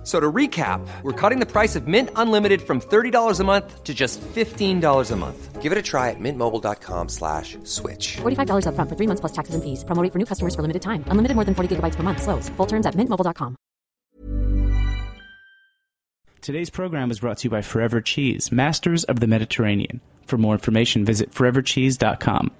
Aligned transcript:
F- 0.00 0.06
So 0.06 0.18
to 0.18 0.32
recap, 0.32 0.80
we're 1.02 1.12
cutting 1.12 1.40
the 1.40 1.46
price 1.46 1.76
of 1.76 1.86
Mint 1.86 2.08
Unlimited 2.16 2.62
from 2.62 2.80
$30 2.80 3.38
a 3.40 3.44
month 3.44 3.84
to 3.84 3.92
just 3.92 4.18
$15 4.34 5.10
a 5.10 5.16
month. 5.16 5.60
Give 5.60 5.72
it 5.72 5.76
a 5.78 5.82
try 5.82 6.08
at 6.08 6.16
mintmobile.com 6.18 7.08
slash 7.10 7.58
switch. 7.64 8.16
$45 8.22 8.64
upfront 8.64 8.88
for 8.88 8.96
three 8.96 9.06
months 9.06 9.20
plus 9.20 9.32
taxes 9.32 9.54
and 9.54 9.62
fees. 9.62 9.84
Promo 9.84 10.02
rate 10.02 10.10
for 10.12 10.18
new 10.18 10.24
customers 10.24 10.54
for 10.54 10.62
limited 10.62 10.80
time. 10.80 11.04
Unlimited 11.08 11.34
more 11.34 11.44
than 11.44 11.54
40 11.54 11.76
gigabytes 11.76 11.96
per 11.96 12.02
month. 12.02 12.22
Slows. 12.22 12.48
Full 12.56 12.66
terms 12.66 12.86
at 12.86 12.94
mintmobile.com. 12.96 13.56
Today's 16.40 16.70
program 16.70 17.10
is 17.10 17.20
brought 17.20 17.36
to 17.38 17.44
you 17.44 17.50
by 17.50 17.60
Forever 17.60 18.00
Cheese, 18.00 18.50
masters 18.50 19.04
of 19.04 19.20
the 19.20 19.26
Mediterranean. 19.26 20.00
For 20.24 20.38
more 20.38 20.54
information, 20.54 21.04
visit 21.04 21.30
forevercheese.com. 21.32 22.50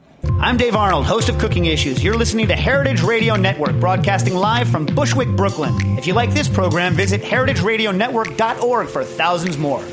I'm 0.42 0.56
Dave 0.56 0.74
Arnold, 0.74 1.04
host 1.04 1.28
of 1.28 1.36
Cooking 1.36 1.66
Issues. 1.66 2.02
You're 2.02 2.16
listening 2.16 2.48
to 2.48 2.56
Heritage 2.56 3.02
Radio 3.02 3.36
Network, 3.36 3.78
broadcasting 3.78 4.34
live 4.34 4.70
from 4.70 4.86
Bushwick, 4.86 5.28
Brooklyn. 5.28 5.98
If 5.98 6.06
you 6.06 6.14
like 6.14 6.32
this 6.32 6.48
program, 6.48 6.94
visit 6.94 7.20
heritageradionetwork.org 7.20 8.88
for 8.88 9.04
thousands 9.04 9.58
more. 9.58 9.84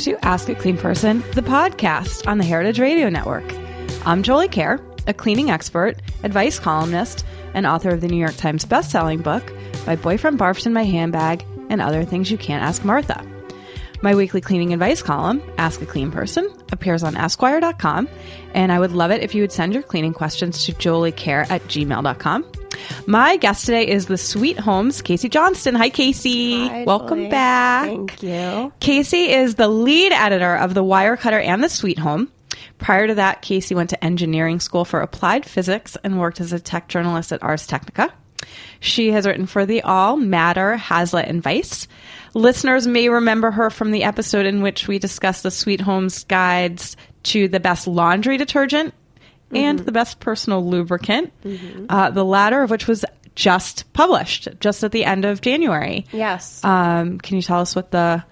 To 0.00 0.16
Ask 0.24 0.48
a 0.48 0.54
Clean 0.54 0.78
Person, 0.78 1.20
the 1.34 1.42
podcast 1.42 2.26
on 2.26 2.38
the 2.38 2.44
Heritage 2.44 2.80
Radio 2.80 3.10
Network. 3.10 3.44
I'm 4.06 4.22
Jolie 4.22 4.48
Kerr, 4.48 4.80
a 5.06 5.12
cleaning 5.12 5.50
expert, 5.50 6.00
advice 6.22 6.58
columnist, 6.58 7.26
and 7.52 7.66
author 7.66 7.90
of 7.90 8.00
the 8.00 8.08
New 8.08 8.16
York 8.16 8.36
Times 8.36 8.64
bestselling 8.64 9.22
book, 9.22 9.52
My 9.86 9.96
Boyfriend 9.96 10.38
Barfed 10.38 10.64
in 10.64 10.72
My 10.72 10.84
Handbag 10.84 11.44
and 11.68 11.82
Other 11.82 12.02
Things 12.06 12.30
You 12.30 12.38
Can't 12.38 12.64
Ask 12.64 12.82
Martha. 12.82 13.22
My 14.00 14.14
weekly 14.14 14.40
cleaning 14.40 14.72
advice 14.72 15.02
column, 15.02 15.42
Ask 15.58 15.82
a 15.82 15.86
Clean 15.86 16.10
Person, 16.10 16.50
appears 16.72 17.02
on 17.02 17.14
Esquire.com, 17.14 18.08
and 18.54 18.72
I 18.72 18.80
would 18.80 18.92
love 18.92 19.10
it 19.10 19.22
if 19.22 19.34
you 19.34 19.42
would 19.42 19.52
send 19.52 19.74
your 19.74 19.82
cleaning 19.82 20.14
questions 20.14 20.64
to 20.64 20.72
joliekerr 20.72 21.50
at 21.50 21.62
gmail.com. 21.64 22.46
My 23.06 23.36
guest 23.36 23.66
today 23.66 23.86
is 23.86 24.06
the 24.06 24.18
Sweet 24.18 24.58
Homes, 24.58 25.02
Casey 25.02 25.28
Johnston. 25.28 25.74
Hi, 25.74 25.90
Casey. 25.90 26.68
Hi, 26.68 26.84
Welcome 26.84 27.18
Jolie. 27.18 27.30
back. 27.30 27.86
Thank 27.88 28.22
you. 28.22 28.72
Casey 28.80 29.30
is 29.32 29.54
the 29.56 29.68
lead 29.68 30.12
editor 30.12 30.54
of 30.56 30.74
The 30.74 30.84
Wirecutter 30.84 31.44
and 31.44 31.62
The 31.62 31.68
Sweet 31.68 31.98
Home. 31.98 32.30
Prior 32.78 33.06
to 33.06 33.14
that, 33.16 33.42
Casey 33.42 33.74
went 33.74 33.90
to 33.90 34.04
engineering 34.04 34.60
school 34.60 34.84
for 34.84 35.00
applied 35.00 35.44
physics 35.46 35.96
and 36.04 36.18
worked 36.18 36.40
as 36.40 36.52
a 36.52 36.60
tech 36.60 36.88
journalist 36.88 37.32
at 37.32 37.42
Ars 37.42 37.66
Technica. 37.66 38.12
She 38.80 39.12
has 39.12 39.26
written 39.26 39.46
for 39.46 39.66
The 39.66 39.82
Awl, 39.82 40.16
Matter, 40.16 40.76
Hazlitt, 40.76 41.28
and 41.28 41.42
Vice. 41.42 41.86
Listeners 42.32 42.86
may 42.86 43.08
remember 43.08 43.50
her 43.50 43.68
from 43.70 43.90
the 43.90 44.04
episode 44.04 44.46
in 44.46 44.62
which 44.62 44.88
we 44.88 44.98
discussed 44.98 45.42
the 45.42 45.50
Sweet 45.50 45.80
Home's 45.80 46.24
guides 46.24 46.96
to 47.24 47.48
the 47.48 47.60
best 47.60 47.86
laundry 47.86 48.38
detergent 48.38 48.94
and 49.52 49.78
the 49.78 49.92
best 49.92 50.20
personal 50.20 50.66
lubricant, 50.68 51.32
uh, 51.88 52.10
the 52.10 52.24
latter 52.24 52.62
of 52.62 52.70
which 52.70 52.86
was 52.86 53.04
just 53.34 53.90
published 53.92 54.48
just 54.60 54.82
at 54.84 54.92
the 54.92 55.04
end 55.04 55.24
of 55.24 55.40
January. 55.40 56.06
Yes. 56.12 56.62
Um, 56.64 57.18
can 57.18 57.36
you 57.36 57.42
tell 57.42 57.60
us 57.60 57.74
what 57.74 57.90
the 57.90 58.22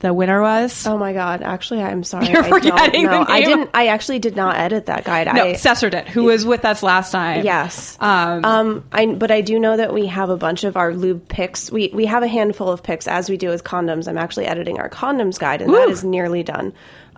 the 0.00 0.12
winner 0.12 0.42
was? 0.42 0.84
oh 0.84 0.98
my 0.98 1.12
God. 1.12 1.42
Actually, 1.42 1.80
I'm 1.80 2.02
sorry. 2.02 2.28
You're 2.30 2.42
I 2.42 2.48
forgetting 2.48 3.04
the 3.04 3.24
I 3.28 3.42
didn't. 3.42 3.70
I 3.72 3.86
actually 3.86 4.18
did 4.18 4.34
not 4.34 4.56
edit 4.56 4.86
that 4.86 5.04
guide. 5.04 5.28
no, 5.32 5.44
I, 5.44 5.52
Cesar 5.52 5.90
did, 5.90 6.08
who 6.08 6.24
was 6.24 6.44
with 6.44 6.64
us 6.64 6.82
last 6.82 7.12
time. 7.12 7.44
Yes. 7.44 7.96
Um, 8.00 8.44
Um, 8.44 8.84
I 8.90 9.06
but 9.06 9.30
I 9.30 9.42
do 9.42 9.60
know 9.60 9.76
that 9.76 9.94
we 9.94 10.06
have 10.06 10.28
a 10.28 10.36
bunch 10.36 10.64
of 10.64 10.76
our 10.76 10.92
lube 10.92 11.28
picks. 11.28 11.70
We 11.70 11.92
we 11.94 12.06
have 12.06 12.24
a 12.24 12.28
handful 12.28 12.68
of 12.68 12.82
picks 12.82 13.06
as 13.06 13.30
we 13.30 13.36
do 13.36 13.48
with 13.48 13.62
condoms. 13.62 14.08
I'm 14.08 14.18
actually 14.18 14.46
editing 14.46 14.80
our 14.80 14.88
condoms 14.88 15.38
guide, 15.38 15.62
and 15.62 15.72
that 15.72 15.86
Woo. 15.86 15.92
is 15.92 16.02
nearly 16.02 16.42
done. 16.42 16.72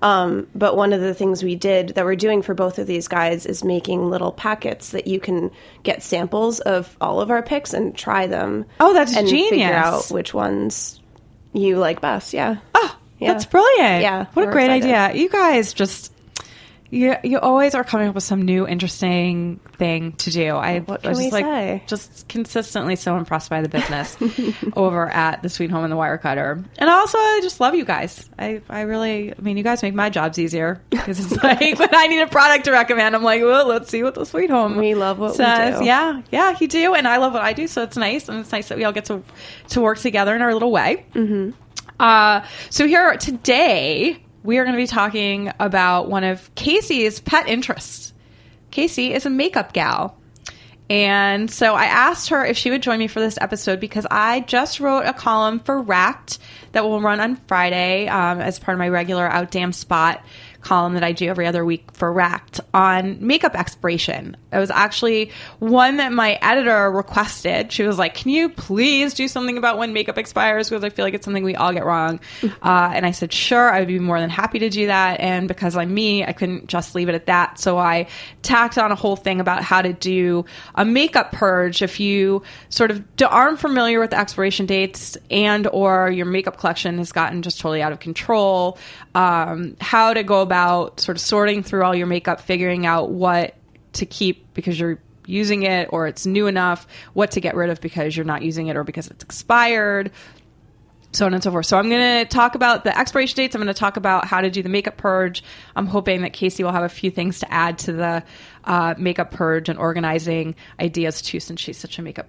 Um, 0.05 0.47
but 0.55 0.77
one 0.77 0.93
of 0.93 1.01
the 1.01 1.15
things 1.15 1.43
we 1.43 1.55
did 1.57 1.89
that 1.91 2.05
we're 2.05 2.15
doing 2.15 2.43
for 2.43 2.53
both 2.55 2.79
of 2.79 2.87
these 2.87 3.09
guides 3.09 3.47
is 3.47 3.65
making 3.65 4.11
little 4.11 4.33
packets 4.33 4.91
that 4.91 5.07
you 5.07 5.19
can 5.19 5.51
get 5.83 6.03
samples 6.03 6.61
of 6.61 6.95
all 7.01 7.21
of 7.23 7.31
our 7.31 7.43
picks 7.43 7.73
and 7.73 7.97
try 7.97 8.27
them. 8.27 8.67
Oh, 8.81 8.93
that's 8.93 9.17
and 9.17 9.27
genius. 9.27 9.51
Figure 9.51 9.73
out 9.73 10.11
which 10.11 10.35
ones 10.35 11.01
you 11.55 11.79
like 11.79 12.03
best. 12.03 12.35
Yeah. 12.35 12.57
Oh, 12.75 12.99
Yeah. 13.19 13.33
that's 13.33 13.47
brilliant. 13.47 14.03
Yeah, 14.03 14.27
What 14.35 14.47
a 14.49 14.53
great 14.53 14.65
excited. 14.71 14.95
idea. 14.95 15.23
You 15.23 15.29
guys 15.31 15.73
just 15.73 16.13
you 16.95 17.17
you 17.25 17.39
always 17.41 17.75
are 17.75 17.85
coming 17.85 18.09
up 18.09 18.15
with 18.15 18.25
some 18.25 18.43
new 18.43 18.67
interesting 18.67 19.61
thing 19.77 20.13
to 20.13 20.31
do. 20.31 20.55
I 20.55 20.79
What 20.81 21.03
was 21.03 21.03
can 21.03 21.11
just 21.11 21.21
we 21.21 21.31
like 21.31 21.45
say? 21.45 21.83
just 21.87 22.29
consistently 22.29 22.97
so 22.97 23.17
impressed 23.17 23.51
by 23.51 23.61
the 23.61 23.69
business 23.69 24.17
over 24.77 25.09
at 25.09 25.43
the 25.43 25.49
Sweet 25.49 25.71
Home 25.71 25.83
and 25.85 25.93
the 25.93 25.97
Wirecutter. 25.97 26.65
And 26.79 26.89
also 26.91 27.19
I 27.19 27.41
just 27.43 27.61
love 27.61 27.75
you 27.75 27.85
guys. 27.85 28.29
I, 28.39 28.61
I 28.71 28.83
really 28.83 29.33
I 29.37 29.41
mean 29.41 29.57
you 29.57 29.65
guys 29.65 29.83
make 29.83 29.95
my 29.95 30.11
jobs 30.11 30.39
easier 30.39 30.81
because 30.91 31.19
it's 31.21 31.43
like 31.43 31.79
when 31.79 31.95
I 31.95 32.07
need 32.07 32.21
a 32.21 32.27
product 32.29 32.67
to 32.67 32.71
recommend, 32.73 33.15
I'm 33.17 33.23
like, 33.25 33.43
well, 33.43 33.67
let's 33.67 33.91
see 33.91 34.03
what 34.03 34.15
the 34.15 34.25
Sweet 34.25 34.51
Home 34.51 34.77
We 34.77 34.95
love 34.95 35.19
what 35.19 35.33
we 35.33 35.37
says. 35.37 35.81
do. 35.81 35.85
Yeah, 35.85 36.23
yeah, 36.31 36.57
you 36.61 36.69
do, 36.69 36.95
and 36.95 37.09
I 37.09 37.17
love 37.17 37.33
what 37.33 37.43
I 37.43 37.53
do. 37.53 37.67
So 37.67 37.83
it's 37.83 37.97
nice, 37.97 38.29
and 38.29 38.39
it's 38.39 38.53
nice 38.53 38.69
that 38.69 38.79
we 38.79 38.85
all 38.85 38.93
get 38.93 39.07
to 39.07 39.23
to 39.71 39.81
work 39.81 39.99
together 39.99 40.35
in 40.37 40.43
our 40.43 40.53
little 40.53 40.71
way. 40.71 41.05
Mm-hmm. 41.15 41.51
Uh, 42.01 42.45
so 42.71 42.87
here 42.87 43.17
today 43.17 44.21
we 44.45 44.59
are 44.59 44.65
going 44.65 44.77
to 44.77 44.83
be 44.83 44.87
talking 44.87 45.51
about 45.59 46.09
one 46.09 46.23
of 46.23 46.55
Casey's 46.55 47.19
pet 47.19 47.49
interests. 47.49 48.13
Casey 48.71 49.13
is 49.13 49.27
a 49.27 49.31
makeup 49.31 49.73
gal. 49.73 50.17
And 50.91 51.51
so 51.51 51.75
I 51.75 51.87
asked 51.87 52.29
her 52.29 52.45
if 52.45 52.59
she 52.59 52.71
would 52.71 52.83
join 52.83 52.99
me 52.99 53.07
for 53.07 53.19
this 53.19 53.39
episode 53.41 53.81
because 53.81 54.07
I 54.11 54.41
just 54.41 54.81
wrote 54.81 55.07
a 55.07 55.15
column 55.15 55.61
for 55.61 55.81
Racked 55.81 56.39
that 56.73 56.85
will 56.85 57.01
run 57.01 57.21
on 57.21 57.37
Friday 57.37 58.07
um, 58.07 58.41
as 58.41 58.59
part 58.59 58.75
of 58.75 58.79
my 58.79 58.91
regular 58.91 59.27
Out 59.27 59.51
Damn 59.51 59.73
Spot 59.73 60.23
column 60.65 60.95
that 60.95 61.05
I 61.05 61.13
do 61.13 61.29
every 61.29 61.47
other 61.47 61.65
week 61.65 61.85
for 61.93 62.13
Racked 62.13 62.61
on 62.73 63.25
makeup 63.25 63.55
expiration. 63.55 64.37
It 64.53 64.59
was 64.59 64.71
actually 64.71 65.31
one 65.59 65.99
that 65.99 66.13
my 66.13 66.39
editor 66.43 66.91
requested. 66.91 67.71
She 67.71 67.85
was 67.85 67.99
like, 67.99 68.15
Can 68.15 68.31
you 68.31 68.49
please 68.49 69.15
do 69.15 69.29
something 69.29 69.59
about 69.59 69.79
when 69.79 69.93
makeup 69.93 70.19
expires? 70.19 70.71
Because 70.71 70.83
I 70.83 70.89
feel 70.89 71.05
like 71.05 71.15
it's 71.15 71.25
something 71.25 71.45
we 71.45 71.55
all 71.55 71.73
get 71.73 71.85
wrong. 71.85 72.21
Uh, 72.63 72.91
and 72.95 73.05
I 73.05 73.11
said, 73.11 73.33
Sure, 73.33 73.71
I 73.71 73.81
would 73.81 73.89
be 73.89 73.99
more 73.99 74.19
than 74.19 74.31
happy 74.31 74.61
to 74.61 74.71
do 74.71 74.87
that. 74.87 75.21
And 75.21 75.49
because 75.49 75.77
I'm 75.77 75.93
me, 75.93 76.25
I 76.25 76.33
couldn't 76.33 76.67
just 76.67 76.95
leave 76.95 77.11
it 77.11 77.15
at 77.15 77.27
that. 77.27 77.59
So 77.59 77.77
I 77.77 78.07
tacked 78.43 78.79
on 78.79 78.91
a 78.91 78.95
whole 78.95 79.17
thing 79.17 79.39
about 79.41 79.63
how 79.63 79.83
to 79.83 79.93
do 79.93 80.47
a 80.75 80.85
makeup 80.85 81.33
purge 81.33 81.83
if 81.83 82.01
you 82.01 82.43
sort 82.71 82.91
of 82.91 83.05
aren't 83.29 83.61
familiar 83.61 84.01
with 84.01 84.15
expiration 84.15 84.65
dates 84.65 85.19
and 85.31 85.67
or 85.67 86.11
your 86.11 86.27
makeup 86.27 86.57
collection 86.57 86.97
has 86.99 87.13
gotten 87.13 87.43
just 87.43 87.61
totally 87.61 87.83
out 87.83 87.93
of 87.93 88.01
control 88.01 88.79
um, 89.15 89.77
how 89.81 90.15
to 90.15 90.23
go 90.23 90.41
about 90.41 90.54
sort 90.97 91.17
of 91.17 91.21
sorting 91.21 91.63
through 91.63 91.85
all 91.85 91.95
your 91.95 92.07
makeup 92.07 92.41
figuring 92.41 92.87
out 92.87 93.11
what 93.11 93.55
to 93.93 94.07
keep 94.07 94.53
because 94.55 94.79
you're 94.79 94.99
using 95.27 95.63
it 95.63 95.89
or 95.91 96.07
it's 96.07 96.27
new 96.27 96.47
enough 96.47 96.87
what 97.15 97.31
to 97.31 97.41
get 97.41 97.55
rid 97.55 97.71
of 97.71 97.81
because 97.81 98.17
you're 98.17 98.27
not 98.27 98.43
using 98.43 98.67
it 98.67 98.77
or 98.77 98.85
because 98.85 99.09
it's 99.09 99.25
expired 99.25 100.11
so 101.15 101.27
on 101.27 101.35
and 101.35 101.43
so 101.43 101.51
forth. 101.51 101.67
So 101.67 101.79
I'm 101.79 101.89
going 101.89 102.25
to 102.25 102.29
talk 102.29 102.55
about 102.55 102.85
the 102.85 102.97
expiration 102.99 103.37
dates. 103.37 103.55
I'm 103.55 103.63
going 103.63 103.73
to 103.73 103.79
talk 103.79 103.97
about 103.97 104.27
how 104.27 104.41
to 104.41 104.51
do 104.51 104.63
the 104.63 104.69
makeup 104.69 104.97
purge. 104.97 105.45
I'm 105.77 105.87
hoping 105.87 106.23
that 106.23 106.33
Casey 106.33 106.65
will 106.65 106.73
have 106.73 106.83
a 106.83 106.89
few 106.89 107.11
things 107.11 107.39
to 107.41 107.53
add 107.53 107.79
to 107.81 107.93
the 107.93 108.25
uh, 108.65 108.95
makeup 108.99 109.31
purge 109.31 109.69
and 109.69 109.79
organizing 109.79 110.57
ideas 110.81 111.23
too, 111.23 111.41
since 111.41 111.61
she's 111.61 111.79
such 111.79 111.99
a 111.99 112.03
makeup 112.03 112.27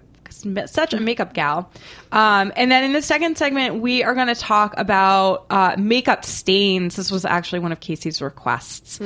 such 0.66 0.94
a 0.94 1.00
makeup 1.00 1.34
gal. 1.34 1.70
Um, 2.12 2.52
and 2.56 2.70
then 2.70 2.84
in 2.84 2.92
the 2.92 3.02
second 3.02 3.38
segment, 3.38 3.80
we 3.80 4.02
are 4.02 4.14
going 4.14 4.28
to 4.28 4.34
talk 4.34 4.74
about 4.76 5.46
uh, 5.50 5.76
makeup 5.78 6.24
stains. 6.24 6.96
This 6.96 7.10
was 7.10 7.24
actually 7.24 7.60
one 7.60 7.72
of 7.72 7.80
Casey's 7.80 8.20
requests. 8.22 9.00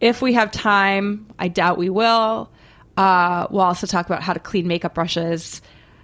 If 0.00 0.22
we 0.22 0.34
have 0.34 0.50
time, 0.50 1.26
I 1.38 1.48
doubt 1.48 1.78
we 1.78 1.90
will. 1.90 2.50
Uh, 2.96 3.46
we'll 3.50 3.62
also 3.62 3.86
talk 3.86 4.06
about 4.06 4.22
how 4.22 4.32
to 4.32 4.40
clean 4.40 4.66
makeup 4.66 4.94
brushes 4.94 5.60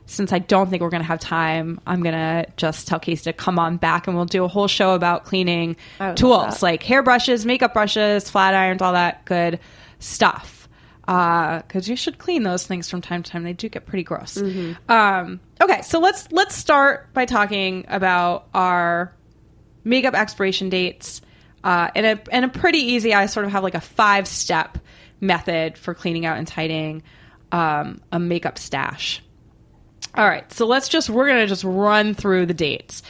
since 0.06 0.32
I 0.32 0.38
don't 0.40 0.68
think 0.68 0.82
we're 0.82 0.90
going 0.90 1.02
to 1.02 1.08
have 1.08 1.20
time, 1.20 1.80
I'm 1.86 2.02
going 2.02 2.14
to 2.14 2.46
just 2.56 2.86
tell 2.86 3.00
Casey 3.00 3.24
to 3.24 3.32
come 3.32 3.58
on 3.58 3.76
back 3.76 4.06
and 4.06 4.16
we'll 4.16 4.26
do 4.26 4.44
a 4.44 4.48
whole 4.48 4.68
show 4.68 4.94
about 4.94 5.24
cleaning 5.24 5.76
I 5.98 6.10
would 6.10 6.22
love 6.22 6.50
tools 6.50 6.62
like 6.62 6.82
hair 6.82 7.02
brushes, 7.02 7.46
makeup 7.46 7.72
brushes, 7.72 8.28
flat 8.28 8.54
irons, 8.54 8.82
all 8.82 8.92
that 8.92 9.24
good 9.24 9.58
stuff. 10.00 10.61
Because 11.06 11.88
you 11.88 11.96
should 11.96 12.18
clean 12.18 12.42
those 12.42 12.66
things 12.66 12.88
from 12.88 13.00
time 13.00 13.22
to 13.22 13.30
time. 13.30 13.42
They 13.42 13.52
do 13.52 13.68
get 13.68 13.86
pretty 13.86 14.04
gross. 14.04 14.36
Um, 14.88 15.40
okay, 15.60 15.82
so 15.82 15.98
let's 15.98 16.30
let's 16.30 16.54
start 16.54 17.12
by 17.12 17.24
talking 17.24 17.84
about 17.88 18.48
our 18.54 19.12
makeup 19.84 20.14
expiration 20.14 20.68
dates. 20.68 21.20
Uh, 21.64 21.88
and 21.94 22.06
a 22.06 22.20
and 22.32 22.44
a 22.44 22.48
pretty 22.48 22.78
easy. 22.78 23.14
I 23.14 23.26
sort 23.26 23.46
of 23.46 23.52
have 23.52 23.62
like 23.62 23.74
a 23.74 23.80
five 23.80 24.26
step 24.26 24.78
method 25.20 25.78
for 25.78 25.94
cleaning 25.94 26.26
out 26.26 26.38
and 26.38 26.46
tidying 26.46 27.02
um, 27.52 28.00
a 28.10 28.18
makeup 28.18 28.58
stash. 28.58 29.22
All 30.14 30.26
right, 30.26 30.50
so 30.52 30.66
let's 30.66 30.88
just 30.88 31.08
we're 31.08 31.26
gonna 31.26 31.46
just 31.46 31.64
run 31.64 32.14
through 32.14 32.46
the 32.46 32.54
dates. 32.54 33.02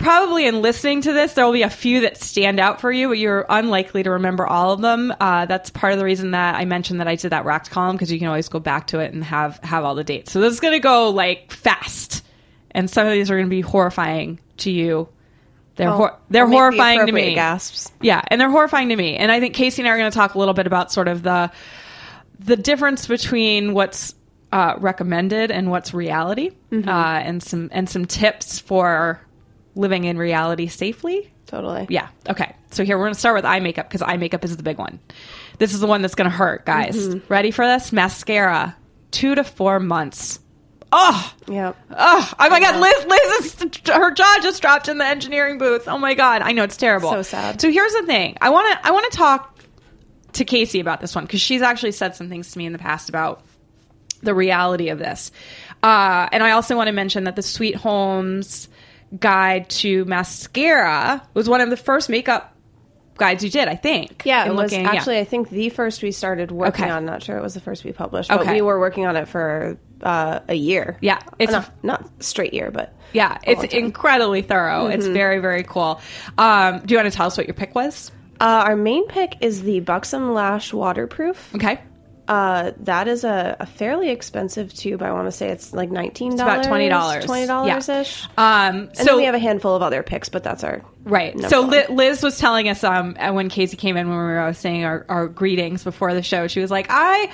Probably 0.00 0.46
in 0.46 0.62
listening 0.62 1.02
to 1.02 1.12
this, 1.12 1.34
there 1.34 1.44
will 1.44 1.52
be 1.52 1.62
a 1.62 1.68
few 1.70 2.00
that 2.00 2.16
stand 2.16 2.58
out 2.58 2.80
for 2.80 2.90
you, 2.90 3.08
but 3.08 3.18
you're 3.18 3.44
unlikely 3.48 4.02
to 4.04 4.10
remember 4.12 4.46
all 4.46 4.72
of 4.72 4.80
them. 4.80 5.12
Uh, 5.20 5.44
that's 5.44 5.68
part 5.68 5.92
of 5.92 5.98
the 5.98 6.06
reason 6.06 6.30
that 6.30 6.54
I 6.54 6.64
mentioned 6.64 7.00
that 7.00 7.08
I 7.08 7.16
did 7.16 7.30
that 7.30 7.44
racked 7.44 7.70
column 7.70 7.96
because 7.96 8.10
you 8.10 8.18
can 8.18 8.28
always 8.28 8.48
go 8.48 8.60
back 8.60 8.86
to 8.88 9.00
it 9.00 9.12
and 9.12 9.22
have 9.22 9.58
have 9.62 9.84
all 9.84 9.94
the 9.94 10.02
dates. 10.04 10.32
So 10.32 10.40
this 10.40 10.54
is 10.54 10.60
gonna 10.60 10.80
go 10.80 11.10
like 11.10 11.52
fast, 11.52 12.24
and 12.70 12.88
some 12.88 13.06
of 13.06 13.12
these 13.12 13.30
are 13.30 13.36
gonna 13.36 13.50
be 13.50 13.60
horrifying 13.60 14.40
to 14.58 14.70
you. 14.70 15.08
They're 15.76 15.90
hor- 15.90 16.18
they're 16.30 16.42
I'll 16.44 16.48
make 16.48 16.54
the 16.54 16.58
horrifying 16.60 17.06
to 17.06 17.12
me. 17.12 17.34
Gasps. 17.34 17.92
Yeah, 18.00 18.20
and 18.26 18.40
they're 18.40 18.50
horrifying 18.50 18.88
to 18.90 18.96
me. 18.96 19.16
And 19.16 19.30
I 19.30 19.38
think 19.40 19.54
Casey 19.54 19.80
and 19.82 19.88
I 19.88 19.92
are 19.92 19.98
going 19.98 20.10
to 20.10 20.14
talk 20.16 20.34
a 20.34 20.38
little 20.38 20.52
bit 20.52 20.66
about 20.66 20.92
sort 20.92 21.08
of 21.08 21.22
the 21.22 21.50
the 22.38 22.56
difference 22.56 23.06
between 23.06 23.72
what's 23.74 24.14
uh, 24.52 24.74
recommended 24.78 25.50
and 25.50 25.70
what's 25.70 25.94
reality, 25.94 26.50
Mm-hmm. 26.70 26.88
uh, 26.88 26.92
and 27.20 27.42
some 27.42 27.68
and 27.72 27.88
some 27.88 28.04
tips 28.06 28.58
for 28.58 29.20
living 29.74 30.04
in 30.04 30.18
reality 30.18 30.66
safely. 30.68 31.32
Totally. 31.46 31.86
Yeah. 31.88 32.08
Okay. 32.28 32.54
So 32.70 32.84
here 32.84 32.96
we're 32.96 33.04
going 33.04 33.14
to 33.14 33.20
start 33.20 33.34
with 33.36 33.44
eye 33.44 33.60
makeup 33.60 33.88
because 33.88 34.02
eye 34.02 34.16
makeup 34.16 34.44
is 34.44 34.56
the 34.56 34.62
big 34.62 34.78
one. 34.78 35.00
This 35.58 35.74
is 35.74 35.80
the 35.80 35.86
one 35.86 36.02
that's 36.02 36.14
going 36.14 36.30
to 36.30 36.36
hurt, 36.36 36.64
guys. 36.64 37.08
Mm-hmm. 37.08 37.32
Ready 37.32 37.50
for 37.50 37.66
this? 37.66 37.92
Mascara, 37.92 38.76
two 39.10 39.34
to 39.34 39.44
four 39.44 39.80
months. 39.80 40.38
Oh, 40.92 41.34
Yep. 41.48 41.76
Oh, 41.90 42.32
oh 42.38 42.50
my 42.50 42.60
God, 42.60 42.80
Liz, 42.80 43.06
Liz 43.06 43.54
is, 43.62 43.80
her 43.88 44.10
jaw 44.12 44.38
just 44.42 44.60
dropped 44.60 44.88
in 44.88 44.98
the 44.98 45.04
engineering 45.04 45.58
booth. 45.58 45.86
Oh 45.86 45.98
my 45.98 46.14
God, 46.14 46.42
I 46.42 46.52
know 46.52 46.64
it's 46.64 46.76
terrible. 46.76 47.10
So 47.10 47.22
sad. 47.22 47.60
So 47.60 47.70
here's 47.70 47.92
the 47.92 48.04
thing. 48.06 48.36
I 48.40 48.50
want 48.50 48.72
to, 48.72 48.86
I 48.86 48.90
want 48.90 49.10
to 49.10 49.16
talk 49.16 49.56
to 50.32 50.44
Casey 50.44 50.80
about 50.80 51.00
this 51.00 51.14
one 51.14 51.24
because 51.24 51.40
she's 51.40 51.62
actually 51.62 51.92
said 51.92 52.16
some 52.16 52.28
things 52.28 52.52
to 52.52 52.58
me 52.58 52.66
in 52.66 52.72
the 52.72 52.78
past 52.78 53.08
about 53.08 53.44
the 54.22 54.34
reality 54.34 54.88
of 54.88 54.98
this. 54.98 55.30
Uh, 55.82 56.28
and 56.32 56.42
I 56.42 56.52
also 56.52 56.76
want 56.76 56.88
to 56.88 56.92
mention 56.92 57.24
that 57.24 57.36
the 57.36 57.42
Sweet 57.42 57.76
Homes 57.76 58.68
guide 59.18 59.68
to 59.70 60.04
mascara 60.04 61.22
was 61.34 61.48
one 61.48 61.60
of 61.60 61.70
the 61.70 61.76
first 61.76 62.08
makeup 62.08 62.54
guides 63.16 63.44
you 63.44 63.50
did, 63.50 63.68
I 63.68 63.74
think. 63.74 64.22
Yeah, 64.24 64.46
it 64.46 64.50
was 64.54 64.72
looking- 64.72 64.84
yeah. 64.86 64.92
actually 64.92 65.18
I 65.18 65.24
think 65.24 65.50
the 65.50 65.68
first 65.68 66.02
we 66.02 66.10
started 66.10 66.50
working 66.50 66.84
Okay. 66.86 66.92
on. 66.92 67.04
Not 67.04 67.22
sure 67.22 67.36
it 67.36 67.42
was 67.42 67.52
the 67.54 67.60
first 67.60 67.84
we 67.84 67.92
published, 67.92 68.30
but 68.30 68.40
Okay. 68.40 68.54
we 68.54 68.62
were 68.62 68.78
working 68.80 69.06
on 69.06 69.16
it 69.16 69.28
for 69.28 69.76
uh, 70.02 70.40
a 70.48 70.54
year. 70.54 70.96
Yeah, 71.02 71.18
it's- 71.38 71.52
not, 71.52 71.84
not 71.84 72.08
straight 72.22 72.54
year, 72.54 72.70
but 72.70 72.94
Yeah, 73.12 73.36
it's 73.42 73.74
incredibly 73.74 74.40
thorough. 74.40 74.86
It's 74.86 75.06
very, 75.06 75.40
very 75.40 75.62
cool. 75.64 76.00
Um, 76.38 76.80
do 76.86 76.94
you 76.94 76.98
want 76.98 77.10
to 77.12 77.14
tell 77.16 77.26
us 77.26 77.36
what 77.36 77.46
your 77.46 77.52
pick 77.54 77.74
was? 77.74 78.10
Uh, 78.40 78.44
our 78.68 78.76
main 78.76 79.06
pick 79.08 79.36
is 79.42 79.62
the 79.62 79.80
Buxom 79.80 80.32
Lash 80.32 80.72
Waterproof. 80.72 81.54
Okay. 81.54 81.80
Uh, 82.30 82.70
that 82.78 83.08
is 83.08 83.24
a, 83.24 83.56
a 83.58 83.66
fairly 83.66 84.08
expensive 84.10 84.72
tube. 84.72 85.02
I 85.02 85.10
want 85.10 85.26
to 85.26 85.32
say 85.32 85.48
it's 85.48 85.72
like 85.72 85.90
nineteen 85.90 86.36
dollars, 86.36 86.58
about 86.58 86.68
twenty 86.68 86.88
dollars. 86.88 87.24
twenty 87.24 87.46
dollars 87.46 87.88
ish. 87.88 88.24
Um, 88.38 88.76
And 88.76 88.96
so 88.96 89.04
then 89.04 89.16
we 89.16 89.24
have 89.24 89.34
a 89.34 89.40
handful 89.40 89.74
of 89.74 89.82
other 89.82 90.04
picks, 90.04 90.28
but 90.28 90.44
that's 90.44 90.62
our 90.62 90.80
right. 91.02 91.36
So 91.50 91.66
one. 91.66 91.96
Liz 91.96 92.22
was 92.22 92.38
telling 92.38 92.68
us 92.68 92.84
um 92.84 93.16
when 93.34 93.48
Casey 93.48 93.76
came 93.76 93.96
in 93.96 94.08
when 94.08 94.16
we 94.16 94.22
were 94.22 94.52
saying 94.52 94.84
our, 94.84 95.04
our 95.08 95.26
greetings 95.26 95.82
before 95.82 96.14
the 96.14 96.22
show. 96.22 96.46
She 96.46 96.60
was 96.60 96.70
like, 96.70 96.86
I 96.88 97.32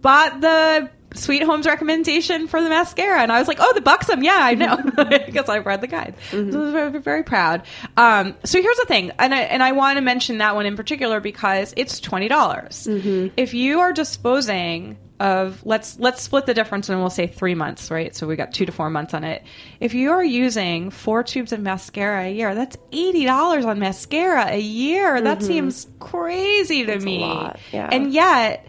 bought 0.00 0.40
the 0.40 0.90
Sweet 1.14 1.42
Homes 1.42 1.66
recommendation 1.66 2.48
for 2.48 2.60
the 2.62 2.68
mascara, 2.68 3.20
and 3.22 3.32
I 3.32 3.38
was 3.38 3.48
like, 3.48 3.58
oh, 3.60 3.72
the 3.72 3.80
Buxom. 3.80 4.22
Yeah, 4.22 4.38
I 4.40 4.54
know 4.54 4.76
because 5.26 5.48
I've 5.48 5.64
read 5.66 5.80
the 5.80 5.86
guide. 5.86 6.14
Mm-hmm. 6.30 6.52
So 6.52 6.58
I 6.60 6.62
was 6.62 6.72
very, 6.72 7.00
very 7.00 7.22
proud. 7.22 7.62
Um, 7.96 8.34
so 8.44 8.60
here's 8.60 8.76
the 8.78 8.86
thing, 8.86 9.12
and 9.18 9.34
I, 9.34 9.40
and 9.42 9.62
I 9.62 9.72
want 9.72 9.96
to 9.96 10.00
mention 10.02 10.38
that 10.38 10.54
one 10.54 10.66
in 10.66 10.76
particular 10.76 11.20
because 11.20 11.72
it's 11.76 12.00
twenty 12.00 12.28
dollars. 12.28 12.86
Mm-hmm. 12.88 13.34
If 13.36 13.54
you 13.54 13.80
are 13.80 13.92
disposing 13.92 14.98
of 15.20 15.64
let's 15.64 15.96
let's 16.00 16.20
split 16.20 16.44
the 16.44 16.54
difference 16.54 16.88
and 16.88 16.98
we'll 16.98 17.08
say 17.08 17.28
three 17.28 17.54
months 17.54 17.88
right 17.88 18.16
so 18.16 18.26
we 18.26 18.34
got 18.34 18.52
two 18.52 18.66
to 18.66 18.72
four 18.72 18.90
months 18.90 19.14
on 19.14 19.22
it 19.22 19.44
if 19.78 19.94
you 19.94 20.10
are 20.10 20.24
using 20.24 20.90
four 20.90 21.22
tubes 21.22 21.52
of 21.52 21.60
mascara 21.60 22.24
a 22.24 22.32
year 22.32 22.52
that's 22.56 22.76
$80 22.90 23.64
on 23.64 23.78
mascara 23.78 24.46
a 24.48 24.58
year 24.58 25.20
that 25.20 25.40
seems 25.40 25.86
crazy 26.00 26.84
to 26.84 26.98
me 26.98 27.20
Mm-hmm. 27.20 27.30
lot, 27.44 27.60
yeah. 27.70 27.88
and 27.92 28.12
yet 28.12 28.66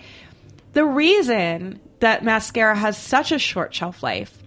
the 0.73 0.85
reason 0.85 1.79
that 1.99 2.23
mascara 2.23 2.75
has 2.75 2.97
such 2.97 3.31
a 3.31 3.39
short 3.39 3.73
shelf 3.73 4.03
life 4.03 4.37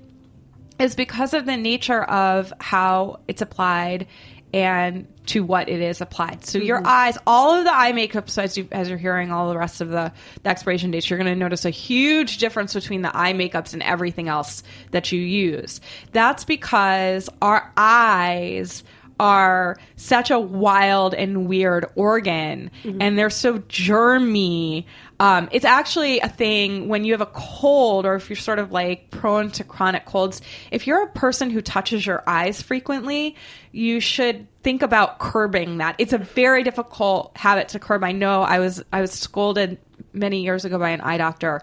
is 0.78 0.94
because 0.94 1.34
of 1.34 1.46
the 1.46 1.56
nature 1.56 2.04
of 2.04 2.52
how 2.60 3.20
it's 3.26 3.42
applied 3.42 4.06
and 4.54 5.06
to 5.26 5.44
what 5.44 5.68
it 5.68 5.80
is 5.80 6.00
applied. 6.00 6.44
So 6.44 6.58
your 6.58 6.78
mm-hmm. 6.78 6.86
eyes, 6.86 7.18
all 7.26 7.54
of 7.54 7.64
the 7.64 7.74
eye 7.74 7.92
makeup, 7.92 8.30
so 8.30 8.42
as, 8.42 8.56
you, 8.56 8.66
as 8.72 8.88
you're 8.88 8.96
hearing 8.96 9.30
all 9.30 9.50
the 9.50 9.58
rest 9.58 9.80
of 9.80 9.90
the, 9.90 10.10
the 10.42 10.48
expiration 10.48 10.90
dates, 10.90 11.10
you're 11.10 11.18
going 11.18 11.30
to 11.32 11.36
notice 11.36 11.64
a 11.64 11.70
huge 11.70 12.38
difference 12.38 12.72
between 12.72 13.02
the 13.02 13.14
eye 13.14 13.34
makeups 13.34 13.74
and 13.74 13.82
everything 13.82 14.28
else 14.28 14.62
that 14.92 15.12
you 15.12 15.20
use. 15.20 15.80
That's 16.12 16.44
because 16.44 17.28
our 17.42 17.70
eyes 17.76 18.84
are 19.20 19.76
such 19.96 20.30
a 20.30 20.38
wild 20.38 21.12
and 21.12 21.48
weird 21.48 21.84
organ 21.96 22.70
mm-hmm. 22.82 23.02
and 23.02 23.18
they're 23.18 23.30
so 23.30 23.58
germy. 23.58 24.84
Um, 25.20 25.48
it's 25.50 25.64
actually 25.64 26.20
a 26.20 26.28
thing 26.28 26.88
when 26.88 27.04
you 27.04 27.12
have 27.12 27.20
a 27.20 27.26
cold 27.26 28.06
or 28.06 28.14
if 28.14 28.30
you're 28.30 28.36
sort 28.36 28.58
of 28.58 28.70
like 28.70 29.10
prone 29.10 29.50
to 29.52 29.64
chronic 29.64 30.06
colds. 30.06 30.40
If 30.70 30.86
you're 30.86 31.02
a 31.02 31.08
person 31.08 31.50
who 31.50 31.60
touches 31.60 32.06
your 32.06 32.22
eyes 32.26 32.62
frequently, 32.62 33.34
you 33.72 33.98
should 34.00 34.46
think 34.62 34.82
about 34.82 35.18
curbing 35.18 35.78
that. 35.78 35.96
It's 35.98 36.12
a 36.12 36.18
very 36.18 36.62
difficult 36.62 37.36
habit 37.36 37.68
to 37.70 37.80
curb. 37.80 38.04
I 38.04 38.12
know 38.12 38.42
I 38.42 38.60
was 38.60 38.82
I 38.92 39.00
was 39.00 39.10
scolded 39.10 39.78
many 40.12 40.42
years 40.42 40.64
ago 40.64 40.78
by 40.78 40.90
an 40.90 41.00
eye 41.00 41.18
doctor 41.18 41.62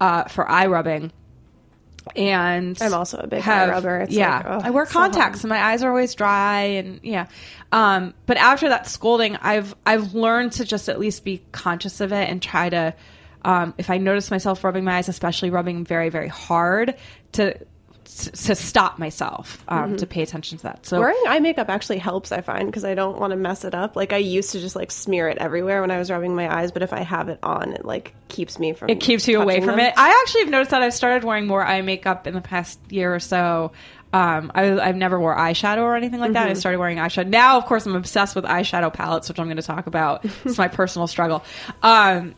uh, 0.00 0.24
for 0.24 0.48
eye 0.48 0.66
rubbing 0.66 1.12
and 2.16 2.76
I'm 2.80 2.94
also 2.94 3.18
a 3.18 3.26
big 3.26 3.46
eye 3.46 3.68
rubber. 3.68 3.98
It's 3.98 4.12
yeah, 4.12 4.36
like, 4.36 4.46
ugh, 4.46 4.62
I 4.64 4.70
wear 4.70 4.86
so 4.86 4.92
contacts 4.92 5.42
and 5.42 5.48
my 5.48 5.62
eyes 5.62 5.82
are 5.82 5.88
always 5.88 6.14
dry, 6.14 6.60
and 6.60 7.00
yeah. 7.02 7.26
Um, 7.70 8.14
but 8.26 8.36
after 8.36 8.68
that 8.68 8.86
scolding, 8.88 9.36
I've 9.36 9.74
I've 9.86 10.14
learned 10.14 10.52
to 10.52 10.64
just 10.64 10.88
at 10.88 10.98
least 10.98 11.24
be 11.24 11.42
conscious 11.52 12.00
of 12.00 12.12
it 12.12 12.28
and 12.28 12.42
try 12.42 12.68
to, 12.68 12.94
um, 13.44 13.74
if 13.78 13.90
I 13.90 13.98
notice 13.98 14.30
myself 14.30 14.62
rubbing 14.64 14.84
my 14.84 14.96
eyes, 14.96 15.08
especially 15.08 15.50
rubbing 15.50 15.84
very 15.84 16.08
very 16.08 16.28
hard, 16.28 16.96
to 17.32 17.58
to 18.16 18.54
stop 18.54 18.98
myself, 18.98 19.62
um, 19.68 19.78
Mm-hmm. 19.90 19.96
to 19.96 20.06
pay 20.06 20.22
attention 20.22 20.58
to 20.58 20.64
that. 20.64 20.86
So 20.86 20.98
Wearing 21.00 21.16
eye 21.26 21.40
makeup 21.40 21.68
actually 21.68 21.98
helps, 21.98 22.30
I 22.32 22.40
find, 22.40 22.66
because 22.66 22.84
I 22.84 22.94
don't 22.94 23.18
want 23.18 23.30
to 23.32 23.36
mess 23.36 23.64
it 23.64 23.74
up. 23.74 23.96
Like 23.96 24.12
I 24.12 24.18
used 24.18 24.52
to 24.52 24.60
just 24.60 24.76
like 24.76 24.90
smear 24.90 25.28
it 25.28 25.38
everywhere 25.38 25.80
when 25.80 25.90
I 25.90 25.98
was 25.98 26.10
rubbing 26.10 26.34
my 26.34 26.52
eyes, 26.54 26.72
but 26.72 26.82
if 26.82 26.92
I 26.92 27.00
have 27.00 27.28
it 27.28 27.38
on, 27.42 27.72
it 27.72 27.84
like 27.84 28.14
keeps 28.28 28.58
me 28.58 28.72
from. 28.72 28.90
it 28.90 29.00
keeps 29.00 29.26
you 29.28 29.40
away 29.40 29.58
from 29.60 29.76
them. 29.76 29.80
it. 29.80 29.94
I 29.96 30.20
actually 30.22 30.42
have 30.42 30.50
noticed 30.50 30.70
that 30.72 30.82
I've 30.82 30.94
started 30.94 31.24
wearing 31.24 31.46
more 31.46 31.64
eye 31.64 31.82
makeup 31.82 32.26
in 32.26 32.34
the 32.34 32.40
past 32.40 32.78
year 32.90 33.14
or 33.14 33.20
so. 33.20 33.72
Um, 34.14 34.52
I, 34.54 34.78
I've 34.78 34.96
never 34.96 35.18
wore 35.18 35.34
eyeshadow 35.34 35.78
or 35.84 35.96
anything 35.96 36.20
like 36.20 36.34
that. 36.34 36.46
I 36.46 36.52
started 36.52 36.76
wearing 36.78 36.98
eyeshadow. 36.98 37.28
Now, 37.28 37.56
of 37.56 37.64
course, 37.64 37.86
I'm 37.86 37.96
obsessed 37.96 38.36
with 38.36 38.44
eyeshadow 38.44 38.92
palettes, 38.92 39.28
which 39.30 39.38
I'm 39.40 39.46
going 39.46 39.56
to 39.56 39.62
talk 39.62 39.86
about. 39.86 40.26
it's 40.44 40.58
my 40.58 40.68
personal 40.80 41.06
struggle. 41.06 41.42
Um, 41.82 42.34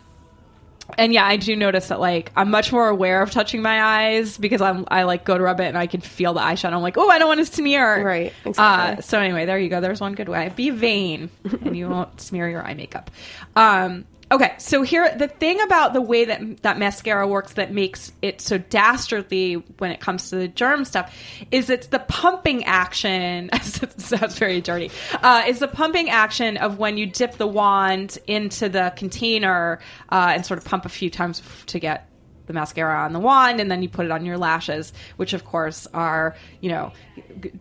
and 0.99 1.12
yeah, 1.12 1.25
I 1.26 1.37
do 1.37 1.57
notice 1.57 1.88
that 1.88 2.00
like 2.00 2.31
I'm 2.37 2.50
much 2.50 2.73
more 2.73 2.88
aware 2.88 3.23
of 3.23 3.31
touching 3.31 3.62
my 3.62 3.83
eyes 3.83 4.37
because 4.38 4.61
I'm 4.61 4.85
I 4.88 5.05
like 5.05 5.25
go 5.25 5.37
to 5.37 5.43
rub 5.45 5.61
it 5.61 5.64
and 5.64 5.79
I 5.79 5.87
can 5.87 6.00
feel 6.00 6.35
the 6.35 6.41
eyeshadow. 6.41 6.73
I'm 6.75 6.83
like, 6.83 6.99
oh, 6.99 7.09
I 7.09 7.19
don't 7.19 7.29
want 7.29 7.41
to 7.41 7.47
smear. 7.53 8.05
Right, 8.05 8.33
Uh, 8.57 9.00
so 9.00 9.19
anyway, 9.19 9.47
there 9.47 9.59
you 9.59 9.69
go. 9.69 9.81
There's 9.81 10.00
one 10.00 10.14
good 10.14 10.29
way. 10.29 10.53
Be 10.55 10.71
vain, 10.71 11.31
and 11.62 11.76
you 11.76 11.88
won't 11.91 12.21
smear 12.21 12.49
your 12.49 12.62
eye 12.64 12.75
makeup. 12.75 13.11
Um, 13.57 14.05
okay, 14.35 14.55
so 14.59 14.83
here 14.83 15.14
the 15.17 15.29
thing 15.29 15.61
about 15.61 15.93
the 15.93 16.00
way 16.00 16.25
that 16.25 16.62
that 16.62 16.79
mascara 16.79 17.26
works 17.26 17.53
that 17.55 17.73
makes 17.73 18.11
it 18.21 18.41
so 18.41 18.59
dastardly 18.59 19.55
when 19.79 19.93
it 19.93 20.00
comes 20.00 20.31
to 20.31 20.37
the 20.37 20.49
germ 20.49 20.85
stuff 20.85 21.14
is 21.50 21.71
it's 21.71 21.87
the 21.87 22.00
pumping 22.00 22.64
action. 22.64 23.49
sounds 23.97 24.38
very 24.38 24.61
dirty. 24.61 24.91
Uh, 25.23 25.45
is 25.47 25.61
the 25.61 25.69
pumping 25.69 26.11
action 26.11 26.57
of 26.57 26.79
when 26.79 26.99
you 26.99 27.07
dip 27.07 27.37
the 27.37 27.47
wand 27.47 28.19
into 28.26 28.69
the 28.69 28.93
container 28.97 29.79
uh, 30.11 30.33
and 30.35 30.45
sort 30.45 30.59
of 30.59 30.64
pump 30.64 30.85
a 30.85 30.88
few 30.88 31.11
times 31.11 31.41
to 31.67 31.79
get 31.79 32.09
the 32.47 32.53
mascara 32.53 33.05
on 33.05 33.12
the 33.12 33.21
wand 33.21 33.59
and 33.59 33.71
then 33.71 33.83
you 33.83 33.88
put 33.88 34.05
it 34.05 34.11
on 34.11 34.26
your 34.26 34.37
lashes 34.37 34.93
which 35.17 35.33
of 35.33 35.47
course 35.47 35.87
are 35.95 36.37
you 36.61 36.69
know 36.69 36.93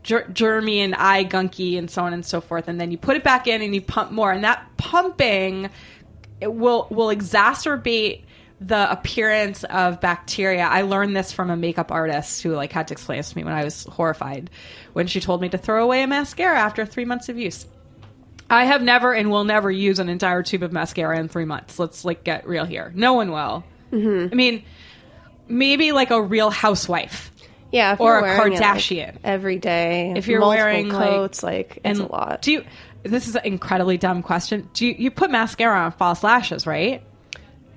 ger- 0.04 0.28
germy 0.32 0.80
and 0.80 0.94
eye 0.96 1.24
gunky 1.24 1.78
and 1.78 1.90
so 1.90 2.04
on 2.04 2.14
and 2.14 2.26
so 2.26 2.42
forth 2.42 2.68
and 2.68 2.82
then 2.82 2.92
you 2.92 2.98
put 2.98 3.16
it 3.16 3.24
back 3.24 3.48
in 3.48 3.62
and 3.62 3.74
you 3.74 3.82
pump 3.82 4.12
more 4.12 4.30
and 4.30 4.44
that 4.44 4.68
pumping 4.76 5.70
it 6.44 6.54
will 6.54 6.88
will 6.90 7.08
exacerbate 7.08 8.24
the 8.62 8.92
appearance 8.92 9.64
of 9.66 10.00
bacteria. 10.00 10.64
I 10.64 10.84
learned 10.84 11.16
this 11.16 11.32
from 11.32 11.50
a 11.50 11.58
makeup 11.58 11.92
artist 11.92 12.44
who 12.44 12.54
like 12.54 12.72
had 12.72 12.90
to 12.90 12.94
explain 12.94 13.18
this 13.18 13.32
to 13.32 13.38
me 13.38 13.44
when 13.44 13.54
I 13.54 13.64
was 13.64 13.84
horrified 13.86 14.50
when 14.94 15.08
she 15.08 15.20
told 15.20 15.42
me 15.42 15.50
to 15.50 15.58
throw 15.58 15.84
away 15.84 16.04
a 16.04 16.08
mascara 16.08 16.58
after 16.58 16.86
3 16.86 17.06
months 17.06 17.30
of 17.30 17.38
use. 17.38 17.66
I 18.50 18.66
have 18.66 18.82
never 18.82 19.14
and 19.14 19.32
will 19.32 19.46
never 19.46 19.72
use 19.72 20.00
an 20.00 20.10
entire 20.10 20.44
tube 20.44 20.64
of 20.64 20.72
mascara 20.72 21.18
in 21.18 21.28
three 21.28 21.46
months. 21.46 21.80
Let's 21.80 22.06
like 22.06 22.24
get 22.24 22.48
real 22.48 22.66
here. 22.66 22.92
No 22.94 23.14
one 23.14 23.32
will. 23.32 23.64
Mm-hmm. 23.92 24.28
I 24.32 24.36
mean, 24.36 24.64
maybe 25.48 25.92
like 25.92 26.12
a 26.12 26.22
real 26.22 26.52
housewife. 26.52 27.32
Yeah, 27.74 27.96
Or 28.00 28.10
you're 28.12 28.18
a 28.20 28.22
wearing 28.22 28.54
it, 28.54 28.60
like, 28.62 28.76
Kardashian. 28.78 29.18
every 29.24 29.58
day. 29.58 30.14
If 30.16 30.28
you're 30.28 30.40
multiple 30.40 30.64
wearing 30.66 30.90
coats, 30.92 31.44
like, 31.44 31.80
it's 31.84 32.00
a 32.00 32.06
lot. 32.06 32.42
Do 32.44 32.52
you? 32.54 32.64
This 33.04 33.28
is 33.28 33.36
an 33.36 33.42
incredibly 33.46 33.98
dumb 33.98 34.22
question. 34.24 34.70
Do 34.74 34.86
you, 34.88 34.96
you 34.98 35.12
put 35.12 35.30
mascara 35.32 35.78
on 35.82 35.92
false 35.92 36.24
lashes, 36.24 36.66
right? 36.66 37.02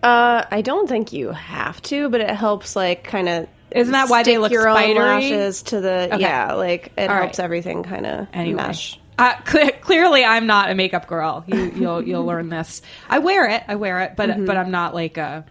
Uh, 0.03 0.45
I 0.51 0.61
don't 0.63 0.89
think 0.89 1.13
you 1.13 1.31
have 1.31 1.81
to, 1.83 2.09
but 2.11 2.21
it 2.21 2.31
helps 2.31 2.77
like 2.77 3.03
kind 3.05 3.29
of. 3.29 3.49
Isn't 3.73 3.93
that 3.93 4.09
why 4.09 4.23
they 4.23 4.39
look 4.39 4.53
your 4.53 4.69
own 4.69 4.77
spidery? 4.77 4.95
lashes 5.05 5.63
to 5.65 5.81
the 5.81 6.09
Okay. 6.13 6.21
yeah, 6.21 6.53
like 6.53 6.93
it 6.97 7.11
All 7.11 7.17
helps 7.17 7.39
right. 7.39 7.45
everything 7.45 7.83
kind 7.83 8.07
of 8.07 8.29
Anyway, 8.33 8.57
mesh. 8.63 9.01
uh, 9.19 9.35
cle 9.45 9.71
clearly 9.81 10.25
I'm 10.25 10.47
not 10.47 10.71
a 10.71 10.75
makeup 10.77 11.09
girl. 11.09 11.43
You, 11.49 11.73
you'll 11.75 12.03
you'll 12.03 12.25
learn 12.25 12.49
this. 12.49 12.83
I 13.09 13.19
wear 13.19 13.49
it. 13.49 13.65
I 13.67 13.75
wear 13.75 14.03
it, 14.03 14.13
but 14.17 14.45
but 14.47 14.57
I'm 14.57 14.71
not 14.71 14.95
like 14.95 15.17
a. 15.17 15.45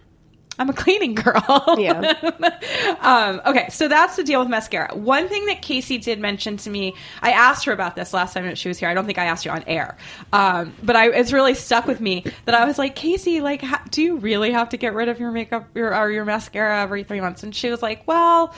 I'm 0.58 0.68
a 0.70 0.72
cleaning 0.72 1.14
girl. 1.14 1.34
Mm-hmm. 1.40 1.80
Yeah. 1.80 2.96
um, 3.00 3.42
okay, 3.46 3.68
so 3.70 3.88
that's 3.88 4.16
the 4.16 4.24
deal 4.24 4.40
with 4.40 4.48
mascara. 4.48 4.94
One 4.94 5.28
thing 5.28 5.46
that 5.46 5.62
Casey 5.62 5.98
did 5.98 6.18
mention 6.18 6.56
to 6.58 6.70
me, 6.70 6.94
I 7.22 7.32
asked 7.32 7.64
her 7.66 7.72
about 7.72 7.96
this 7.96 8.12
last 8.12 8.34
time 8.34 8.44
that 8.46 8.58
she 8.58 8.68
was 8.68 8.78
here. 8.78 8.88
I 8.88 8.94
don't 8.94 9.06
think 9.06 9.18
I 9.18 9.26
asked 9.26 9.44
you 9.44 9.50
on 9.50 9.64
air, 9.66 9.96
um, 10.32 10.74
but 10.82 10.96
I, 10.96 11.10
it's 11.10 11.32
really 11.32 11.54
stuck 11.54 11.86
with 11.86 12.00
me 12.00 12.24
that 12.46 12.54
I 12.54 12.64
was 12.64 12.78
like, 12.78 12.96
Casey, 12.96 13.40
like, 13.40 13.62
ha- 13.62 13.84
do 13.90 14.02
you 14.02 14.16
really 14.16 14.52
have 14.52 14.70
to 14.70 14.76
get 14.76 14.94
rid 14.94 15.08
of 15.08 15.20
your 15.20 15.30
makeup 15.30 15.68
your, 15.74 15.94
or 15.94 16.10
your 16.10 16.24
mascara 16.24 16.80
every 16.80 17.04
three 17.04 17.20
months? 17.20 17.42
And 17.42 17.54
she 17.54 17.70
was 17.70 17.82
like, 17.82 18.06
well 18.06 18.54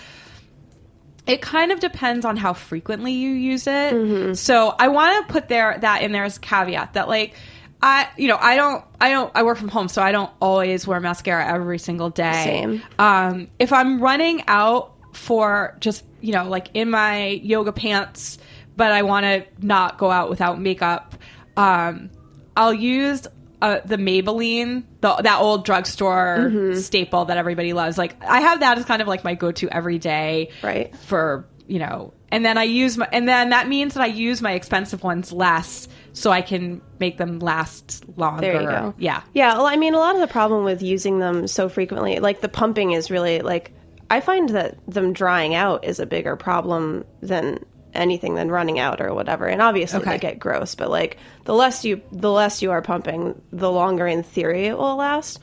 it 1.27 1.43
kind 1.43 1.73
of 1.73 1.79
depends 1.79 2.25
on 2.25 2.39
how 2.39 2.55
frequently 2.55 3.13
you 3.13 3.29
use 3.31 3.67
it. 3.67 3.93
So 4.35 4.75
I 4.79 4.89
want 4.89 5.27
to 5.29 5.33
put 5.33 5.49
there 5.49 5.77
that 5.79 6.01
in 6.01 6.11
there 6.11 6.25
as 6.25 6.39
a 6.39 6.41
caveat 6.41 6.95
that 6.95 7.07
like 7.07 7.35
I 7.81 8.09
you 8.17 8.29
know 8.29 8.37
I 8.41 8.57
don't 8.57 8.85
I 9.01 9.11
don't 9.11 9.31
I 9.35 9.43
work 9.45 9.57
from 9.59 9.69
home 9.69 9.89
so 9.89 10.03
I 10.03 10.11
don't 10.13 10.31
always 10.41 10.87
wear 10.87 10.99
mascara 11.01 11.47
every 11.47 11.79
single 11.79 12.11
day. 12.11 12.45
Same. 12.45 12.83
Um, 12.99 13.49
if 13.59 13.73
I'm 13.73 14.01
running 14.01 14.43
out 14.49 14.95
for 15.13 15.77
just 15.81 16.05
you 16.21 16.33
know 16.33 16.49
like 16.49 16.69
in 16.75 16.91
my 16.91 17.27
yoga 17.29 17.73
pants, 17.73 18.39
but 18.77 18.91
I 18.93 19.03
want 19.03 19.25
to 19.25 19.47
not 19.65 19.99
go 19.99 20.11
out 20.11 20.29
without 20.31 20.61
makeup, 20.61 21.15
um, 21.57 22.11
I'll 22.57 22.75
use. 22.75 23.27
Uh, 23.61 23.81
the 23.85 23.97
Maybelline, 23.97 24.85
the, 25.01 25.17
that 25.17 25.41
old 25.41 25.65
drugstore 25.65 26.75
staple 26.77 27.25
that 27.25 27.39
everybody 27.39 27.73
loves. 27.73 27.99
Like 27.99 28.15
I 28.23 28.41
have 28.43 28.61
that 28.61 28.79
as 28.79 28.85
kind 28.85 29.03
of 29.03 29.09
like 29.09 29.25
my 29.25 29.35
go-to 29.35 29.69
every 29.69 29.99
day, 29.99 30.51
Right. 30.63 30.95
for 30.95 31.45
you 31.67 31.79
know 31.81 32.15
and 32.31 32.45
then 32.47 32.57
i 32.57 32.63
use 32.63 32.97
my 32.97 33.07
and 33.13 33.29
then 33.29 33.51
that 33.51 33.69
means 33.69 33.93
that 33.93 34.03
i 34.03 34.07
use 34.07 34.41
my 34.41 34.53
expensive 34.53 35.03
ones 35.03 35.33
less 35.33 35.87
so 36.19 36.31
i 36.31 36.43
can 36.43 36.81
make 37.01 37.17
them 37.19 37.39
last 37.39 38.05
longer 38.19 38.41
There 38.41 38.61
you 38.63 38.69
go. 38.69 38.95
yeah 38.99 39.23
Yeah, 39.33 39.55
well, 39.55 39.67
I 39.67 39.77
mean, 39.77 39.95
a 39.95 39.99
lot 39.99 40.15
of 40.15 40.21
the 40.21 40.27
problem 40.27 40.65
with 40.65 40.83
using 40.83 41.19
them 41.21 41.47
so 41.47 41.69
frequently, 41.69 42.19
like 42.19 42.41
the 42.41 42.49
pumping 42.49 42.93
is 42.93 43.11
really 43.11 43.41
like 43.41 43.73
I 44.11 44.21
find 44.21 44.49
that 44.51 44.79
them 44.91 45.13
drying 45.13 45.55
out 45.55 45.85
is 45.85 46.01
a 46.01 46.07
bigger 46.07 46.35
problem 46.35 47.05
than 47.21 47.59
anything 47.95 48.35
than 48.35 48.51
running 48.51 48.79
out 48.79 49.01
or 49.01 49.13
whatever. 49.15 49.47
And 49.47 49.61
obviously 49.63 50.01
Okay. 50.01 50.13
they 50.13 50.19
get 50.19 50.39
gross, 50.39 50.75
but 50.75 50.91
like 50.91 51.19
the 51.45 51.55
less 51.55 51.85
you 51.85 52.01
the 52.11 52.31
less 52.33 52.63
you 52.63 52.71
are 52.73 52.83
pumping, 52.83 53.41
the 53.53 53.71
longer 53.71 54.07
in 54.07 54.23
theory 54.23 54.67
it 54.67 54.77
will 54.79 54.97
last. 54.97 55.39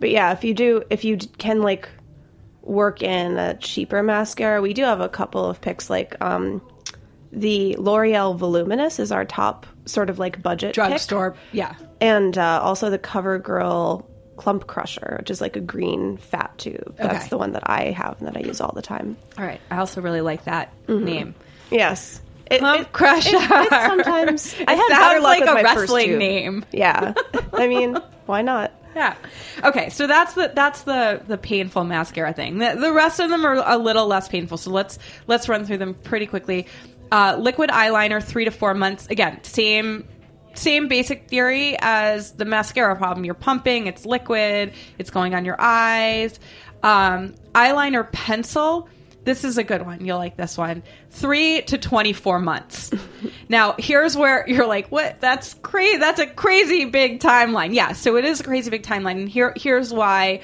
But 0.00 0.10
yeah, 0.10 0.32
if 0.32 0.44
you 0.44 0.54
do 0.54 0.82
if 0.90 1.04
you 1.04 1.18
can 1.38 1.62
like 1.62 1.88
work 2.62 3.02
in 3.02 3.36
a 3.38 3.54
cheaper 3.58 4.02
mascara, 4.02 4.60
we 4.62 4.72
do 4.74 4.82
have 4.82 5.00
a 5.00 5.08
couple 5.08 5.44
of 5.48 5.60
picks 5.60 5.88
like 5.88 6.16
um 6.20 6.60
the 7.32 7.76
L'Oreal 7.76 8.36
Voluminous 8.36 8.98
is 8.98 9.10
our 9.12 9.24
top 9.24 9.66
sort 9.86 10.08
of 10.10 10.18
like 10.18 10.42
budget 10.42 10.74
drugstore 10.74 11.36
yeah 11.52 11.74
and 12.00 12.36
uh, 12.38 12.60
also 12.62 12.90
the 12.90 12.98
CoverGirl 12.98 14.04
Clump 14.36 14.66
Crusher, 14.66 15.16
which 15.20 15.30
is 15.30 15.40
like 15.40 15.54
a 15.54 15.60
green 15.60 16.16
fat 16.16 16.52
tube. 16.58 16.96
That's 16.96 17.18
Okay. 17.20 17.28
the 17.28 17.38
one 17.38 17.52
that 17.52 17.70
I 17.70 17.92
have 17.92 18.16
and 18.18 18.26
that 18.26 18.36
I 18.36 18.40
use 18.40 18.60
all 18.60 18.72
the 18.74 18.82
time. 18.82 19.16
all 19.38 19.44
right 19.44 19.60
i 19.70 19.78
also 19.78 20.00
really 20.00 20.20
like 20.22 20.44
that 20.44 20.72
name 20.88 21.34
Yes, 21.70 22.20
it, 22.50 22.58
Clump 22.58 22.80
it- 22.82 22.92
Crusher. 22.92 23.30
it- 23.36 23.70
sometimes 23.70 24.54
I 24.68 24.74
had 24.74 24.88
sounds 24.88 25.22
like 25.22 25.44
a 25.46 25.54
wrestling 25.62 26.18
name. 26.18 26.64
Yeah, 26.72 27.14
I 27.52 27.68
mean, 27.68 27.96
why 28.26 28.42
not? 28.42 28.72
yeah 28.96 29.16
okay 29.64 29.88
so 29.88 30.06
that's 30.06 30.34
the 30.34 30.52
that's 30.54 30.82
the 30.82 31.20
the 31.26 31.36
painful 31.36 31.82
mascara 31.82 32.32
thing 32.32 32.58
the, 32.58 32.76
the 32.76 32.92
rest 32.92 33.18
of 33.18 33.28
them 33.28 33.44
are 33.44 33.54
a 33.56 33.76
little 33.76 34.06
less 34.06 34.28
painful 34.28 34.56
so 34.56 34.70
let's 34.70 35.00
let's 35.26 35.48
run 35.48 35.64
through 35.64 35.78
them 35.78 35.94
pretty 35.94 36.26
quickly 36.26 36.64
uh, 37.10 37.36
liquid 37.38 37.70
eyeliner 37.70 38.22
three 38.22 38.44
to 38.44 38.50
four 38.50 38.74
months. 38.74 39.06
Again 39.08 39.42
same 39.44 40.08
same 40.54 40.88
basic 40.88 41.28
theory 41.28 41.76
as 41.80 42.32
the 42.32 42.44
mascara 42.44 42.96
problem. 42.96 43.24
You're 43.24 43.34
pumping 43.34 43.86
it's 43.86 44.06
liquid 44.06 44.72
it's 44.98 45.10
going 45.10 45.34
on 45.34 45.44
your 45.44 45.56
eyes. 45.58 46.38
Um, 46.82 47.34
eyeliner 47.54 48.10
pencil 48.10 48.88
this 49.24 49.42
is 49.42 49.56
a 49.56 49.64
good 49.64 49.86
one. 49.86 50.04
You'll 50.04 50.18
like 50.18 50.36
this 50.36 50.58
one. 50.58 50.82
Three 51.08 51.62
to 51.62 51.78
24 51.78 52.40
months. 52.40 52.90
Now 53.46 53.74
here's 53.78 54.16
where 54.16 54.48
you're 54.48 54.66
like 54.66 54.88
what? 54.88 55.20
That's 55.20 55.54
crazy 55.54 55.98
that's 55.98 56.18
a 56.18 56.26
crazy 56.26 56.86
big 56.86 57.20
timeline. 57.20 57.74
Yeah 57.74 57.92
so 57.92 58.16
it 58.16 58.24
is 58.24 58.40
a 58.40 58.44
crazy 58.44 58.70
big 58.70 58.82
timeline 58.82 59.18
and 59.18 59.28
here 59.28 59.52
here's 59.56 59.92
why 59.92 60.40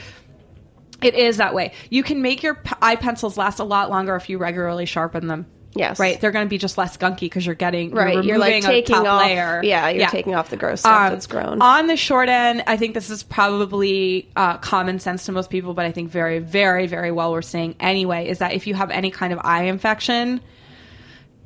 it 1.02 1.14
is 1.14 1.38
that 1.38 1.54
way. 1.54 1.72
You 1.88 2.02
can 2.02 2.20
make 2.20 2.42
your 2.42 2.56
p- 2.56 2.74
eye 2.82 2.96
pencils 2.96 3.38
last 3.38 3.58
a 3.58 3.64
lot 3.64 3.88
longer 3.88 4.16
if 4.16 4.28
you 4.28 4.36
regularly 4.36 4.84
sharpen 4.84 5.28
them 5.28 5.46
Yes. 5.74 6.00
right 6.00 6.20
they're 6.20 6.32
going 6.32 6.44
to 6.44 6.50
be 6.50 6.58
just 6.58 6.76
less 6.76 6.96
gunky 6.96 7.20
because 7.20 7.46
you're 7.46 7.54
getting 7.54 7.92
Right, 7.92 8.14
you're, 8.14 8.24
you're, 8.24 8.38
like, 8.38 8.62
taking 8.64 8.96
a 8.96 8.98
top 8.98 9.06
off- 9.06 9.22
layer 9.22 9.60
yeah, 9.62 9.88
you're 9.88 10.08
taking 10.08 10.34
off 10.34 10.50
the 10.50 10.56
gross 10.56 10.80
stuff 10.80 11.10
that's 11.12 11.26
grown. 11.28 11.62
on 11.62 11.86
the 11.86 11.96
short 11.96 12.28
end 12.28 12.64
i 12.66 12.76
think 12.76 12.92
this 12.94 13.08
is 13.08 13.22
probably 13.22 14.28
uh, 14.34 14.56
common 14.58 14.98
sense 14.98 15.26
to 15.26 15.32
most 15.32 15.48
people 15.48 15.72
but 15.72 15.84
i 15.86 15.92
think 15.92 16.10
very 16.10 16.40
very 16.40 16.86
very 16.88 17.12
well 17.12 17.30
we're 17.30 17.40
saying 17.40 17.76
anyway 17.78 18.26
is 18.28 18.38
that 18.38 18.52
if 18.52 18.66
you 18.66 18.74
have 18.74 18.90
any 18.90 19.10
kind 19.12 19.32
of 19.32 19.38
eye 19.44 19.62
infection 19.64 20.40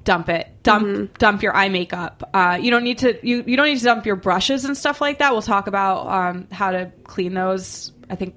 dump 0.05 0.29
it 0.29 0.49
dump 0.63 0.87
Mm-hmm. 0.87 1.05
dump 1.19 1.43
your 1.43 1.55
eye 1.55 1.69
makeup 1.69 2.29
uh, 2.35 2.59
you 2.61 2.71
don't 2.71 2.85
need 2.85 2.99
to 2.99 3.19
you, 3.27 3.43
you 3.47 3.57
don't 3.57 3.67
need 3.67 3.79
to 3.79 3.85
dump 3.85 4.05
your 4.07 4.17
brushes 4.17 4.65
and 4.65 4.77
stuff 4.77 5.01
like 5.01 5.19
that 5.19 5.33
we'll 5.33 5.43
talk 5.43 5.67
about 5.67 6.07
um, 6.09 6.49
how 6.51 6.71
to 6.71 6.91
clean 7.05 7.35
those 7.35 7.93
i 8.11 8.15
think 8.15 8.35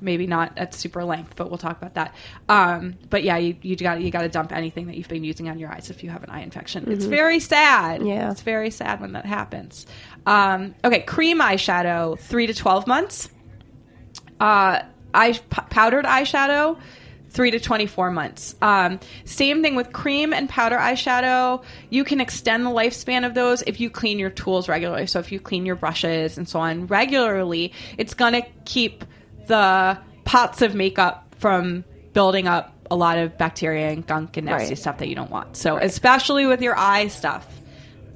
maybe 0.00 0.26
not 0.26 0.56
at 0.58 0.74
super 0.74 1.04
length 1.04 1.36
but 1.36 1.48
we'll 1.48 1.58
talk 1.58 1.76
about 1.78 1.94
that. 1.94 2.14
Um, 2.48 2.94
but 3.10 3.22
yeah 3.22 3.36
you, 3.36 3.56
you 3.62 3.76
got 3.76 4.00
you 4.00 4.10
got 4.10 4.22
to 4.22 4.28
dump 4.28 4.52
anything 4.52 4.86
that 4.86 4.96
you've 4.96 5.08
been 5.08 5.24
using 5.24 5.48
on 5.48 5.58
your 5.58 5.70
eyes 5.70 5.90
if 5.90 6.02
you 6.02 6.10
have 6.10 6.22
an 6.22 6.30
eye 6.30 6.42
infection. 6.42 6.90
It's 6.90 7.04
very 7.04 7.40
sad. 7.40 8.00
Mm-hmm. 8.00 8.08
Yeah. 8.08 8.30
it's 8.30 8.42
very 8.42 8.70
sad 8.70 9.00
when 9.00 9.12
that 9.12 9.26
happens. 9.26 9.86
Um, 10.26 10.74
okay 10.84 11.00
cream 11.00 11.40
eyeshadow 11.40 12.18
3 12.18 12.46
to 12.48 12.54
12 12.54 12.86
months. 12.86 13.28
Uh, 14.40 14.82
eye 15.14 15.32
p- 15.32 15.62
powdered 15.70 16.04
eyeshadow 16.04 16.78
three 17.34 17.50
to 17.50 17.58
24 17.58 18.12
months. 18.12 18.54
Um, 18.62 19.00
same 19.24 19.60
thing 19.60 19.74
with 19.74 19.92
cream 19.92 20.32
and 20.32 20.48
powder 20.48 20.76
eyeshadow. 20.76 21.64
You 21.90 22.04
can 22.04 22.20
extend 22.20 22.64
the 22.64 22.70
lifespan 22.70 23.26
of 23.26 23.34
those 23.34 23.62
if 23.62 23.80
you 23.80 23.90
clean 23.90 24.20
your 24.20 24.30
tools 24.30 24.68
regularly. 24.68 25.06
So 25.08 25.18
if 25.18 25.32
you 25.32 25.40
clean 25.40 25.66
your 25.66 25.74
brushes 25.74 26.38
and 26.38 26.48
so 26.48 26.60
on 26.60 26.86
regularly 26.86 27.72
it's 27.98 28.14
going 28.14 28.34
to 28.34 28.42
keep 28.64 29.04
the 29.46 29.98
pots 30.24 30.62
of 30.62 30.74
makeup 30.74 31.34
from 31.38 31.84
building 32.12 32.46
up 32.48 32.72
a 32.90 32.96
lot 32.96 33.18
of 33.18 33.36
bacteria 33.38 33.90
and 33.90 34.06
gunk 34.06 34.36
and 34.36 34.46
nasty 34.46 34.68
Right. 34.68 34.78
stuff 34.78 34.98
that 34.98 35.08
you 35.08 35.14
don't 35.14 35.30
want 35.30 35.56
so 35.56 35.76
especially 35.76 36.46
with 36.46 36.60
your 36.62 36.76
eye 36.78 37.08
stuff 37.08 37.46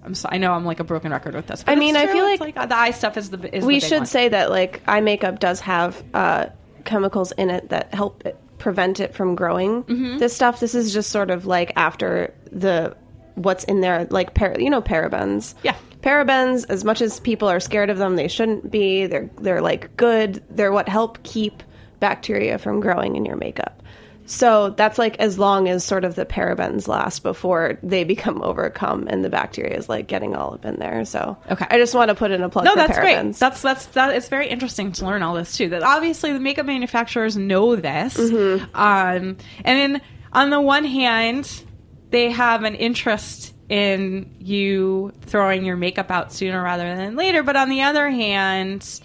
I'm 0.04 0.14
so, 0.14 0.28
I 0.32 0.38
know 0.38 0.52
I'm 0.52 0.64
like 0.64 0.80
a 0.80 0.84
broken 0.84 1.10
record 1.12 1.34
with 1.34 1.48
this. 1.48 1.64
But 1.64 1.72
I 1.72 1.74
mean, 1.74 1.94
I 1.94 2.06
feel 2.06 2.24
It's 2.28 2.40
like- 2.40 2.56
uh, 2.56 2.64
the 2.64 2.76
eye 2.76 2.92
stuff 2.92 3.18
is 3.18 3.28
the 3.28 3.54
is 3.54 3.62
the 3.62 3.66
we 3.66 3.74
big 3.74 3.82
should 3.82 3.98
one. 3.98 4.06
say 4.06 4.28
that 4.28 4.48
like 4.48 4.80
eye 4.86 5.00
makeup 5.00 5.38
does 5.38 5.60
have 5.60 6.02
uh, 6.14 6.46
chemicals 6.84 7.32
in 7.32 7.50
it 7.50 7.68
that 7.70 7.92
help 7.92 8.24
it 8.24 8.38
prevent 8.58 9.00
it 9.00 9.12
from 9.14 9.34
growing. 9.34 9.82
Mm-hmm. 9.84 10.18
This 10.18 10.34
stuff, 10.34 10.60
this 10.60 10.74
is 10.74 10.94
just 10.94 11.10
sort 11.10 11.30
of 11.30 11.44
like 11.44 11.72
after 11.76 12.32
the 12.50 12.96
what's 13.34 13.64
in 13.64 13.82
there, 13.82 14.06
like 14.10 14.32
par- 14.32 14.56
you 14.58 14.70
know 14.70 14.80
parabens. 14.80 15.52
Yeah. 15.62 15.74
Parabens. 16.00 16.64
As 16.68 16.84
much 16.84 17.00
as 17.02 17.20
people 17.20 17.48
are 17.48 17.60
scared 17.60 17.90
of 17.90 17.98
them, 17.98 18.16
they 18.16 18.28
shouldn't 18.28 18.70
be. 18.70 19.06
They're 19.06 19.30
they're 19.38 19.62
like 19.62 19.96
good. 19.96 20.42
They're 20.50 20.72
what 20.72 20.88
help 20.88 21.22
keep 21.22 21.62
bacteria 22.00 22.58
from 22.58 22.80
growing 22.80 23.16
in 23.16 23.24
your 23.24 23.36
makeup. 23.36 23.82
So 24.30 24.70
that's 24.70 24.98
like 24.98 25.16
as 25.20 25.38
long 25.38 25.68
as 25.70 25.82
sort 25.82 26.04
of 26.04 26.14
the 26.14 26.26
parabens 26.26 26.86
last 26.86 27.22
before 27.22 27.78
they 27.82 28.04
become 28.14 28.42
overcome 28.42 29.06
and 29.08 29.24
the 29.24 29.30
bacteria 29.30 29.74
is 29.76 29.88
like 29.88 30.06
getting 30.06 30.36
all 30.36 30.52
up 30.54 30.66
in 30.66 30.78
there. 30.78 31.04
So 31.06 31.38
Okay. 31.50 31.66
I 31.70 31.78
just 31.78 31.94
want 31.94 32.10
to 32.10 32.14
put 32.14 32.30
in 32.30 32.42
a 32.42 32.50
plug 32.50 32.66
No, 32.66 32.72
for 32.72 32.76
that's 32.76 32.98
great. 32.98 33.32
That's 33.38 33.62
that's 33.62 33.86
that. 33.86 34.14
It's 34.14 34.28
very 34.28 34.48
interesting 34.48 34.92
to 34.92 35.06
learn 35.06 35.22
all 35.22 35.34
this 35.34 35.56
too. 35.56 35.70
That 35.70 35.82
obviously 35.82 36.32
the 36.34 36.40
makeup 36.40 36.66
manufacturers 36.66 37.36
know 37.38 37.74
this, 37.74 38.16
Mm-hmm. 38.18 38.64
um, 38.76 39.36
and 39.64 39.94
then 39.94 40.00
on 40.30 40.50
the 40.50 40.60
one 40.60 40.84
hand, 40.84 41.64
they 42.10 42.30
have 42.30 42.64
an 42.64 42.74
interest 42.74 43.54
in 43.68 44.34
you 44.38 45.12
throwing 45.22 45.64
your 45.64 45.76
makeup 45.76 46.10
out 46.10 46.32
sooner 46.32 46.62
rather 46.62 46.96
than 46.96 47.16
later. 47.16 47.42
But 47.42 47.56
on 47.56 47.68
the 47.68 47.82
other 47.82 48.08
hand, 48.08 49.00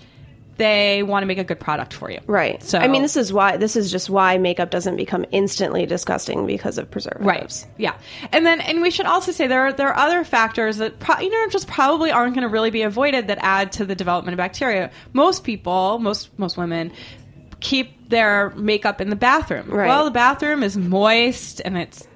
they 0.58 1.04
want 1.04 1.24
to 1.24 1.28
make 1.28 1.38
a 1.38 1.44
good 1.44 1.60
product 1.60 1.94
for 1.94 2.12
you. 2.12 2.20
Right. 2.28 2.62
So 2.64 2.78
I 2.78 2.88
mean, 2.88 3.02
this 3.02 3.18
is 3.18 3.34
why 3.34 3.58
this 3.58 3.76
is 3.76 3.92
just 3.92 4.10
why 4.10 4.38
makeup 4.38 4.70
doesn't 4.70 4.96
become 4.96 5.26
instantly 5.32 5.86
disgusting 5.86 6.46
because 6.46 6.78
of 6.78 6.90
preservatives. 6.90 7.66
Right. 7.66 7.74
Yeah. 7.78 7.96
And 8.32 8.46
then, 8.46 8.62
and 8.62 8.82
we 8.82 8.92
should 8.92 9.06
also 9.06 9.32
say 9.32 9.48
there 9.48 9.62
are 9.62 9.74
there 9.74 9.90
are 9.90 9.98
other 9.98 10.24
factors 10.24 10.78
that 10.78 11.00
pro- 11.00 11.20
you 11.20 11.30
know 11.30 11.50
just 11.50 11.68
probably 11.68 12.12
aren't 12.12 12.36
going 12.36 12.44
to 12.44 12.50
really 12.50 12.70
be 12.70 12.84
avoided 12.84 13.28
that 13.28 13.40
add 13.42 13.72
to 13.74 13.86
the 13.86 13.96
development 13.96 14.34
of 14.34 14.38
bacteria. 14.38 14.92
Most 15.14 15.44
people, 15.44 16.00
most 16.00 16.38
most 16.38 16.56
women, 16.56 16.92
keep 17.60 18.10
their 18.10 18.52
makeup 18.52 19.02
in 19.02 19.10
the 19.10 19.16
bathroom. 19.16 19.70
Right. 19.70 19.88
Well, 19.88 20.06
the 20.06 20.12
bathroom 20.12 20.62
is 20.64 20.78
moist 20.78 21.62
and 21.66 21.78
it's 21.78 22.08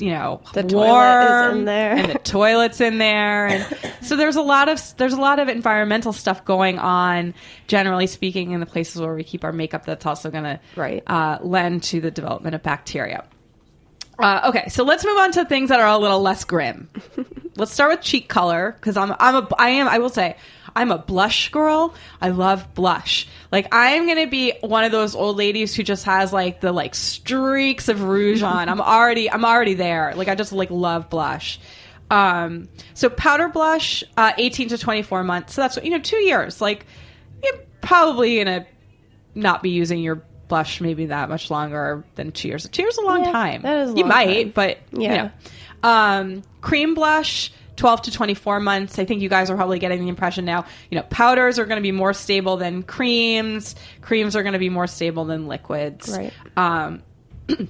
you 0.00 0.10
know 0.10 0.40
The 0.52 0.62
warm 0.62 0.66
toilet 0.66 1.50
is 1.50 1.58
in 1.58 1.64
there. 1.66 1.92
and 1.96 2.12
the 2.12 2.18
toilet's 2.18 2.80
in 2.80 2.98
there 2.98 3.46
and 3.46 3.78
so 4.02 4.16
there's 4.16 4.36
a 4.36 4.42
lot 4.42 4.68
of 4.68 4.80
there's 4.96 5.12
a 5.12 5.20
lot 5.20 5.38
of 5.38 5.48
environmental 5.48 6.12
stuff 6.12 6.44
going 6.44 6.78
on 6.78 7.34
generally 7.66 8.06
speaking 8.06 8.50
in 8.52 8.60
the 8.60 8.66
places 8.66 9.00
where 9.00 9.14
we 9.14 9.22
keep 9.24 9.44
our 9.44 9.52
makeup 9.52 9.86
that's 9.86 10.06
also 10.06 10.30
going 10.30 10.44
to 10.44 10.60
Right. 10.76 11.02
uh, 11.06 11.38
lend 11.42 11.82
to 11.84 12.00
the 12.00 12.10
development 12.10 12.54
of 12.54 12.62
bacteria 12.62 13.24
uh, 14.16 14.42
okay, 14.48 14.68
so 14.68 14.84
let's 14.84 15.04
move 15.04 15.16
on 15.18 15.32
to 15.32 15.44
things 15.44 15.70
that 15.70 15.80
are 15.80 15.88
a 15.88 15.98
little 15.98 16.20
less 16.22 16.44
grim. 16.44 16.88
let's 17.56 17.72
start 17.72 17.90
with 17.90 18.00
cheek 18.00 18.28
color 18.28 18.76
because 18.78 18.96
I'm 18.96 19.12
I'm 19.18 19.34
a 19.34 19.48
I 19.58 19.70
am 19.70 19.88
I 19.88 19.98
will 19.98 20.08
say 20.08 20.36
I'm 20.76 20.90
a 20.90 20.98
blush 20.98 21.50
girl. 21.50 21.94
I 22.20 22.30
love 22.30 22.74
blush. 22.74 23.28
Like 23.52 23.68
I'm 23.72 24.06
gonna 24.08 24.26
be 24.26 24.54
one 24.60 24.84
of 24.84 24.92
those 24.92 25.14
old 25.14 25.36
ladies 25.36 25.74
who 25.74 25.82
just 25.82 26.04
has 26.04 26.32
like 26.32 26.60
the 26.60 26.72
like 26.72 26.94
streaks 26.94 27.88
of 27.88 28.02
rouge 28.02 28.42
on. 28.54 28.68
I'm 28.68 28.80
already 28.80 29.30
I'm 29.30 29.44
already 29.44 29.74
there. 29.74 30.12
Like 30.16 30.28
I 30.28 30.34
just 30.34 30.52
like 30.52 30.70
love 30.70 31.08
blush. 31.10 31.60
Um, 32.10 32.68
so 32.92 33.08
powder 33.08 33.48
blush, 33.48 34.04
uh, 34.16 34.32
18 34.36 34.68
to 34.68 34.78
24 34.78 35.24
months. 35.24 35.54
So 35.54 35.62
that's 35.62 35.76
you 35.82 35.90
know 35.90 35.98
two 36.00 36.18
years. 36.18 36.60
Like 36.60 36.86
you're 37.42 37.60
probably 37.80 38.38
gonna 38.38 38.66
not 39.34 39.62
be 39.62 39.70
using 39.70 40.00
your 40.00 40.22
blush 40.48 40.80
maybe 40.80 41.06
that 41.06 41.28
much 41.28 41.50
longer 41.50 42.04
than 42.16 42.30
two 42.32 42.48
years. 42.48 42.68
Two 42.68 42.82
years 42.82 42.94
is 42.94 42.98
a 42.98 43.02
long 43.02 43.24
Yeah, 43.24 43.32
time. 43.32 43.62
that 43.62 43.78
is 43.78 43.94
a 43.94 43.96
you 43.96 44.04
might, 44.04 44.42
time. 44.42 44.52
but 44.54 44.78
Yeah. 44.92 45.10
you 45.10 45.22
know. 45.22 45.30
Um, 45.88 46.42
cream 46.60 46.94
blush. 46.94 47.52
12 47.76 48.02
to 48.02 48.10
24 48.10 48.60
months. 48.60 48.98
I 48.98 49.04
think 49.04 49.22
you 49.22 49.28
guys 49.28 49.50
are 49.50 49.56
probably 49.56 49.78
getting 49.78 50.00
the 50.00 50.08
impression 50.08 50.44
now, 50.44 50.64
you 50.90 50.96
know, 50.96 51.04
powders 51.10 51.58
are 51.58 51.64
going 51.64 51.78
to 51.78 51.82
be 51.82 51.92
more 51.92 52.12
stable 52.12 52.56
than 52.56 52.82
creams. 52.82 53.74
Creams 54.00 54.36
are 54.36 54.42
going 54.42 54.52
to 54.52 54.58
be 54.58 54.70
more 54.70 54.86
stable 54.86 55.24
than 55.24 55.46
liquids. 55.48 56.08
Right. 56.08 56.32
Um, 56.56 57.02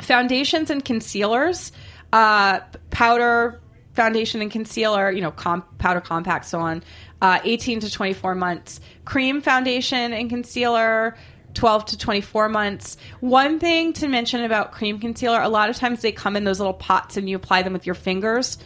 foundations 0.00 0.70
and 0.70 0.84
concealers, 0.84 1.72
uh, 2.12 2.60
powder, 2.90 3.60
foundation 3.94 4.42
and 4.42 4.50
concealer, 4.50 5.10
you 5.10 5.20
know, 5.20 5.30
com- 5.30 5.64
powder 5.78 6.00
compact, 6.00 6.46
so 6.46 6.58
on, 6.58 6.82
uh, 7.22 7.38
18 7.44 7.80
to 7.80 7.90
24 7.90 8.34
months. 8.34 8.80
Cream 9.04 9.40
foundation 9.40 10.12
and 10.12 10.28
concealer, 10.28 11.16
12 11.54 11.84
to 11.86 11.98
24 11.98 12.48
months. 12.48 12.96
One 13.20 13.60
thing 13.60 13.92
to 13.94 14.08
mention 14.08 14.42
about 14.42 14.72
cream 14.72 14.98
concealer, 14.98 15.40
a 15.40 15.48
lot 15.48 15.70
of 15.70 15.76
times 15.76 16.02
they 16.02 16.12
come 16.12 16.36
in 16.36 16.44
those 16.44 16.58
little 16.58 16.74
pots 16.74 17.16
and 17.16 17.30
you 17.30 17.36
apply 17.36 17.62
them 17.62 17.72
with 17.72 17.86
your 17.86 17.94
fingers. 17.94 18.58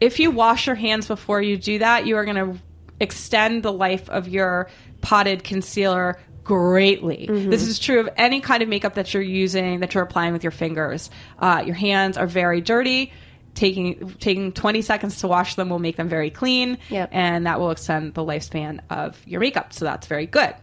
If 0.00 0.20
you 0.20 0.30
wash 0.30 0.66
your 0.66 0.76
hands 0.76 1.06
before 1.08 1.40
you 1.40 1.56
do 1.56 1.78
that, 1.78 2.06
you 2.06 2.16
are 2.16 2.24
going 2.24 2.36
to 2.54 2.58
extend 3.00 3.62
the 3.62 3.72
life 3.72 4.08
of 4.10 4.28
your 4.28 4.68
potted 5.00 5.44
concealer 5.44 6.18
greatly. 6.44 7.26
This 7.28 7.62
is 7.62 7.78
true 7.78 8.00
of 8.00 8.08
any 8.16 8.40
kind 8.40 8.62
of 8.62 8.68
makeup 8.68 8.94
that 8.94 9.12
you're 9.12 9.22
using, 9.22 9.80
that 9.80 9.94
you're 9.94 10.04
applying 10.04 10.32
with 10.32 10.44
your 10.44 10.50
fingers. 10.52 11.10
Uh, 11.38 11.62
your 11.66 11.74
hands 11.74 12.16
are 12.16 12.26
very 12.26 12.60
dirty. 12.60 13.12
Taking 13.54 14.10
taking 14.20 14.52
20 14.52 14.82
seconds 14.82 15.20
to 15.20 15.28
wash 15.28 15.54
them 15.54 15.70
will 15.70 15.78
make 15.78 15.96
them 15.96 16.10
very 16.10 16.28
clean, 16.30 16.76
Yep. 16.90 17.08
and 17.12 17.46
that 17.46 17.58
will 17.58 17.70
extend 17.70 18.12
the 18.12 18.22
lifespan 18.22 18.80
of 18.90 19.18
your 19.26 19.40
makeup. 19.40 19.72
So 19.72 19.86
that's 19.86 20.06
very 20.06 20.26
good. 20.26 20.54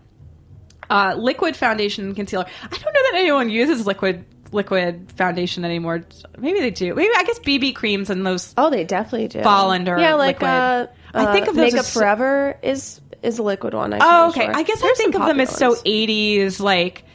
Uh, 0.92 1.16
liquid 1.18 1.56
foundation 1.56 2.06
and 2.06 2.16
concealer. 2.16 2.46
I 2.64 2.68
don't 2.68 2.84
know 2.84 2.92
that 3.12 3.16
anyone 3.16 3.50
uses 3.50 3.88
liquid 3.88 4.26
liquid 4.54 5.12
foundation 5.16 5.66
anymore. 5.66 6.04
Maybe 6.38 6.60
they 6.60 6.72
do. 6.72 6.94
Maybe 6.96 7.10
I 7.16 7.24
guess 7.24 7.40
BB 7.40 7.76
creams 7.76 8.10
and 8.10 8.26
those 8.26 8.54
Oh, 8.58 8.70
they 8.70 8.84
definitely 8.84 9.28
do. 9.28 9.42
Fall 9.44 9.72
under 9.72 9.98
yeah, 10.00 10.14
like 10.16 10.38
liquid. 10.38 10.50
uh, 10.50 10.88
I 11.14 11.32
think 11.34 11.48
uh, 11.48 11.52
of 11.52 11.56
those 11.56 11.74
Makeup 11.74 11.86
so- 11.86 12.00
Forever 12.00 12.58
is 12.64 13.02
is 13.22 13.40
a 13.40 13.44
liquid 13.44 13.74
one. 13.74 13.94
I'm 13.94 14.00
Oh, 14.02 14.30
okay. 14.30 14.46
sure. 14.46 14.56
I 14.56 14.64
guess 14.64 14.82
There's 14.82 15.00
I 15.00 15.02
think 15.02 15.16
of 15.16 15.26
them 15.26 15.40
as 15.40 15.56
so 15.56 15.76
80s, 15.76 16.60
like. 16.60 17.06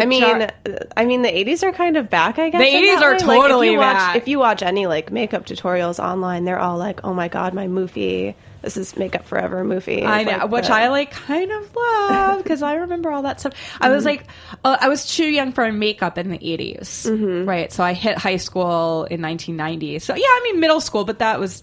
I 0.00 0.06
mean, 0.06 0.48
I 0.96 1.04
mean, 1.04 1.22
the 1.22 1.28
'80s 1.28 1.62
are 1.62 1.72
kind 1.72 1.96
of 1.96 2.10
back. 2.10 2.38
I 2.38 2.50
guess 2.50 2.60
The 2.60 2.66
80s 2.66 3.00
are 3.02 3.12
way. 3.12 3.18
Like, 3.18 3.40
totally 3.42 3.68
if 3.68 3.72
you 3.72 3.78
watch, 3.78 3.96
back. 3.96 4.16
If 4.16 4.28
you 4.28 4.38
watch 4.38 4.62
any 4.62 4.86
like 4.86 5.10
makeup 5.12 5.46
tutorials 5.46 6.02
online, 6.02 6.44
they're 6.44 6.58
all 6.58 6.76
like, 6.78 7.00
"Oh 7.04 7.14
my 7.14 7.28
god, 7.28 7.54
my 7.54 7.66
Moofy. 7.66 8.34
This 8.62 8.76
is 8.78 8.96
Makeup 8.96 9.26
Forever 9.26 9.62
Moofy." 9.64 10.04
I 10.06 10.24
know, 10.24 10.30
like 10.38 10.50
which 10.50 10.66
the- 10.68 10.74
I 10.74 10.88
like 10.88 11.10
kind 11.10 11.52
of 11.52 11.74
love 11.76 12.42
because 12.42 12.62
I 12.62 12.76
remember 12.76 13.10
all 13.10 13.22
that 13.22 13.40
stuff. 13.40 13.52
I 13.80 13.90
was 13.90 14.04
like, 14.04 14.24
uh, 14.64 14.76
I 14.80 14.88
was 14.88 15.06
too 15.14 15.26
young 15.26 15.52
for 15.52 15.70
makeup 15.70 16.16
in 16.18 16.30
the 16.30 16.38
80s, 16.38 17.46
right? 17.46 17.70
So 17.72 17.84
I 17.84 17.92
hit 17.92 18.16
high 18.16 18.36
school 18.38 19.04
in 19.04 19.20
1990. 19.20 19.98
So 19.98 20.14
yeah, 20.14 20.22
I 20.24 20.40
mean 20.44 20.60
middle 20.60 20.80
school, 20.80 21.04
but 21.04 21.18
that 21.18 21.38
was, 21.38 21.62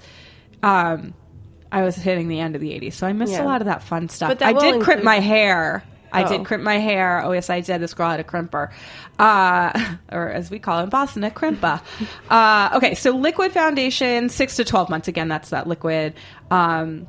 um, 0.64 1.14
I 1.72 1.84
was 1.84 1.96
hitting 1.96 2.28
the 2.28 2.40
end 2.40 2.56
of 2.56 2.62
the 2.62 2.70
80s, 2.72 2.94
so 2.94 3.08
I 3.08 3.14
missed 3.14 3.34
Yeah. 3.34 3.44
a 3.44 3.46
lot 3.46 3.62
of 3.62 3.66
that 3.66 3.82
fun 3.84 4.10
stuff. 4.10 4.30
But 4.38 4.42
I 4.44 4.54
did 4.54 4.82
crimp 4.82 5.04
my 5.04 5.20
hair. 5.20 5.84
I 6.14 6.24
Oh. 6.24 6.28
did 6.28 6.46
crimp 6.46 6.64
my 6.64 6.78
hair. 6.78 7.22
Oh 7.24 7.32
yes, 7.32 7.50
I 7.50 7.62
did. 7.62 7.82
This 7.82 7.94
girl 7.94 8.10
had 8.10 8.20
a 8.20 8.24
crimper, 8.24 8.72
uh, 9.20 9.96
or 10.12 10.30
as 10.30 10.52
we 10.52 10.60
call 10.60 10.80
it 10.80 10.84
in 10.84 10.90
Boston, 10.90 11.24
a 11.24 11.30
crimpa. 11.32 11.82
uh, 12.30 12.76
okay, 12.78 12.96
so 12.96 13.12
liquid 13.12 13.52
foundation, 13.52 14.30
six 14.30 14.56
to 14.58 14.64
twelve 14.66 14.90
months. 14.90 15.08
Again, 15.08 15.28
that's 15.28 15.50
that 15.50 15.68
liquid. 15.68 16.14
Um, 16.50 17.08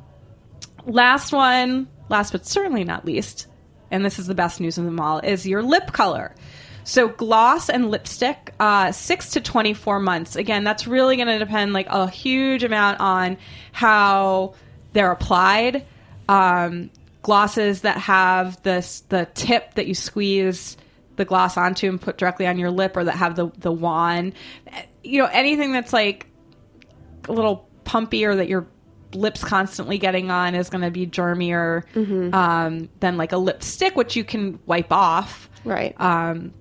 last 0.85 1.33
one, 1.33 1.87
last 2.09 2.31
but 2.31 2.45
certainly 2.45 2.83
not 2.83 3.05
least, 3.05 3.47
and 3.91 4.03
this 4.05 4.19
is 4.19 4.27
the 4.27 4.35
best 4.35 4.59
news 4.59 4.77
of 4.77 4.85
them 4.85 4.99
all, 4.99 5.19
is 5.19 5.45
your 5.47 5.61
lip 5.63 5.91
color. 5.91 6.33
So 6.85 7.07
gloss 7.07 7.69
and 7.69 7.89
lipstick, 7.89 8.53
uh, 8.59 8.91
six 8.91 9.31
to 9.31 9.41
twenty 9.41 9.73
four 9.73 9.99
months. 9.99 10.35
Again, 10.35 10.63
that's 10.65 10.85
really 10.87 11.15
going 11.15 11.29
to 11.29 11.39
depend 11.39 11.71
like 11.73 11.87
a 11.89 12.09
huge 12.09 12.63
amount 12.63 12.99
on 12.99 13.37
how 13.71 14.55
they're 14.91 15.11
applied. 15.11 15.85
Um, 16.27 16.89
glosses 17.23 17.81
that 17.81 17.97
have 17.97 18.61
this 18.61 19.01
the 19.09 19.27
tip 19.33 19.73
that 19.73 19.87
you 19.87 19.95
squeeze 19.95 20.77
the 21.15 21.25
gloss 21.25 21.57
onto 21.57 21.87
and 21.89 21.99
put 21.99 22.17
directly 22.17 22.45
on 22.45 22.59
your 22.59 22.69
lip, 22.69 22.95
or 22.95 23.03
that 23.05 23.15
have 23.15 23.35
the 23.35 23.49
the 23.57 23.71
wand. 23.71 24.33
You 25.03 25.23
know, 25.23 25.29
anything 25.31 25.71
that's 25.73 25.91
like 25.91 26.27
a 27.27 27.31
little 27.31 27.67
pumpy 27.85 28.25
or 28.25 28.35
that 28.35 28.47
your 28.47 28.67
lips 29.13 29.43
constantly 29.43 29.97
getting 29.97 30.31
on 30.31 30.55
is 30.55 30.69
going 30.69 30.83
to 30.83 30.91
be 30.91 31.05
germier 31.05 31.83
um, 32.33 32.89
than 32.99 33.17
like 33.17 33.31
a 33.31 33.37
lipstick, 33.37 33.95
which 33.95 34.15
you 34.15 34.23
can 34.23 34.59
wipe 34.65 34.91
off. 34.91 35.49
right. 35.63 35.99
Um, 35.99 36.53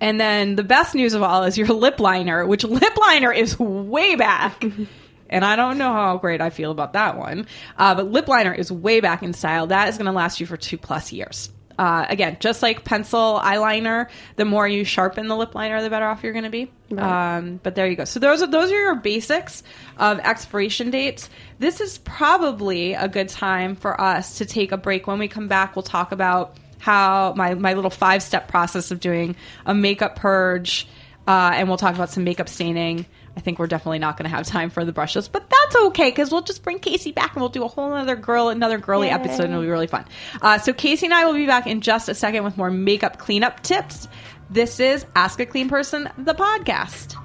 and 0.00 0.20
then 0.20 0.56
the 0.56 0.64
best 0.64 0.94
news 0.94 1.14
of 1.14 1.22
all 1.22 1.44
is 1.44 1.56
your 1.56 1.68
lip 1.68 2.00
liner, 2.00 2.44
which 2.46 2.64
lip 2.64 2.96
liner 2.96 3.32
is 3.32 3.58
way 3.58 4.16
back. 4.16 4.64
and 5.28 5.44
I 5.44 5.56
don't 5.56 5.78
know 5.78 5.92
how 5.92 6.16
great 6.18 6.40
I 6.40 6.50
feel 6.50 6.70
about 6.70 6.94
that 6.94 7.16
one. 7.16 7.46
Uh, 7.76 7.94
but 7.94 8.10
lip 8.10 8.28
liner 8.28 8.52
is 8.52 8.70
way 8.70 9.00
back 9.00 9.22
in 9.22 9.32
style. 9.32 9.68
That 9.68 9.88
is 9.88 9.96
going 9.96 10.06
to 10.06 10.12
last 10.12 10.40
you 10.40 10.46
for 10.46 10.56
two 10.56 10.78
plus 10.78 11.12
years. 11.12 11.50
Uh, 11.78 12.06
again, 12.08 12.38
just 12.40 12.62
like 12.62 12.84
pencil 12.84 13.38
eyeliner, 13.42 14.08
the 14.36 14.46
more 14.46 14.66
you 14.66 14.82
sharpen 14.84 15.28
the 15.28 15.36
lip 15.36 15.54
liner, 15.54 15.82
the 15.82 15.90
better 15.90 16.06
off 16.06 16.22
you're 16.22 16.32
going 16.32 16.44
to 16.44 16.50
be. 16.50 16.70
Um, 16.96 17.60
but 17.62 17.74
there 17.74 17.86
you 17.86 17.96
go. 17.96 18.04
So 18.04 18.18
those 18.18 18.42
are 18.42 18.46
those 18.46 18.70
are 18.70 18.80
your 18.80 18.94
basics 18.94 19.62
of 19.98 20.18
expiration 20.20 20.90
dates. 20.90 21.28
This 21.58 21.82
is 21.82 21.98
probably 21.98 22.94
a 22.94 23.08
good 23.08 23.28
time 23.28 23.76
for 23.76 24.00
us 24.00 24.38
to 24.38 24.46
take 24.46 24.72
a 24.72 24.78
break. 24.78 25.06
When 25.06 25.18
we 25.18 25.28
come 25.28 25.48
back, 25.48 25.76
we'll 25.76 25.82
talk 25.82 26.12
about 26.12 26.56
how 26.78 27.34
my 27.36 27.54
my 27.54 27.74
little 27.74 27.90
five 27.90 28.22
step 28.22 28.48
process 28.48 28.90
of 28.90 29.00
doing 29.00 29.36
a 29.66 29.74
makeup 29.74 30.16
purge, 30.16 30.88
uh, 31.26 31.52
and 31.54 31.68
we'll 31.68 31.76
talk 31.76 31.94
about 31.94 32.08
some 32.08 32.24
makeup 32.24 32.48
staining. 32.48 33.04
I 33.36 33.40
think 33.40 33.58
we're 33.58 33.66
definitely 33.66 33.98
not 33.98 34.16
going 34.16 34.28
to 34.28 34.34
have 34.34 34.46
time 34.46 34.70
for 34.70 34.84
the 34.84 34.92
brushes, 34.92 35.28
but 35.28 35.48
that's 35.48 35.76
okay 35.88 36.08
because 36.08 36.32
we'll 36.32 36.42
just 36.42 36.62
bring 36.62 36.78
Casey 36.78 37.12
back 37.12 37.34
and 37.34 37.42
we'll 37.42 37.50
do 37.50 37.64
a 37.64 37.68
whole 37.68 37.92
other 37.92 38.16
girl, 38.16 38.48
another 38.48 38.78
girly 38.78 39.10
episode, 39.10 39.44
and 39.44 39.52
it'll 39.52 39.62
be 39.62 39.68
really 39.68 39.86
fun. 39.86 40.06
Uh, 40.40 40.58
so 40.58 40.72
Casey 40.72 41.06
and 41.06 41.14
I 41.14 41.26
will 41.26 41.34
be 41.34 41.46
back 41.46 41.66
in 41.66 41.82
just 41.82 42.08
a 42.08 42.14
second 42.14 42.44
with 42.44 42.56
more 42.56 42.70
makeup 42.70 43.18
cleanup 43.18 43.62
tips. 43.62 44.08
This 44.48 44.80
is 44.80 45.04
Ask 45.14 45.38
a 45.40 45.46
Clean 45.46 45.68
Person, 45.68 46.08
the 46.16 46.34
podcast. 46.34 47.16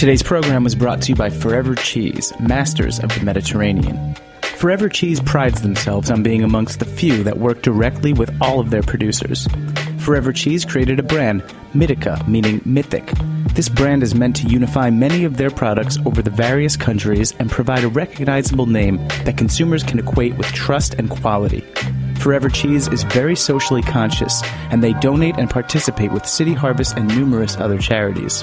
Today's 0.00 0.22
program 0.22 0.64
was 0.64 0.74
brought 0.74 1.02
to 1.02 1.08
you 1.10 1.14
by 1.14 1.28
Forever 1.28 1.74
Cheese, 1.74 2.32
masters 2.40 2.98
of 3.00 3.10
the 3.10 3.22
Mediterranean. 3.22 4.14
Forever 4.56 4.88
Cheese 4.88 5.20
prides 5.20 5.60
themselves 5.60 6.10
on 6.10 6.22
being 6.22 6.42
amongst 6.42 6.78
the 6.78 6.86
few 6.86 7.22
that 7.22 7.36
work 7.36 7.60
directly 7.60 8.14
with 8.14 8.34
all 8.40 8.60
of 8.60 8.70
their 8.70 8.80
producers. 8.80 9.46
Forever 9.98 10.32
Cheese 10.32 10.64
created 10.64 10.98
a 10.98 11.02
brand, 11.02 11.42
Mythica, 11.74 12.26
meaning 12.26 12.62
mythic. 12.64 13.12
This 13.52 13.68
brand 13.68 14.02
is 14.02 14.14
meant 14.14 14.36
to 14.36 14.48
unify 14.48 14.88
many 14.88 15.24
of 15.24 15.36
their 15.36 15.50
products 15.50 15.98
over 16.06 16.22
the 16.22 16.30
various 16.30 16.78
countries 16.78 17.34
and 17.38 17.50
provide 17.50 17.84
a 17.84 17.88
recognizable 17.88 18.64
name 18.64 19.06
that 19.26 19.36
consumers 19.36 19.82
can 19.82 19.98
equate 19.98 20.34
with 20.38 20.46
trust 20.46 20.94
and 20.94 21.10
quality. 21.10 21.60
Forever 22.20 22.48
Cheese 22.48 22.88
is 22.88 23.02
very 23.02 23.36
socially 23.36 23.82
conscious, 23.82 24.42
and 24.70 24.82
they 24.82 24.94
donate 24.94 25.36
and 25.36 25.50
participate 25.50 26.10
with 26.10 26.24
City 26.24 26.54
Harvest 26.54 26.96
and 26.96 27.06
numerous 27.06 27.58
other 27.58 27.76
charities. 27.76 28.42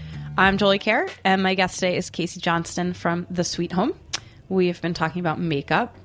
I'm 0.41 0.57
Jolie 0.57 0.79
Kerr, 0.79 1.07
and 1.23 1.43
my 1.43 1.53
guest 1.53 1.75
today 1.75 1.95
is 1.95 2.09
Casey 2.09 2.39
Johnston 2.39 2.93
from 2.93 3.27
The 3.29 3.43
Sweet 3.43 3.73
Home. 3.73 3.93
We've 4.49 4.81
been 4.81 4.95
talking 4.95 5.19
about 5.19 5.39
makeup. 5.39 5.95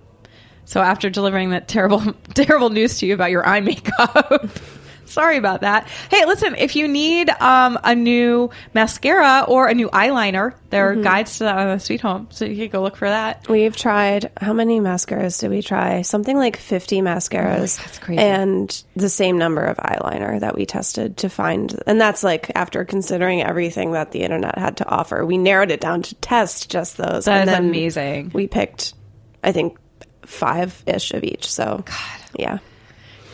So 0.67 0.83
after 0.83 1.09
delivering 1.09 1.49
that 1.51 1.69
terrible, 1.69 2.03
terrible 2.35 2.69
news 2.69 2.99
to 2.99 3.07
you 3.07 3.15
about 3.15 3.31
your 3.31 3.47
eye 3.47 3.61
makeup, 3.61 4.51
sorry 5.07 5.37
about 5.37 5.63
that. 5.63 5.89
Hey, 6.11 6.25
listen, 6.27 6.55
if 6.57 6.77
you 6.77 6.89
need 6.89 7.31
um, 7.31 7.79
a 7.83 7.95
new 7.95 8.51
mascara 8.75 9.45
or 9.49 9.69
a 9.69 9.75
new 9.75 9.89
eyeliner, 9.89 10.55
there 10.71 10.91
are 10.91 10.97
guides 10.97 11.39
to 11.39 11.45
that 11.45 11.59
on 11.59 11.69
The 11.69 11.79
Sweet 11.79 12.01
Home, 12.01 12.29
so 12.31 12.45
you 12.45 12.57
can 12.57 12.69
go 12.69 12.83
look 12.83 12.97
for 12.97 13.09
that. 13.09 13.49
We've 13.49 13.77
tried 13.77 14.31
how 14.41 14.53
many 14.53 14.81
mascaras 14.81 15.41
did 15.41 15.51
we 15.51 15.63
try? 15.63 16.03
Something 16.03 16.37
like 16.37 16.57
50 16.57 17.01
mascaras. 17.03 17.79
Oh 17.79 17.83
that's 17.83 17.99
crazy. 17.99 18.21
And 18.21 18.85
the 18.95 19.09
same 19.09 19.39
number 19.39 19.65
of 19.65 19.77
eyeliner 19.79 20.41
that 20.41 20.57
we 20.57 20.67
tested 20.67 21.19
to 21.19 21.29
find. 21.29 21.81
And 21.87 22.01
that's 22.01 22.23
like 22.25 22.51
after 22.55 22.85
considering 22.85 23.43
everything 23.43 23.93
that 23.93 24.13
the 24.13 24.23
internet 24.23 24.59
had 24.59 24.79
to 24.79 24.89
offer. 24.89 25.25
We 25.25 25.39
narrowed 25.39 25.71
it 25.71 25.81
down 25.81 26.03
to 26.03 26.15
test 26.17 26.71
just 26.71 26.97
those. 26.97 27.27
That 27.27 27.41
and 27.41 27.51
is 27.51 27.55
then 27.55 27.69
amazing. 27.69 28.31
We 28.35 28.47
picked, 28.47 28.95
I 29.43 29.53
think, 29.53 29.79
five 30.25 30.83
ish 30.87 31.13
of 31.13 31.25
each. 31.25 31.51
So, 31.51 31.85
God. 31.85 32.21
Yeah. 32.39 32.59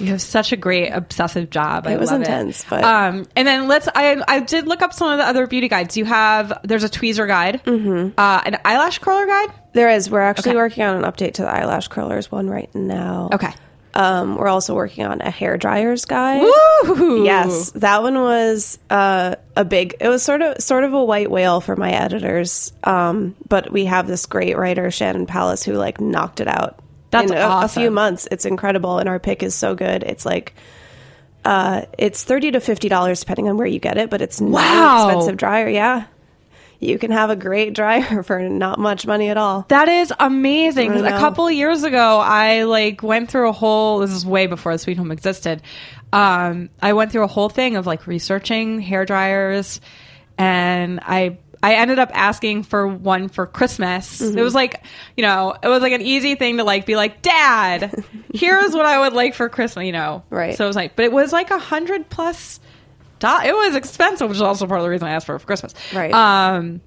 You 0.03 0.09
have 0.09 0.21
such 0.21 0.53
a 0.53 0.57
great 0.57 0.91
obsessive 0.91 1.49
job. 1.51 1.87
I 1.87 1.93
It 1.93 2.01
was 2.01 2.11
love 2.11 2.21
intense, 2.23 2.65
but- 2.69 2.83
um, 2.85 3.27
and 3.37 3.47
then 3.47 3.69
let's. 3.69 3.89
I 3.95 4.23
I 4.27 4.41
did 4.41 4.67
look 4.67 4.83
up 4.83 4.93
some 4.93 5.11
of 5.13 5.19
the 5.19 5.25
other 5.27 5.47
beauty 5.47 5.69
guides. 5.69 5.97
You 5.97 6.05
have 6.05 6.53
there's 6.65 6.85
a 6.85 6.89
tweezer 6.89 7.27
guide, 7.29 7.63
mm-hmm. 7.65 8.19
uh, 8.19 8.41
an 8.45 8.59
eyelash 8.65 8.99
curler 8.99 9.27
guide. 9.27 9.53
There 9.73 9.89
is. 9.91 10.11
We're 10.11 10.21
actually 10.21 10.51
Okay. 10.51 10.57
working 10.57 10.83
on 10.85 10.97
an 10.97 11.11
update 11.11 11.35
to 11.35 11.43
the 11.43 11.49
eyelash 11.49 11.89
curlers 11.89 12.31
one 12.31 12.51
right 12.51 12.73
now. 12.75 13.31
Okay. 13.33 13.53
Um, 13.95 14.37
we're 14.37 14.49
also 14.49 14.75
working 14.75 15.05
on 15.05 15.21
a 15.21 15.31
hair 15.31 15.59
dryers 15.59 16.07
guide. 16.07 16.41
Woo! 16.41 17.25
Yes, 17.27 17.73
that 17.73 18.03
one 18.03 18.15
was 18.15 18.79
uh, 18.89 19.37
a 19.55 19.65
big. 19.67 19.97
It 20.01 20.09
was 20.09 20.23
sort 20.23 20.41
of 20.41 20.63
sort 20.63 20.85
of 20.85 20.95
a 20.95 21.05
white 21.05 21.31
whale 21.31 21.61
for 21.61 21.77
my 21.77 21.93
editors. 21.93 22.73
Um, 22.85 23.37
but 23.49 23.71
we 23.71 23.85
have 23.85 24.07
this 24.07 24.25
great 24.27 24.57
writer 24.57 24.91
Shannon 24.91 25.27
Palus 25.27 25.63
who 25.63 25.75
like 25.75 26.01
knocked 26.01 26.41
it 26.41 26.49
out. 26.49 26.79
That's 27.13 27.31
in 27.31 27.39
a, 27.39 27.61
a 27.63 27.69
few 27.69 27.91
months. 27.93 28.27
It's 28.33 28.45
incredible, 28.45 28.99
and 28.99 29.09
our 29.09 29.21
pick 29.21 29.43
is 29.45 29.55
so 29.55 29.75
good. 29.77 30.03
It's 30.03 30.27
like. 30.27 30.55
Uh, 31.45 31.87
it's 31.99 32.23
thirty 32.23 32.53
to 32.53 32.61
fifty 32.61 32.89
dollars 32.89 33.19
depending 33.19 33.49
on 33.49 33.57
where 33.57 33.67
you 33.67 33.81
get 33.81 33.99
it, 33.99 34.11
but 34.11 34.23
it's 34.23 34.41
not 34.41 34.53
Wow. 34.53 35.03
an 35.03 35.09
expensive 35.09 35.37
dryer. 35.37 35.69
Yeah, 35.69 36.05
you 36.79 36.99
can 37.01 37.11
have 37.11 37.31
a 37.31 37.35
great 37.37 37.75
dryer 37.75 38.23
for 38.23 38.39
not 38.49 38.79
much 38.79 39.09
money 39.09 39.29
at 39.29 39.37
all. 39.37 39.67
That 39.69 39.89
is 39.89 40.13
amazing. 40.21 40.93
A 41.05 41.11
couple 41.19 41.51
years 41.51 41.83
ago, 41.83 42.21
I 42.21 42.63
like 42.63 43.03
went 43.03 43.29
through 43.29 43.49
a 43.49 43.53
whole. 43.53 43.99
This 43.99 44.13
is 44.13 44.25
way 44.25 44.47
before 44.47 44.73
the 44.73 44.79
Sweet 44.79 44.97
Home 44.99 45.11
existed. 45.11 45.63
Um, 46.13 46.71
I 46.81 46.93
went 46.93 47.11
through 47.11 47.25
a 47.25 47.27
whole 47.29 47.49
thing 47.49 47.75
of 47.75 47.89
like 47.89 48.07
researching 48.07 48.79
hair 48.81 49.05
dryers, 49.05 49.81
and 50.39 51.01
I 51.03 51.39
I 51.63 51.75
ended 51.75 51.99
up 52.01 52.11
asking 52.13 52.65
for 52.65 52.89
one 52.89 53.29
for 53.29 53.47
Christmas. 53.47 54.21
Mm-hmm. 54.21 54.37
It 54.39 54.43
was 54.43 54.55
like 54.55 54.85
you 55.17 55.23
know, 55.23 55.55
it 55.63 55.69
was 55.69 55.81
like 55.83 55.93
an 55.93 56.03
easy 56.03 56.35
thing 56.35 56.57
to 56.57 56.65
like 56.65 56.87
be 56.87 56.97
like, 56.97 57.23
Dad, 57.23 58.05
here's 58.35 58.73
what 58.73 58.85
I 58.87 58.99
would 59.01 59.13
like 59.13 59.35
for 59.35 59.49
Christmas. 59.49 59.87
You 59.87 59.93
know, 59.93 60.25
Right. 60.31 60.57
So 60.57 60.65
it 60.65 60.67
was 60.67 60.77
like, 60.77 60.97
but 60.97 61.05
it 61.05 61.13
was 61.13 61.33
like 61.33 61.51
a 61.51 61.59
hundred 61.59 62.09
plus. 62.11 62.59
do- 63.21 63.29
It 63.45 63.55
was 63.55 63.77
expensive, 63.77 64.29
which 64.29 64.37
is 64.37 64.43
also 64.43 64.67
part 64.67 64.81
of 64.81 64.85
the 64.85 64.91
reason 64.91 65.07
I 65.07 65.13
asked 65.13 65.27
for 65.27 65.37
it 65.37 65.39
for 65.41 65.47
Christmas. 65.47 65.75
Right. 65.95 66.13
Um, 66.13 66.81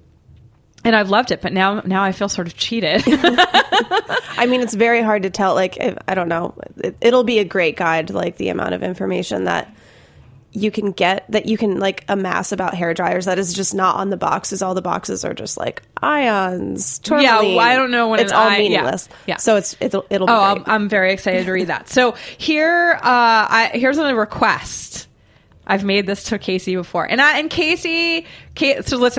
and 0.84 0.94
I've 0.94 1.08
loved 1.10 1.30
it, 1.32 1.40
but 1.40 1.52
now 1.52 1.80
now 1.84 2.04
I 2.04 2.12
feel 2.12 2.28
sort 2.28 2.46
of 2.46 2.56
cheated. 2.56 3.02
I 4.38 4.46
mean, 4.48 4.60
it's 4.60 4.74
very 4.74 5.02
hard 5.02 5.22
to 5.24 5.30
tell. 5.30 5.54
Like, 5.54 5.76
if, 5.78 5.96
I 6.06 6.14
don't 6.14 6.28
know. 6.28 6.54
It, 6.76 6.96
it'll 7.00 7.24
be 7.24 7.38
a 7.38 7.44
great 7.44 7.76
guide, 7.76 8.10
like 8.10 8.36
the 8.36 8.50
amount 8.50 8.74
of 8.74 8.82
information 8.82 9.44
that 9.44 9.74
you 10.56 10.70
can 10.70 10.90
get 10.92 11.30
that 11.30 11.44
you 11.44 11.58
can 11.58 11.78
like 11.78 12.04
amass 12.08 12.50
about 12.50 12.74
hair 12.74 12.94
dryers 12.94 13.26
that 13.26 13.38
is 13.38 13.52
just 13.52 13.74
not 13.74 13.96
on 13.96 14.08
the 14.08 14.16
boxes. 14.16 14.62
All 14.62 14.74
the 14.74 14.80
boxes 14.80 15.22
are 15.22 15.34
just 15.34 15.58
like 15.58 15.82
ions. 16.02 16.98
Yeah, 17.06 17.40
well, 17.40 17.60
I 17.60 17.76
don't 17.76 17.90
know 17.90 18.08
when 18.08 18.20
it's 18.20 18.32
an 18.32 18.38
all 18.38 18.50
yeah, 18.50 18.58
meaningless. 18.58 19.08
yeah. 19.26 19.36
So 19.36 19.56
it's 19.56 19.76
it'll 19.80 20.06
it'll. 20.08 20.26
Be 20.26 20.32
Oh, 20.32 20.40
I'm. 20.40 20.64
I'm 20.66 20.88
very 20.88 21.12
excited 21.12 21.44
to 21.44 21.52
read 21.52 21.66
that. 21.66 21.90
So 21.90 22.12
here, 22.38 22.94
uh, 22.94 23.00
I, 23.02 23.70
here's 23.74 23.98
a 23.98 24.14
request. 24.14 25.08
I've 25.66 25.84
made 25.84 26.06
this 26.06 26.24
to 26.24 26.38
Casey 26.38 26.74
before, 26.74 27.04
and 27.04 27.20
I 27.20 27.38
and 27.38 27.50
Casey, 27.50 28.24
Ca 28.54 28.80
so 28.80 28.96
listen. 28.96 29.18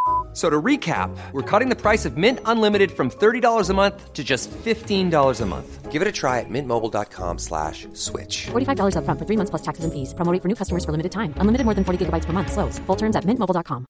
F- 0.31 0.37
So 0.37 0.49
to 0.49 0.61
recap, 0.61 1.09
we're 1.33 1.41
cutting 1.41 1.67
the 1.67 1.75
price 1.75 2.05
of 2.05 2.15
Mint 2.15 2.39
Unlimited 2.45 2.91
from 2.91 3.09
$30 3.09 3.69
a 3.69 3.73
month 3.73 4.13
to 4.13 4.23
just 4.23 4.49
$15 4.51 5.41
a 5.41 5.45
month. 5.45 5.91
Give 5.91 6.01
it 6.01 6.07
a 6.07 6.11
try 6.13 6.39
at 6.39 6.45
mintmobile.com 6.49 7.37
slash 7.37 7.85
switch. 7.91 8.47
$45 8.51 8.95
upfront 8.95 9.19
for 9.19 9.25
three 9.25 9.35
months 9.35 9.49
plus 9.49 9.61
taxes 9.61 9.83
and 9.83 9.91
fees. 9.91 10.13
Promo 10.13 10.31
rate 10.31 10.41
for 10.41 10.47
new 10.47 10.55
customers 10.55 10.85
for 10.85 10.91
limited 10.93 11.11
time. 11.11 11.33
Unlimited 11.35 11.65
more 11.65 11.73
than 11.75 11.83
40 11.83 12.05
gigabytes 12.05 12.23
per 12.23 12.31
month. 12.31 12.49
Slows. 12.53 12.79
Full 12.87 12.95
terms 12.95 13.17
at 13.17 13.25
mintmobile.com. 13.25 13.85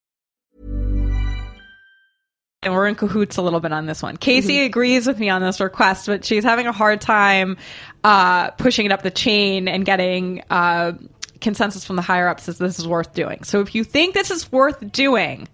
and 2.63 2.73
we're 2.75 2.87
in 2.87 2.93
cahoots 2.95 3.37
a 3.37 3.41
little 3.41 3.59
bit 3.59 3.71
on 3.71 3.85
this 3.87 4.03
one. 4.03 4.17
Casey 4.17 4.61
agrees 4.61 5.07
with 5.07 5.17
me 5.19 5.29
on 5.29 5.41
this 5.41 5.59
request, 5.59 6.05
but 6.05 6.23
she's 6.23 6.43
having 6.43 6.67
a 6.67 6.71
hard 6.71 7.01
time 7.01 7.57
uh, 8.03 8.51
pushing 8.51 8.85
it 8.85 8.91
up 8.91 9.01
the 9.01 9.09
chain 9.11 9.67
and 9.67 9.83
getting 9.83 10.43
uh, 10.51 10.91
consensus 11.39 11.83
from 11.85 11.95
the 11.95 12.03
higher 12.03 12.27
ups 12.27 12.45
that 12.45 12.59
this 12.59 12.77
is 12.77 12.87
worth 12.87 13.13
doing. 13.15 13.43
So 13.43 13.61
if 13.61 13.73
you 13.73 13.83
think 13.83 14.13
this 14.13 14.29
is 14.29 14.51
worth 14.51 14.91
doing, 14.91 15.47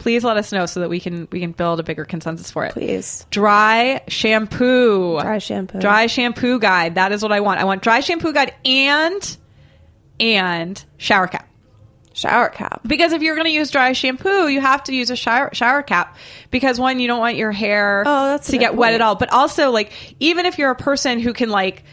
please 0.00 0.24
let 0.24 0.36
us 0.36 0.50
know 0.50 0.66
so 0.66 0.80
that 0.80 0.88
we 0.88 0.98
can 0.98 1.28
we 1.30 1.38
can 1.40 1.52
build 1.52 1.78
a 1.78 1.82
bigger 1.82 2.04
consensus 2.04 2.50
for 2.50 2.64
it. 2.64 2.72
Please. 2.72 3.26
Dry 3.30 4.02
shampoo. 4.08 5.20
Dry 5.20 5.38
shampoo. 5.38 5.78
Dry 5.78 6.06
shampoo 6.06 6.58
guide. 6.58 6.96
That 6.96 7.12
is 7.12 7.22
what 7.22 7.32
I 7.32 7.40
want. 7.40 7.60
I 7.60 7.64
want 7.64 7.82
dry 7.82 8.00
shampoo 8.00 8.32
guide 8.32 8.54
and 8.64 9.36
and 10.18 10.82
shower 10.96 11.26
cap. 11.28 11.48
shower 12.12 12.48
cap. 12.48 12.80
Because 12.86 13.12
if 13.12 13.22
you're 13.22 13.34
going 13.36 13.46
to 13.46 13.52
use 13.52 13.70
dry 13.70 13.92
shampoo, 13.92 14.48
you 14.48 14.60
have 14.60 14.82
to 14.84 14.94
use 14.94 15.10
a 15.10 15.16
shower 15.16 15.50
shower 15.54 15.82
cap 15.82 16.16
because 16.50 16.80
one, 16.80 16.98
you 16.98 17.06
don't 17.06 17.20
want 17.20 17.36
your 17.36 17.52
hair 17.52 18.02
Oh, 18.06 18.30
that's 18.30 18.48
to 18.50 18.58
get 18.58 18.74
wet 18.74 18.94
at 18.94 19.00
all. 19.00 19.14
But 19.14 19.30
also, 19.32 19.70
like 19.70 19.92
even 20.18 20.46
if 20.46 20.58
you're 20.58 20.70
a 20.70 20.76
person 20.76 21.20
who 21.20 21.32
can 21.32 21.50
like 21.50 21.84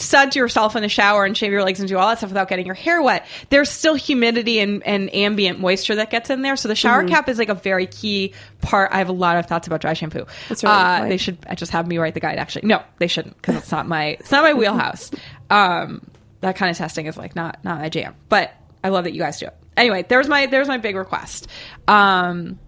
suds 0.00 0.36
yourself 0.36 0.76
in 0.76 0.82
the 0.82 0.88
shower 0.88 1.24
and 1.24 1.36
shave 1.36 1.52
your 1.52 1.62
legs 1.64 1.80
and 1.80 1.88
do 1.88 1.96
all 1.98 2.08
that 2.08 2.18
stuff 2.18 2.30
without 2.30 2.48
getting 2.48 2.66
your 2.66 2.74
hair 2.74 3.02
wet, 3.02 3.26
there's 3.50 3.68
still 3.70 3.94
humidity 3.94 4.58
and, 4.60 4.82
and 4.86 5.12
ambient 5.14 5.60
moisture 5.60 5.96
that 5.96 6.10
gets 6.10 6.30
in 6.30 6.42
there. 6.42 6.56
So 6.56 6.68
the 6.68 6.74
shower 6.74 7.02
Mm-hmm. 7.02 7.14
cap 7.14 7.28
is 7.28 7.38
like 7.38 7.48
a 7.48 7.54
very 7.54 7.86
key 7.86 8.34
part. 8.60 8.90
I 8.92 8.98
have 8.98 9.08
a 9.08 9.12
lot 9.12 9.36
of 9.36 9.46
thoughts 9.46 9.66
about 9.66 9.80
dry 9.80 9.94
shampoo. 9.94 10.26
That's 10.48 10.62
uh, 10.64 11.06
they 11.08 11.16
should 11.16 11.38
just 11.56 11.72
have 11.72 11.86
me 11.86 11.98
write 11.98 12.14
the 12.14 12.20
guide. 12.20 12.38
Actually, 12.38 12.66
no, 12.68 12.82
they 12.98 13.06
shouldn't 13.06 13.36
because 13.36 13.56
it's 13.56 13.70
not 13.70 13.86
my 13.88 14.16
it's 14.20 14.30
not 14.30 14.42
my 14.42 14.54
wheelhouse. 14.54 15.10
Um, 15.50 16.06
that 16.42 16.56
kind 16.56 16.70
of 16.70 16.76
testing 16.76 17.06
is 17.06 17.16
like 17.16 17.34
not 17.34 17.64
not 17.64 17.78
my 17.78 17.88
jam. 17.88 18.14
But 18.28 18.52
I 18.84 18.90
love 18.90 19.04
that 19.04 19.14
you 19.14 19.20
guys 19.20 19.38
do 19.40 19.46
it. 19.46 19.56
Anyway, 19.78 20.04
there's 20.06 20.28
my 20.28 20.44
there's 20.46 20.68
my 20.68 20.76
big 20.76 20.94
request. 20.94 21.48
Um, 21.88 22.58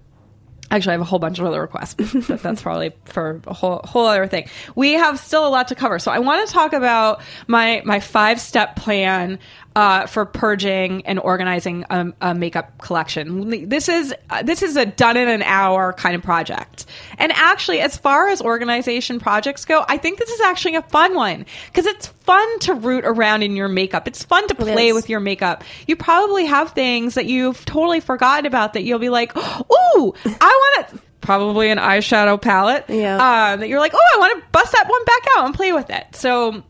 Actually, 0.70 0.90
I 0.90 0.94
have 0.94 1.00
a 1.00 1.04
whole 1.04 1.18
bunch 1.18 1.38
of 1.38 1.46
other 1.46 1.61
requests, 1.61 1.94
but 2.28 2.42
that's 2.42 2.62
probably 2.62 2.92
for 3.06 3.40
a 3.46 3.54
whole 3.54 3.80
whole 3.85 4.06
other 4.06 4.26
thing. 4.26 4.48
We 4.76 4.92
have 4.92 5.18
still 5.18 5.46
a 5.46 5.50
lot 5.50 5.68
to 5.68 5.74
cover, 5.74 5.98
so 5.98 6.12
I 6.12 6.20
want 6.20 6.46
to 6.46 6.52
talk 6.52 6.72
about 6.72 7.20
my 7.48 7.83
my 7.85 8.00
five 8.00 8.40
step 8.40 8.76
plan 8.76 9.38
uh, 9.76 10.06
for 10.06 10.24
purging 10.26 11.06
and 11.06 11.18
organizing 11.18 11.85
a, 11.90 12.12
a 12.20 12.35
makeup 12.35 12.78
collection. 12.78 13.68
This 13.68 13.88
is 13.88 14.14
uh, 14.28 14.42
this 14.42 14.62
is 14.62 14.76
a 14.76 14.85
done 14.87 15.16
in 15.16 15.28
an 15.28 15.42
hour 15.42 15.92
kind 15.92 16.16
of 16.16 16.22
project. 16.22 16.87
And 17.18 17.30
actually, 17.33 17.80
as 17.80 17.96
far 17.96 18.28
as 18.28 18.42
organization 18.42 19.20
projects 19.20 19.64
go, 19.64 19.85
I 19.88 19.96
think 19.96 20.18
this 20.18 20.30
is 20.30 20.40
actually 20.40 20.74
a 20.74 20.83
fun 20.83 21.14
one 21.14 21.46
because 21.66 21.87
it's 21.87 22.09
fun 22.09 22.59
to 22.61 22.74
root 22.74 23.04
around 23.04 23.42
in 23.42 23.54
your 23.54 23.68
makeup. 23.68 24.09
It's 24.09 24.24
fun 24.24 24.46
to 24.48 24.54
play 24.54 24.92
with 24.92 25.09
your 25.09 25.20
makeup. 25.20 25.62
You 25.87 25.96
probably 25.96 26.46
have 26.46 26.72
things 26.72 27.14
that 27.14 27.26
you've 27.26 27.64
totally 27.64 28.00
forgotten 28.00 28.46
about 28.46 28.72
that 28.72 28.83
you'll 28.83 28.98
be 28.98 29.09
like, 29.09 29.37
"Ooh, 29.37 30.14
I 30.24 30.74
want 30.85 30.88
to." 30.88 31.00
Probably 31.20 31.68
an 31.68 31.76
eyeshadow 31.78 32.40
palette. 32.40 32.87
Yeah. 32.88 33.16
Uh, 33.16 33.56
that 33.56 33.68
you're 33.68 33.78
like, 33.78 33.92
oh, 33.94 34.12
I 34.14 34.18
want 34.18 34.42
to 34.42 34.48
bust 34.52 34.72
that 34.72 34.88
one 34.88 35.04
back 35.04 35.22
out 35.37 35.44
and 35.44 35.54
play 35.54 35.70
with 35.70 35.90
it. 35.90 36.16
So 36.16 36.64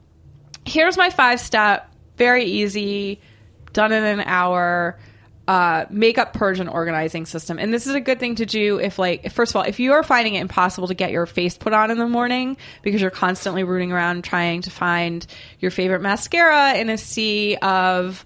here's 0.65 0.97
my 0.97 1.11
five 1.11 1.41
step, 1.41 1.89
very 2.21 2.45
easy, 2.45 3.19
done 3.73 3.93
in 3.93 4.05
an 4.05 4.21
hour. 4.21 4.99
Uh, 5.49 5.85
makeup 5.91 6.33
purge 6.33 6.61
and 6.61 6.69
organizing 6.69 7.27
system, 7.27 7.59
and 7.59 7.75
this 7.75 7.89
is 7.89 7.95
a 7.97 8.01
good 8.01 8.21
thing 8.21 8.37
to 8.37 8.47
do 8.47 8.79
if, 8.79 9.01
like, 9.01 9.33
first 9.33 9.51
of 9.51 9.57
all, 9.57 9.63
if 9.63 9.81
you 9.81 9.95
are 9.95 10.05
finding 10.05 10.37
it 10.37 10.41
impossible 10.43 10.87
to 10.87 10.95
get 10.95 11.11
your 11.11 11.27
face 11.27 11.59
put 11.59 11.73
on 11.73 11.91
in 11.91 11.99
the 11.99 12.07
morning 12.07 12.57
because 12.83 13.01
you're 13.01 13.11
constantly 13.11 13.65
rooting 13.65 13.91
around 13.91 14.23
trying 14.23 14.63
to 14.63 14.71
find 14.71 15.27
your 15.59 15.73
favorite 15.73 16.03
mascara 16.03 16.75
in 16.75 16.89
a 16.89 16.97
sea 16.97 17.57
of 17.57 18.25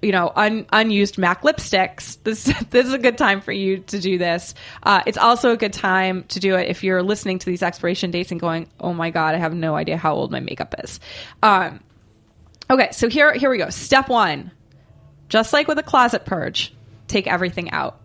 you 0.00 0.12
know 0.12 0.32
un, 0.36 0.66
unused 0.72 1.18
MAC 1.18 1.42
lipsticks. 1.42 2.18
This 2.24 2.44
this 2.70 2.86
is 2.86 2.92
a 2.92 2.98
good 2.98 3.18
time 3.18 3.40
for 3.40 3.52
you 3.52 3.78
to 3.78 3.98
do 3.98 4.18
this. 4.18 4.54
Uh, 4.82 5.02
it's 5.06 5.18
also 5.18 5.50
a 5.50 5.56
good 5.56 5.72
time 5.72 6.24
to 6.28 6.38
do 6.38 6.54
it 6.54 6.68
if 6.68 6.84
you're 6.84 7.02
listening 7.02 7.40
to 7.40 7.46
these 7.46 7.62
expiration 7.62 8.12
dates 8.12 8.30
and 8.30 8.38
going, 8.38 8.68
"Oh 8.78 8.92
my 8.92 9.10
god, 9.10 9.34
I 9.34 9.38
have 9.38 9.54
no 9.54 9.74
idea 9.74 9.96
how 9.96 10.14
old 10.14 10.30
my 10.30 10.40
makeup 10.40 10.74
is." 10.84 11.00
Um, 11.42 11.80
okay, 12.70 12.88
so 12.92 13.08
here 13.08 13.32
here 13.34 13.50
we 13.50 13.58
go. 13.58 13.70
Step 13.70 14.08
one, 14.08 14.50
just 15.28 15.52
like 15.52 15.68
with 15.68 15.78
a 15.78 15.82
closet 15.82 16.24
purge, 16.24 16.74
take 17.08 17.26
everything 17.26 17.70
out. 17.70 18.00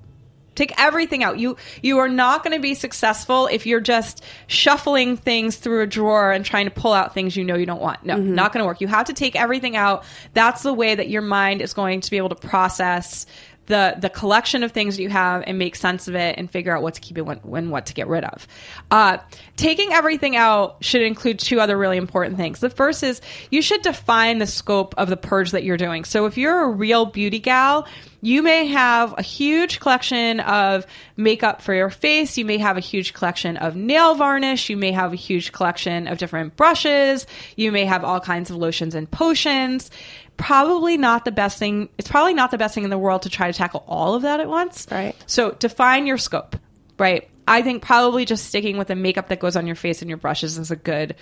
Take 0.56 0.74
everything 0.80 1.22
out. 1.22 1.38
You 1.38 1.58
you 1.82 2.00
are 2.00 2.08
not 2.08 2.44
going 2.44 2.56
to 2.56 2.62
be 2.62 2.76
successful 2.76 3.48
if 3.48 3.66
you're 3.66 3.82
just 3.82 4.24
shuffling 4.48 5.18
things 5.18 5.58
through 5.58 5.82
a 5.82 5.88
drawer 5.88 6.32
and 6.32 6.46
trying 6.46 6.66
to 6.66 6.72
pull 6.72 6.94
out 6.94 7.14
things 7.14 7.36
you 7.36 7.44
know 7.44 7.56
you 7.56 7.66
don't 7.66 7.82
want. 7.82 8.06
No, 8.06 8.16
mm-hmm. 8.16 8.36
not 8.36 8.54
going 8.54 8.64
to 8.64 8.66
work. 8.66 8.80
You 8.80 8.88
have 8.88 9.08
to 9.08 9.14
take 9.14 9.36
everything 9.36 9.76
out. 9.76 10.06
That's 10.34 10.64
the 10.64 10.74
way 10.74 10.96
that 10.96 11.10
your 11.10 11.22
mind 11.22 11.62
is 11.62 11.74
going 11.74 12.00
to 12.02 12.10
be 12.10 12.16
able 12.16 12.30
to 12.30 12.36
process 12.36 13.26
the 13.68 13.96
the 14.00 14.10
collection 14.10 14.64
of 14.64 14.72
things 14.72 14.98
that 14.98 15.04
you 15.04 15.10
have 15.10 15.44
and 15.46 15.58
make 15.58 15.76
sense 15.76 16.08
of 16.08 16.16
it 16.16 16.38
and 16.38 16.50
figure 16.50 16.76
out 16.76 16.84
what 16.84 16.94
to 16.96 17.02
keep 17.02 17.18
and 17.18 17.26
what, 17.26 17.44
what 17.44 17.86
to 17.88 17.94
get 17.94 18.08
rid 18.08 18.24
of. 18.24 18.48
Uh, 18.92 19.18
taking 19.56 19.92
everything 19.94 20.36
out 20.36 20.84
should 20.84 21.02
include 21.02 21.40
two 21.40 21.60
other 21.60 21.78
really 21.78 21.98
important 21.98 22.38
things. 22.38 22.60
The 22.60 22.70
first 22.70 23.04
is 23.04 23.22
you 23.52 23.62
should 23.62 23.82
define 23.82 24.38
the 24.38 24.48
scope 24.48 24.96
of 24.98 25.10
the 25.10 25.18
purge 25.18 25.52
that 25.52 25.64
you're 25.64 25.78
doing. 25.78 26.04
So 26.04 26.26
if 26.26 26.38
you're 26.38 26.64
a 26.64 26.70
real 26.70 27.06
beauty 27.06 27.40
gal, 27.40 27.88
you 28.22 28.42
may 28.42 28.66
have 28.66 29.14
a 29.20 29.22
huge 29.22 29.80
collection 29.80 30.40
of 30.40 30.88
makeup 31.16 31.62
for 31.62 31.76
your 31.76 31.92
face. 31.92 32.40
You 32.40 32.46
may 32.46 32.58
have 32.58 32.76
a 32.76 32.80
huge 32.80 33.14
collection 33.14 33.58
of 33.58 33.76
nail 33.76 34.16
varnish. 34.16 34.68
You 34.68 34.78
may 34.78 34.92
have 34.94 35.14
a 35.14 35.16
huge 35.16 35.52
collection 35.52 36.08
of 36.08 36.18
different 36.18 36.56
brushes. 36.56 37.28
You 37.56 37.72
may 37.72 37.86
have 37.86 38.04
all 38.04 38.20
kinds 38.20 38.50
of 38.50 38.56
lotions 38.56 38.96
and 38.96 39.10
potions. 39.10 39.92
Probably 40.38 40.98
not 40.98 41.26
the 41.26 41.32
best 41.32 41.58
thing. 41.58 41.90
It's 41.98 42.10
probably 42.10 42.34
not 42.34 42.52
the 42.52 42.58
best 42.58 42.76
thing 42.76 42.84
in 42.84 42.90
the 42.90 42.98
world 42.98 43.24
to 43.24 43.30
try 43.30 43.50
to 43.50 43.58
tackle 43.58 43.84
all 43.88 44.16
of 44.16 44.24
that 44.24 44.40
at 44.40 44.50
once. 44.50 44.88
Right. 44.92 45.16
So 45.28 45.52
define 45.52 46.06
your 46.08 46.18
scope, 46.18 46.56
right? 47.00 47.30
I 47.48 47.62
think 47.62 47.84
probably 47.84 48.26
just 48.26 48.46
sticking 48.46 48.78
with 48.78 48.88
the 48.88 48.96
makeup 48.96 49.30
that 49.30 49.40
goes 49.40 49.56
on 49.56 49.68
your 49.68 49.76
face 49.76 50.02
and 50.02 50.10
your 50.10 50.18
brushes 50.18 50.58
is 50.58 50.72
a 50.72 50.76
good 50.76 51.16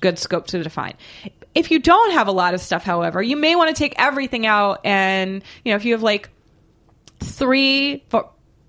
good 0.00 0.18
scope 0.18 0.46
to 0.48 0.62
define. 0.62 0.94
If 1.54 1.70
you 1.70 1.78
don't 1.80 2.12
have 2.12 2.28
a 2.28 2.32
lot 2.32 2.54
of 2.54 2.60
stuff, 2.60 2.84
however, 2.84 3.22
you 3.22 3.36
may 3.36 3.56
want 3.56 3.74
to 3.74 3.78
take 3.78 3.94
everything 3.98 4.46
out 4.46 4.80
and, 4.84 5.42
you 5.64 5.72
know, 5.72 5.76
if 5.76 5.84
you 5.84 5.92
have 5.92 6.02
like 6.02 6.28
three 7.20 8.04
va- 8.10 8.28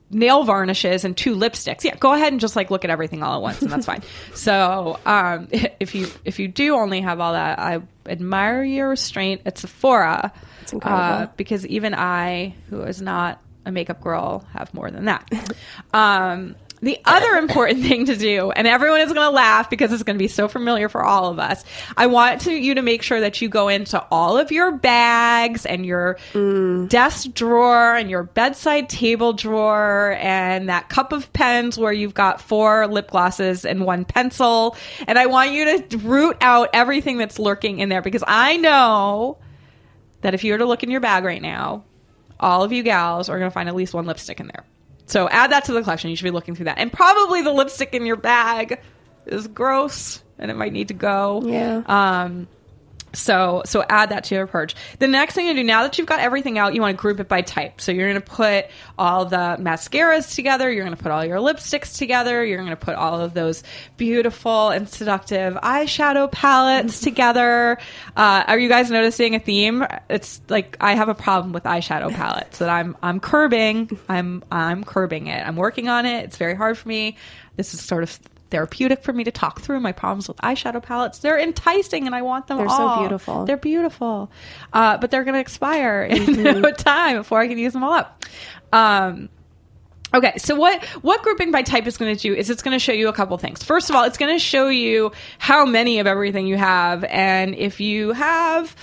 nail 0.10 0.44
varnishes 0.44 1.06
and 1.06 1.16
two 1.16 1.36
lipsticks, 1.36 1.84
yeah, 1.84 1.96
go 1.96 2.14
ahead 2.14 2.32
and 2.34 2.40
just 2.40 2.56
like 2.56 2.72
look 2.72 2.84
at 2.84 2.90
everything 2.90 3.22
all 3.22 3.36
at 3.36 3.42
once 3.42 3.62
and 3.62 3.72
that's 3.72 3.86
fine. 3.86 4.02
So, 4.34 5.00
um 5.06 5.48
if 5.52 5.94
you 5.94 6.08
if 6.26 6.40
you 6.40 6.48
do 6.48 6.76
only 6.76 7.02
have 7.02 7.20
all 7.20 7.34
that, 7.34 7.60
I 7.60 7.82
admire 8.10 8.64
your 8.64 8.90
restraint 8.90 9.42
at 9.46 9.58
Sephora. 9.58 10.32
It's 10.62 10.74
incredible. 10.74 11.34
because 11.38 11.66
even 11.68 11.94
I, 11.94 12.56
who 12.70 12.82
is 12.82 13.02
not 13.02 13.42
a 13.66 13.72
makeup 13.72 14.02
girl, 14.02 14.46
have 14.54 14.74
more 14.74 14.90
than 14.92 15.06
that. 15.06 15.30
um 15.94 16.56
the 16.82 16.98
other 17.04 17.32
important 17.36 17.84
thing 17.84 18.06
to 18.06 18.16
do, 18.16 18.52
and 18.52 18.68
everyone 18.68 19.02
is 19.02 19.12
going 19.12 19.26
to 19.26 19.30
laugh 19.30 19.70
because 19.70 19.92
it's 19.92 20.04
going 20.04 20.18
to 20.18 20.24
be 20.24 20.28
so 20.28 20.48
familiar 20.48 20.88
for 20.88 21.04
all 21.04 21.28
of 21.30 21.40
us. 21.40 21.64
I 21.98 22.08
want 22.08 22.42
to, 22.42 22.54
you 22.54 22.76
to 22.76 22.82
make 22.82 23.02
sure 23.02 23.20
that 23.20 23.42
you 23.42 23.50
go 23.50 23.68
into 23.68 24.02
all 24.12 24.38
of 24.38 24.52
your 24.52 24.72
bags 24.72 25.66
and 25.66 25.86
your 25.86 26.18
desk 26.88 27.34
drawer 27.34 27.96
and 27.96 28.10
your 28.10 28.24
bedside 28.24 28.90
table 28.90 29.34
drawer 29.34 30.16
and 30.20 30.70
that 30.70 30.90
cup 30.90 31.12
of 31.12 31.32
pens 31.34 31.78
where 31.78 31.92
you've 31.92 32.14
got 32.14 32.42
four 32.42 32.88
lip 32.88 33.12
glosses 33.12 33.66
and 33.66 33.86
one 33.86 34.06
pencil. 34.06 34.78
And 35.08 35.20
I 35.20 35.26
want 35.26 35.52
you 35.52 35.82
to 35.82 35.98
root 35.98 36.38
out 36.42 36.70
everything 36.74 37.18
that's 37.18 37.40
lurking 37.40 37.80
in 37.80 37.90
there 37.90 38.02
because 38.02 38.24
I 38.26 38.58
know 38.58 39.38
that 40.22 40.34
if 40.34 40.44
you 40.44 40.54
were 40.54 40.60
to 40.60 40.66
look 40.66 40.84
in 40.84 40.92
your 40.92 41.02
bag 41.02 41.24
right 41.24 41.42
now, 41.42 41.84
all 42.40 42.64
of 42.64 42.72
you 42.72 42.84
gals 42.84 43.28
are 43.28 43.38
going 43.38 43.50
to 43.50 43.54
find 43.54 43.68
at 43.68 43.76
least 43.76 43.94
one 43.94 44.06
lipstick 44.06 44.40
in 44.40 44.48
there. 44.48 44.66
So 45.10 45.28
add 45.30 45.52
that 45.52 45.66
to 45.66 45.74
the 45.74 45.82
collection. 45.82 46.10
You 46.10 46.16
should 46.16 46.26
be 46.26 46.32
looking 46.32 46.56
through 46.56 46.66
that. 46.66 46.78
And 46.78 46.94
probably 46.94 47.42
the 47.42 47.52
lipstick 47.52 47.94
in 47.94 48.06
your 48.06 48.16
bag 48.16 48.80
is 49.26 49.48
gross 49.48 50.24
and 50.38 50.52
it 50.52 50.54
might 50.56 50.72
need 50.72 50.90
to 50.90 50.94
go. 50.94 51.42
Yeah. 51.46 51.84
Um, 51.88 52.48
so 53.14 53.64
so 53.66 53.84
add 53.90 54.10
that 54.10 54.26
to 54.26 54.36
your 54.36 54.48
purge. 54.48 54.76
The 55.00 55.08
next 55.08 55.34
thing 55.34 55.48
to 55.48 55.54
do 55.54 55.64
now 55.64 55.84
that 55.84 55.98
you've 55.98 56.08
got 56.08 56.20
everything 56.20 56.58
out, 56.58 56.76
you 56.76 56.82
want 56.82 56.98
to 56.98 57.02
group 57.02 57.20
it 57.20 57.28
by 57.28 57.42
type. 57.42 57.82
So 57.82 57.92
you're 57.92 58.10
going 58.10 58.22
to 58.22 58.28
put 58.28 58.66
all 58.98 59.26
the 59.26 59.58
mascaras 59.60 60.36
together. 60.36 60.72
You're 60.72 60.86
going 60.86 60.96
to 60.96 61.02
put 61.02 61.12
all 61.12 61.26
your 61.26 61.38
lipsticks 61.38 61.98
together. 61.98 62.44
You're 62.44 62.58
going 62.58 62.70
to 62.70 62.76
put 62.76 62.96
all 62.96 63.20
of 63.20 63.34
those 63.34 63.64
beautiful 63.98 64.70
and 64.70 64.88
seductive 64.88 65.56
eyeshadow 65.56 66.32
palettes 66.32 67.00
together. 67.00 67.78
Uh, 68.16 68.44
are 68.48 68.60
you 68.60 68.70
guys 68.70 68.92
noticing 68.92 69.36
a 69.36 69.40
theme? 69.40 69.86
It's 70.10 70.42
like 70.50 70.78
I 70.80 70.96
have 70.96 71.10
a 71.10 71.16
problem 71.16 71.54
with 71.54 71.64
eyeshadow 71.64 72.14
palettes 72.14 72.60
that 72.60 72.70
I'm 72.70 72.96
I'm 73.02 73.20
curbing. 73.20 73.98
I'm 74.08 74.44
I'm 74.52 74.84
curbing 74.84 75.28
it. 75.28 75.46
I'm 75.46 75.56
working 75.56 75.90
on 75.90 76.06
it. 76.06 76.26
It's 76.26 76.38
very 76.38 76.56
hard 76.56 76.78
for 76.78 76.88
me. 76.88 77.18
This 77.56 77.74
is 77.74 77.82
sort 77.82 78.04
of 78.04 78.20
therapeutic 78.50 79.04
for 79.04 79.14
me 79.14 79.24
to 79.24 79.32
talk 79.32 79.62
through 79.62 79.80
my 79.80 79.92
problems 79.92 80.28
with 80.28 80.38
eyeshadow 80.38 80.82
palettes. 80.82 81.20
They're 81.20 81.40
enticing 81.40 82.06
and 82.06 82.16
I 82.16 82.22
want 82.22 82.48
them 82.48 82.60
all. 82.60 82.68
They're 82.68 82.78
so 82.78 83.00
beautiful. 83.00 83.46
They're 83.46 83.58
beautiful. 83.58 84.32
Uh, 84.74 84.98
but 84.98 85.12
they're 85.12 85.24
going 85.24 85.36
to 85.36 85.40
expire 85.42 86.04
in 86.04 86.20
Mm-hmm. 86.20 86.62
no 86.62 86.72
time 86.72 87.18
before 87.18 87.40
I 87.40 87.48
can 87.48 87.58
use 87.58 87.74
them 87.74 87.84
all 87.84 87.94
up. 87.94 88.24
Um, 88.74 89.30
Okay, 90.12 90.34
so 90.40 90.56
what 90.56 90.84
what 91.04 91.22
grouping 91.22 91.52
by 91.52 91.62
type 91.62 91.86
is 91.86 91.98
going 91.98 92.16
to 92.16 92.20
do 92.20 92.34
is 92.34 92.50
it's 92.50 92.64
going 92.64 92.74
to 92.74 92.80
show 92.80 92.92
you 92.92 93.10
a 93.10 93.14
couple 93.14 93.38
things. 93.38 93.62
First 93.62 93.92
of 93.92 93.96
all, 93.96 94.06
it's 94.06 94.18
going 94.18 94.34
to 94.34 94.40
show 94.40 94.68
you 94.68 95.12
how 95.38 95.66
many 95.66 96.00
of 96.00 96.08
everything 96.08 96.48
you 96.48 96.58
have, 96.58 97.04
and 97.04 97.54
if 97.54 97.80
you 97.80 98.14
have 98.14 98.76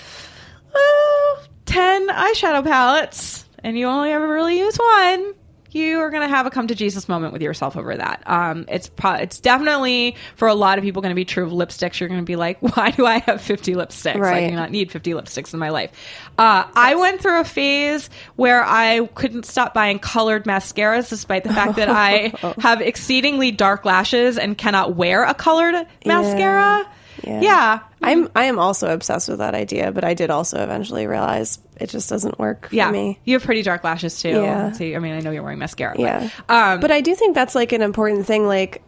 uh, 0.73 1.41
ten 1.65 2.07
eyeshadow 2.07 2.63
palettes 2.63 3.43
and 3.61 3.77
you 3.77 3.87
only 3.87 4.11
ever 4.11 4.25
really 4.25 4.57
use 4.57 4.77
one, 4.77 5.33
you 5.77 5.99
are 5.99 6.09
going 6.09 6.23
to 6.23 6.27
have 6.27 6.45
a 6.45 6.49
come 6.49 6.67
to 6.67 6.75
Jesus 6.75 7.07
moment 7.07 7.31
with 7.33 7.41
yourself 7.41 7.77
over 7.77 7.95
that. 7.95 8.23
Um, 8.25 8.65
it's 8.67 8.89
pro- 8.89 9.13
it's 9.13 9.39
definitely 9.39 10.15
for 10.35 10.47
a 10.47 10.53
lot 10.53 10.77
of 10.77 10.83
people 10.83 11.01
going 11.01 11.11
to 11.11 11.15
be 11.15 11.25
true 11.25 11.45
of 11.45 11.51
lipsticks. 11.51 11.99
You're 11.99 12.09
going 12.09 12.21
to 12.21 12.25
be 12.25 12.35
like, 12.35 12.57
why 12.75 12.91
do 12.91 13.05
I 13.05 13.19
have 13.19 13.41
50 13.41 13.73
lipsticks? 13.75 14.15
I 14.45 14.49
do 14.49 14.55
not 14.55 14.71
need 14.71 14.91
50 14.91 15.11
lipsticks 15.11 15.53
in 15.53 15.59
my 15.59 15.69
life. 15.69 15.91
Uh, 16.37 16.65
I 16.75 16.95
went 16.95 17.21
through 17.21 17.39
a 17.39 17.45
phase 17.45 18.09
where 18.35 18.63
I 18.63 19.07
couldn't 19.15 19.45
stop 19.45 19.73
buying 19.73 19.99
colored 19.99 20.45
mascaras, 20.45 21.09
despite 21.09 21.43
the 21.43 21.53
fact 21.53 21.75
that 21.77 21.89
I 21.89 22.33
have 22.59 22.81
exceedingly 22.81 23.51
dark 23.51 23.85
lashes 23.85 24.37
and 24.37 24.57
cannot 24.57 24.95
wear 24.95 25.23
a 25.23 25.33
colored 25.33 25.75
mascara. 26.05 26.79
Yeah. 26.79 26.85
Yeah. 27.23 27.79
I'm 28.01 28.29
I 28.35 28.45
am 28.45 28.59
also 28.59 28.93
obsessed 28.93 29.27
with 29.29 29.39
that 29.39 29.55
idea, 29.55 29.91
but 29.91 30.03
I 30.03 30.13
did 30.13 30.29
also 30.29 30.61
eventually 30.61 31.07
realize 31.07 31.59
it 31.79 31.89
just 31.89 32.09
doesn't 32.09 32.37
work 32.39 32.69
for 32.69 32.75
Yeah, 32.75 32.91
me. 32.91 33.19
you 33.25 33.33
have 33.35 33.43
pretty 33.43 33.63
dark 33.63 33.83
lashes 33.83 34.21
too. 34.21 34.29
Yeah. 34.29 34.71
So, 34.71 34.85
I 34.85 34.99
mean, 34.99 35.13
I 35.13 35.19
know 35.21 35.31
you're 35.31 35.43
wearing 35.43 35.59
mascara. 35.59 35.93
but- 35.95 36.01
Yeah. 36.01 36.29
um, 36.49 36.79
but 36.79 36.91
I 36.91 37.01
do 37.01 37.15
think 37.15 37.33
that's 37.35 37.55
like 37.55 37.71
an 37.71 37.81
important 37.81 38.25
thing 38.27 38.45
like 38.47 38.81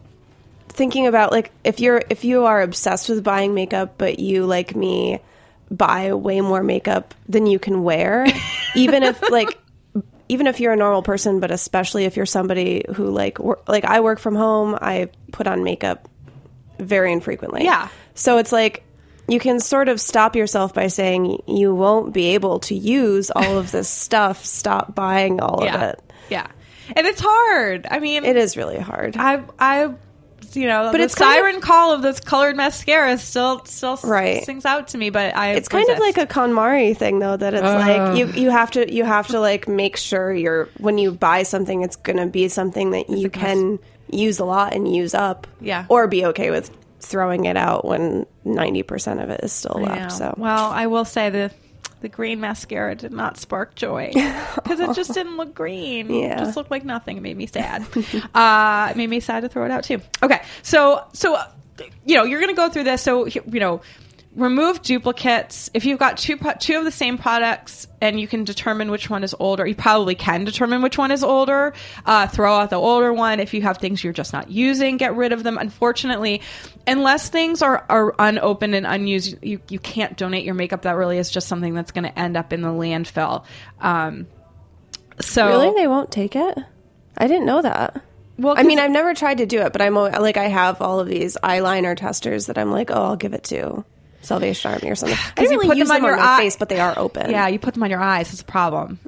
thinking 0.68 1.06
about 1.08 1.32
like 1.32 1.50
if 1.64 1.80
you're 1.80 2.00
if 2.10 2.24
you 2.24 2.44
are 2.44 2.62
obsessed 2.62 3.08
with 3.08 3.24
buying 3.24 3.54
makeup 3.54 3.94
but 3.98 4.20
you 4.20 4.46
like 4.46 4.76
me 4.76 5.18
buy 5.70 6.12
way 6.14 6.40
more 6.40 6.62
makeup 6.62 7.14
than 7.28 7.46
you 7.46 7.58
can 7.58 7.82
wear, 7.82 8.26
even 8.76 9.02
if 9.02 9.20
like 9.30 9.58
even 10.28 10.46
if 10.46 10.60
you're 10.60 10.72
a 10.72 10.76
normal 10.76 11.02
person, 11.02 11.40
but 11.40 11.50
especially 11.50 12.04
if 12.04 12.16
you're 12.16 12.26
somebody 12.26 12.84
who 12.94 13.06
like 13.10 13.40
wor- 13.40 13.58
like 13.66 13.84
I 13.84 13.98
work 14.00 14.20
from 14.20 14.36
home, 14.36 14.78
I 14.80 15.10
put 15.32 15.48
on 15.48 15.64
makeup 15.64 16.08
very 16.78 17.12
infrequently. 17.12 17.64
Yeah. 17.64 17.88
So 18.14 18.38
it's 18.38 18.52
like 18.52 18.84
you 19.28 19.38
can 19.38 19.60
sort 19.60 19.88
of 19.88 20.00
stop 20.00 20.34
yourself 20.36 20.74
by 20.74 20.88
saying 20.88 21.42
you 21.46 21.74
won't 21.74 22.12
be 22.12 22.34
able 22.34 22.58
to 22.60 22.74
use 22.74 23.30
all 23.30 23.58
of 23.58 23.70
this 23.70 23.88
stuff. 24.06 24.44
Stop 24.44 24.94
buying 24.94 25.40
all 25.40 25.62
of 25.66 25.80
it. 25.82 26.00
Yeah. 26.28 26.46
and 26.96 27.06
it's 27.06 27.20
hard. 27.24 27.86
I 27.90 27.98
mean, 28.00 28.24
It 28.24 28.36
is 28.36 28.56
really 28.56 28.78
hard. 28.78 29.16
I, 29.16 29.42
I, 29.58 29.92
you 30.52 30.66
know, 30.66 30.90
But 30.90 31.00
it's 31.00 31.14
kind 31.14 31.30
of- 31.30 31.34
siren 31.44 31.60
call 31.60 31.92
of 31.92 32.02
this 32.02 32.18
colored 32.18 32.56
mascara 32.56 33.16
still, 33.18 33.64
still 33.66 33.98
Right. 34.02 34.44
sings 34.44 34.64
out 34.64 34.88
to 34.88 34.98
me. 34.98 35.10
But 35.10 35.36
I, 35.36 35.52
it's 35.52 35.68
kind 35.68 35.88
of 35.88 35.98
like 36.00 36.18
a 36.18 36.26
KonMari 36.26 36.96
thing 36.96 37.20
though 37.20 37.36
that 37.36 37.54
it's 37.54 37.62
like 37.62 38.18
you 38.18 38.26
you 38.32 38.50
have 38.50 38.72
to 38.72 38.92
you 38.92 39.04
have 39.04 39.28
to 39.28 39.38
like 39.38 39.68
make 39.68 39.96
sure 39.96 40.32
you're 40.32 40.68
when 40.78 40.98
you 40.98 41.12
buy 41.12 41.44
something 41.44 41.82
it's 41.82 41.94
going 41.96 42.16
to 42.18 42.26
be 42.26 42.48
something 42.48 42.90
that 42.90 43.08
you 43.10 43.30
can 43.30 43.78
use 44.10 44.40
a 44.40 44.44
lot 44.44 44.74
and 44.74 44.92
use 44.92 45.14
up. 45.14 45.46
Yeah. 45.60 45.84
Or 45.88 46.08
be 46.08 46.24
okay 46.26 46.50
with 46.50 46.70
throwing 47.00 47.46
it 47.46 47.56
out 47.56 47.84
when 47.84 48.26
90% 48.44 49.22
of 49.22 49.30
it 49.30 49.40
is 49.42 49.52
still 49.52 49.80
left. 49.80 50.12
So 50.12 50.34
well, 50.36 50.70
I 50.70 50.86
will 50.86 51.04
say 51.04 51.30
the 51.30 51.50
the 52.00 52.08
green 52.08 52.40
mascara 52.40 52.94
did 52.94 53.12
not 53.12 53.36
spark 53.36 53.74
joy 53.74 54.10
because 54.54 54.80
it 54.80 54.94
just 54.94 55.12
didn't 55.12 55.36
look 55.36 55.54
green. 55.54 56.12
Yeah. 56.12 56.34
It 56.34 56.38
just 56.38 56.56
looked 56.56 56.70
like 56.70 56.84
nothing. 56.84 57.18
It 57.18 57.20
made 57.20 57.36
me 57.36 57.46
sad. 57.46 57.82
uh, 58.34 58.88
it 58.90 58.96
made 58.96 59.10
me 59.10 59.20
sad 59.20 59.40
to 59.40 59.48
throw 59.48 59.64
it 59.64 59.70
out 59.70 59.84
too. 59.84 60.00
Okay, 60.22 60.42
so 60.62 61.04
so 61.12 61.38
you 62.04 62.16
know 62.16 62.24
you're 62.24 62.40
gonna 62.40 62.54
go 62.54 62.68
through 62.70 62.84
this. 62.84 63.02
So 63.02 63.26
you 63.26 63.60
know. 63.60 63.80
Remove 64.36 64.80
duplicates. 64.82 65.70
If 65.74 65.84
you've 65.84 65.98
got 65.98 66.16
two 66.16 66.38
two 66.60 66.78
of 66.78 66.84
the 66.84 66.92
same 66.92 67.18
products 67.18 67.88
and 68.00 68.20
you 68.20 68.28
can 68.28 68.44
determine 68.44 68.92
which 68.92 69.10
one 69.10 69.24
is 69.24 69.34
older, 69.40 69.66
you 69.66 69.74
probably 69.74 70.14
can 70.14 70.44
determine 70.44 70.82
which 70.82 70.96
one 70.96 71.10
is 71.10 71.24
older. 71.24 71.72
Uh, 72.06 72.28
throw 72.28 72.54
out 72.54 72.70
the 72.70 72.76
older 72.76 73.12
one. 73.12 73.40
If 73.40 73.54
you 73.54 73.62
have 73.62 73.78
things 73.78 74.04
you're 74.04 74.12
just 74.12 74.32
not 74.32 74.48
using, 74.48 74.98
get 74.98 75.16
rid 75.16 75.32
of 75.32 75.42
them. 75.42 75.58
Unfortunately, 75.58 76.42
unless 76.86 77.28
things 77.28 77.60
are, 77.60 77.84
are 77.88 78.14
unopened 78.20 78.76
and 78.76 78.86
unused, 78.86 79.36
you, 79.42 79.60
you 79.68 79.80
can't 79.80 80.16
donate 80.16 80.44
your 80.44 80.54
makeup. 80.54 80.82
That 80.82 80.92
really 80.92 81.18
is 81.18 81.28
just 81.28 81.48
something 81.48 81.74
that's 81.74 81.90
going 81.90 82.04
to 82.04 82.16
end 82.16 82.36
up 82.36 82.52
in 82.52 82.62
the 82.62 82.68
landfill. 82.68 83.44
Um, 83.80 84.28
so 85.20 85.48
Really 85.48 85.74
they 85.74 85.88
won't 85.88 86.12
take 86.12 86.36
it? 86.36 86.56
I 87.16 87.26
didn't 87.26 87.46
know 87.46 87.62
that. 87.62 88.00
Well, 88.38 88.54
I 88.56 88.62
mean, 88.62 88.78
I've 88.78 88.92
never 88.92 89.12
tried 89.12 89.38
to 89.38 89.46
do 89.46 89.60
it, 89.62 89.72
but 89.72 89.82
I'm 89.82 89.94
like 89.94 90.36
I 90.36 90.46
have 90.46 90.80
all 90.80 91.00
of 91.00 91.08
these 91.08 91.36
eyeliner 91.42 91.96
testers 91.96 92.46
that 92.46 92.56
I'm 92.56 92.70
like, 92.70 92.90
"Oh, 92.90 93.02
I'll 93.02 93.16
give 93.16 93.34
it 93.34 93.44
to 93.44 93.84
Salvation 94.22 94.72
Army 94.72 94.90
or 94.90 94.94
something." 94.94 95.18
I 95.36 95.42
you 95.42 95.48
really 95.50 95.68
put 95.68 95.76
use 95.76 95.88
them 95.88 95.96
them 95.96 96.04
on 96.04 96.10
on, 96.12 96.16
your 96.18 96.24
my 96.26 96.32
eye- 96.34 96.38
face, 96.40 96.56
but 96.56 96.68
they 96.68 96.80
are 96.80 96.94
open. 96.98 97.30
yeah, 97.30 97.48
you 97.48 97.58
put 97.58 97.74
them 97.74 97.82
on 97.82 97.90
your 97.90 98.00
eyes. 98.00 98.32
It's 98.32 98.42
a 98.42 98.44
problem. 98.44 98.98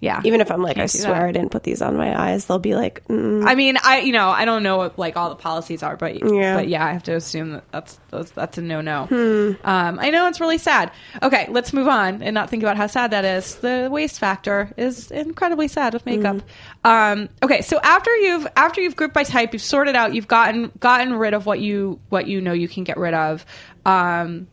Yeah, 0.00 0.20
Even 0.24 0.40
if 0.40 0.52
I'm 0.52 0.62
like, 0.62 0.78
I 0.78 0.86
swear. 0.86 1.26
I 1.26 1.32
didn't 1.32 1.50
put 1.50 1.64
these 1.64 1.82
on 1.82 1.96
my 1.96 2.16
eyes, 2.16 2.44
they'll 2.44 2.60
be 2.60 2.76
like, 2.76 3.02
mm. 3.08 3.44
I 3.44 3.56
mean, 3.56 3.76
I 3.82 3.98
you 3.98 4.12
know 4.12 4.28
I 4.28 4.44
don't 4.44 4.62
know 4.62 4.76
what 4.76 4.96
like 4.96 5.16
all 5.16 5.28
the 5.28 5.34
policies 5.34 5.82
are, 5.82 5.96
but 5.96 6.14
Yeah. 6.24 6.54
but 6.54 6.68
yeah, 6.68 6.86
I 6.86 6.92
have 6.92 7.02
to 7.04 7.16
assume 7.16 7.50
that 7.54 7.64
that's 7.72 7.98
that's, 8.08 8.30
that's 8.30 8.58
a 8.58 8.62
no 8.62 8.80
no. 8.80 9.06
Hmm. 9.06 9.52
Um, 9.68 9.98
I 9.98 10.10
know 10.10 10.28
it's 10.28 10.40
really 10.40 10.58
sad. 10.58 10.92
Okay, 11.20 11.48
let's 11.50 11.72
move 11.72 11.88
on 11.88 12.22
and 12.22 12.32
not 12.32 12.48
think 12.48 12.62
about 12.62 12.76
how 12.76 12.86
sad 12.86 13.10
that 13.10 13.24
is. 13.24 13.56
The 13.56 13.88
waste 13.90 14.20
factor 14.20 14.70
is 14.76 15.10
incredibly 15.10 15.66
sad 15.66 15.94
with 15.94 16.06
makeup. 16.06 16.42
Hmm. 16.84 16.88
Um, 16.88 17.28
okay, 17.42 17.62
so 17.62 17.80
after 17.82 18.14
you've 18.14 18.46
after 18.54 18.80
you've 18.80 18.94
grouped 18.94 19.14
by 19.14 19.24
type, 19.24 19.52
you've 19.52 19.62
sorted 19.62 19.96
out, 19.96 20.14
you've 20.14 20.28
gotten 20.28 20.70
gotten 20.78 21.14
rid 21.14 21.34
of 21.34 21.44
what 21.44 21.58
you 21.58 21.98
what 22.08 22.28
you 22.28 22.40
know 22.40 22.52
you 22.52 22.68
can 22.68 22.84
get 22.84 22.98
rid 22.98 23.14
of. 23.14 23.44
Um, 23.84 24.48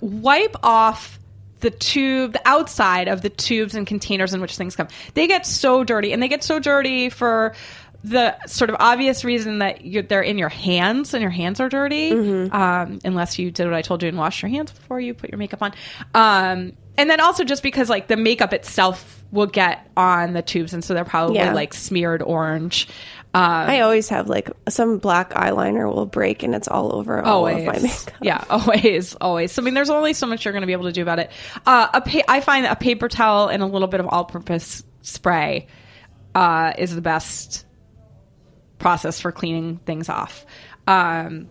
wipe 0.00 0.56
off 0.62 1.18
the 1.60 1.70
tube, 1.70 2.32
the 2.32 2.42
outside 2.46 3.08
of 3.08 3.20
the 3.20 3.28
tubes 3.28 3.74
and 3.74 3.86
containers 3.86 4.32
in 4.32 4.40
which 4.40 4.56
things 4.56 4.74
come. 4.76 4.88
They 5.14 5.26
get 5.26 5.46
so 5.46 5.84
dirty, 5.84 6.12
and 6.12 6.22
they 6.22 6.28
get 6.28 6.42
so 6.42 6.58
dirty 6.58 7.10
for 7.10 7.54
the 8.02 8.34
sort 8.46 8.70
of 8.70 8.76
obvious 8.80 9.24
reason 9.24 9.58
that 9.58 9.84
you're, 9.84 10.02
they're 10.02 10.22
in 10.22 10.38
your 10.38 10.48
hands 10.48 11.12
and 11.12 11.20
your 11.20 11.30
hands 11.30 11.60
are 11.60 11.68
dirty, 11.68 12.12
um, 12.50 12.98
unless 13.04 13.38
you 13.38 13.50
did 13.50 13.66
what 13.66 13.74
I 13.74 13.82
told 13.82 14.02
you 14.02 14.08
and 14.08 14.16
washed 14.16 14.40
your 14.40 14.50
hands 14.50 14.72
before 14.72 15.00
you 15.00 15.12
put 15.12 15.28
your 15.28 15.36
makeup 15.36 15.60
on. 15.62 15.74
Um, 16.14 16.72
and 16.96 17.10
then 17.10 17.20
also 17.20 17.44
just 17.44 17.62
because 17.62 17.90
like 17.90 18.08
the 18.08 18.16
makeup 18.16 18.54
itself 18.54 19.19
will 19.32 19.46
get 19.46 19.88
on 19.96 20.32
the 20.32 20.42
tubes, 20.42 20.72
and 20.74 20.84
so 20.84 20.94
they're 20.94 21.04
probably 21.04 21.36
Yeah. 21.36 21.52
like 21.52 21.72
smeared 21.74 22.22
orange. 22.22 22.88
Um, 23.32 23.42
I 23.44 23.80
always 23.82 24.08
have 24.08 24.28
like 24.28 24.50
some 24.68 24.98
black 24.98 25.30
eyeliner 25.34 25.86
will 25.92 26.04
break 26.06 26.42
and 26.42 26.52
it's 26.52 26.66
all 26.66 26.92
over 26.96 27.22
all 27.24 27.36
always. 27.46 27.60
of 27.60 27.66
my 27.74 27.78
makeup. 27.80 28.14
Yeah, 28.20 28.44
always, 28.50 29.14
always. 29.14 29.52
So, 29.52 29.62
I 29.62 29.64
mean, 29.64 29.74
there's 29.74 29.88
only 29.90 30.14
so 30.14 30.26
much 30.26 30.44
you're 30.44 30.50
going 30.50 30.62
to 30.62 30.66
be 30.66 30.72
able 30.72 30.86
to 30.86 30.92
do 30.92 31.02
about 31.02 31.20
it. 31.20 31.30
Uh, 31.64 31.86
a 31.94 32.00
pa- 32.00 32.24
I 32.26 32.40
find 32.40 32.66
a 32.66 32.74
paper 32.74 33.08
towel 33.08 33.46
and 33.46 33.62
a 33.62 33.66
little 33.66 33.86
bit 33.86 34.00
of 34.00 34.08
all-purpose 34.08 34.82
spray 35.02 35.68
uh, 36.34 36.72
is 36.76 36.92
the 36.92 37.00
best 37.00 37.66
process 38.78 39.20
for 39.20 39.30
cleaning 39.30 39.76
things 39.86 40.08
off. 40.08 40.44
Um, 40.88 41.46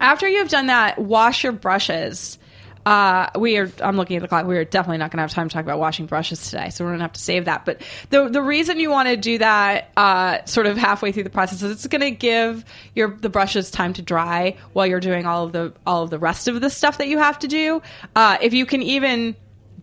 after 0.00 0.26
you've 0.26 0.48
done 0.48 0.68
that, 0.68 0.98
wash 0.98 1.44
your 1.44 1.52
brushes. 1.52 2.38
Uh, 2.86 3.28
we 3.38 3.58
are. 3.58 3.70
I'm 3.82 3.96
looking 3.96 4.16
at 4.16 4.22
the 4.22 4.28
clock. 4.28 4.46
We 4.46 4.56
are 4.56 4.64
definitely 4.64 4.98
not 4.98 5.10
going 5.10 5.18
to 5.18 5.22
have 5.22 5.32
time 5.32 5.48
to 5.48 5.52
talk 5.52 5.64
about 5.64 5.78
washing 5.78 6.06
brushes 6.06 6.50
today, 6.50 6.70
so 6.70 6.84
we're 6.84 6.90
going 6.90 7.00
to 7.00 7.04
have 7.04 7.12
to 7.12 7.20
save 7.20 7.44
that. 7.44 7.66
But 7.66 7.82
the 8.08 8.28
the 8.28 8.40
reason 8.40 8.80
you 8.80 8.90
want 8.90 9.08
to 9.08 9.16
do 9.16 9.38
that, 9.38 9.90
uh, 9.96 10.44
sort 10.46 10.66
of 10.66 10.78
halfway 10.78 11.12
through 11.12 11.24
the 11.24 11.30
process, 11.30 11.62
is 11.62 11.70
it's 11.72 11.86
going 11.86 12.00
to 12.00 12.10
give 12.10 12.64
your 12.94 13.14
the 13.14 13.28
brushes 13.28 13.70
time 13.70 13.92
to 13.94 14.02
dry 14.02 14.56
while 14.72 14.86
you're 14.86 15.00
doing 15.00 15.26
all 15.26 15.44
of 15.44 15.52
the 15.52 15.74
all 15.86 16.02
of 16.04 16.10
the 16.10 16.18
rest 16.18 16.48
of 16.48 16.60
the 16.60 16.70
stuff 16.70 16.98
that 16.98 17.08
you 17.08 17.18
have 17.18 17.38
to 17.40 17.48
do. 17.48 17.82
Uh, 18.16 18.38
if 18.40 18.54
you 18.54 18.64
can 18.64 18.82
even 18.82 19.36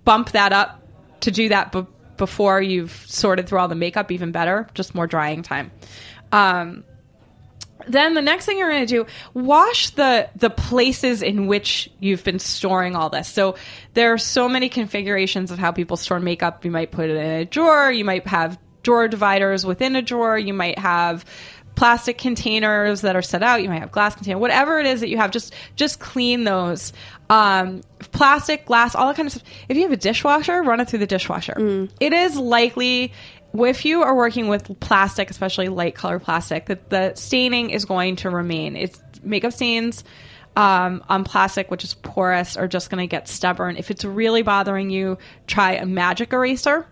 bump 0.03 0.31
that 0.31 0.51
up 0.51 0.81
to 1.19 1.31
do 1.31 1.49
that 1.49 1.71
b- 1.71 1.86
before 2.17 2.62
you've 2.62 3.03
sorted 3.07 3.47
through 3.47 3.60
all 3.60 3.67
the 3.67 3.75
makeup, 3.75 4.12
even 4.12 4.31
better. 4.31 4.67
Just 4.73 4.95
more 4.95 5.05
drying 5.05 5.43
time. 5.43 5.71
Um, 6.31 6.83
then 7.88 8.13
the 8.13 8.21
next 8.21 8.45
thing 8.45 8.58
you're 8.58 8.69
going 8.69 8.86
to 8.86 9.04
do 9.04 9.06
wash 9.34 9.91
the 9.91 10.30
the 10.36 10.50
places 10.50 11.21
in 11.21 11.47
which 11.47 11.89
you've 12.00 12.23
been 12.23 12.39
storing 12.39 12.95
all 12.95 13.10
this. 13.10 13.28
So 13.28 13.56
there 13.93 14.13
are 14.13 14.17
so 14.17 14.47
many 14.47 14.69
configurations 14.69 15.52
of 15.52 15.60
how 15.60 15.71
people 15.71 15.97
store 15.97 16.19
makeup. 16.19 16.65
You 16.65 16.71
might 16.71 16.91
put 16.91 17.10
it 17.10 17.15
in 17.17 17.32
a 17.32 17.45
drawer. 17.45 17.91
You 17.91 18.06
might 18.06 18.26
have 18.28 18.60
drawer 18.84 19.08
dividers 19.08 19.65
within 19.65 19.95
a 19.95 20.02
drawer. 20.02 20.38
You 20.38 20.54
might 20.54 20.80
have 20.80 21.26
plastic 21.76 22.17
containers 22.17 23.02
that 23.02 23.15
are 23.15 23.21
set 23.21 23.43
out. 23.43 23.62
You 23.62 23.69
might 23.69 23.82
have 23.82 23.91
glass 23.91 24.15
container 24.15 24.39
whatever 24.39 24.80
it 24.80 24.88
is 24.88 25.02
that 25.02 25.10
you 25.10 25.17
have 25.17 25.32
just 25.32 25.54
just 25.76 26.00
clean 26.00 26.43
those. 26.43 26.91
Um, 27.30 27.82
plastic 28.00 28.65
glass 28.65 28.95
all 28.95 29.08
that 29.08 29.15
kind 29.15 29.28
of 29.28 29.34
stuff. 29.34 29.47
If 29.69 29.78
you 29.78 29.84
have 29.84 29.91
a 29.91 29.97
dishwasher 29.97 30.63
run 30.63 30.80
it 30.80 30.89
through 30.89 31.00
the 31.00 31.08
dishwasher. 31.08 31.54
It 32.00 32.13
is 32.13 32.36
likely 32.36 33.13
if 33.65 33.86
you 33.86 34.04
are 34.04 34.15
working 34.15 34.48
with 34.48 34.80
plastic, 34.80 35.30
especially 35.30 35.70
light 35.70 35.96
color 35.96 36.20
plastic, 36.20 36.67
that 36.67 36.89
the 36.89 37.13
staining 37.15 37.70
is 37.70 37.86
going 37.86 38.17
to 38.17 38.30
remain. 38.30 38.76
It's 38.76 39.02
makeup 39.24 39.54
stains 39.54 40.04
um, 40.56 41.04
on 41.08 41.24
plastic, 41.24 41.70
which 41.72 41.84
is 41.84 41.93
porous, 41.93 42.58
are 42.58 42.67
just 42.67 42.89
going 42.89 43.02
to 43.02 43.08
get 43.08 43.28
stubborn. 43.28 43.78
If 43.78 43.91
it's 43.91 44.04
really 44.04 44.41
bothering 44.41 44.89
you, 44.89 45.17
try 45.46 45.74
a 45.74 45.86
magic 45.86 46.34
eraser. 46.34 46.88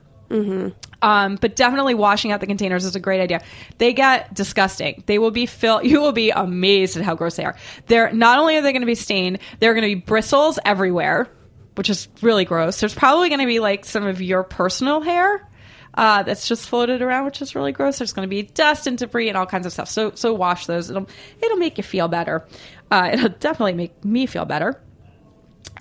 Um, 1.02 1.36
but 1.36 1.56
definitely 1.56 1.94
washing 1.94 2.32
out 2.32 2.40
the 2.40 2.48
containers 2.48 2.84
is 2.86 2.96
a 2.96 3.00
great 3.00 3.22
idea. 3.22 3.42
They 3.78 3.94
get 3.94 4.34
disgusting. 4.34 5.04
They 5.06 5.20
will 5.20 5.32
be 5.32 5.46
filled. 5.46 5.86
You 5.86 6.02
will 6.02 6.14
be 6.14 6.32
amazed 6.32 6.98
at 6.98 7.04
how 7.04 7.16
gross 7.16 7.36
they 7.36 7.46
are. 7.46 7.56
They're 7.88 8.12
not 8.12 8.40
only 8.40 8.58
are 8.58 8.62
they 8.62 8.72
going 8.72 8.82
to 8.82 8.88
be 8.88 8.96
stained, 8.96 9.40
they're 9.60 9.74
going 9.74 9.88
to 9.88 9.96
be 9.96 10.02
bristles 10.02 10.58
everywhere, 10.66 11.28
which 11.76 11.90
is 11.90 12.08
really 12.22 12.46
gross. 12.46 12.80
There's 12.80 12.96
probably 12.96 13.30
going 13.30 13.42
to 13.42 13.46
be 13.46 13.60
like 13.60 13.86
some 13.86 14.06
of 14.06 14.22
your 14.22 14.44
personal 14.44 15.02
hair 15.02 15.48
uh, 15.96 16.24
that's 16.24 16.48
just 16.48 16.70
floated 16.70 17.02
around, 17.02 17.26
which 17.26 17.42
is 17.42 17.56
really 17.56 17.72
gross. 17.72 17.98
There's 17.98 18.14
going 18.14 18.28
to 18.28 18.30
be 18.30 18.44
dust 18.44 18.86
and 18.88 18.98
debris 18.98 19.30
and 19.30 19.38
all 19.38 19.46
kinds 19.46 19.66
of 19.66 19.74
stuff. 19.74 19.90
So 19.90 20.12
so 20.12 20.34
wash 20.34 20.66
those. 20.66 20.90
It'll 20.90 21.08
it'll 21.42 21.58
make 21.58 21.78
you 21.78 21.84
feel 21.84 22.08
better. 22.08 22.46
Uh, 22.92 23.10
it'll 23.14 23.30
definitely 23.30 23.74
make 23.74 24.06
me 24.06 24.26
feel 24.26 24.46
better. 24.46 24.82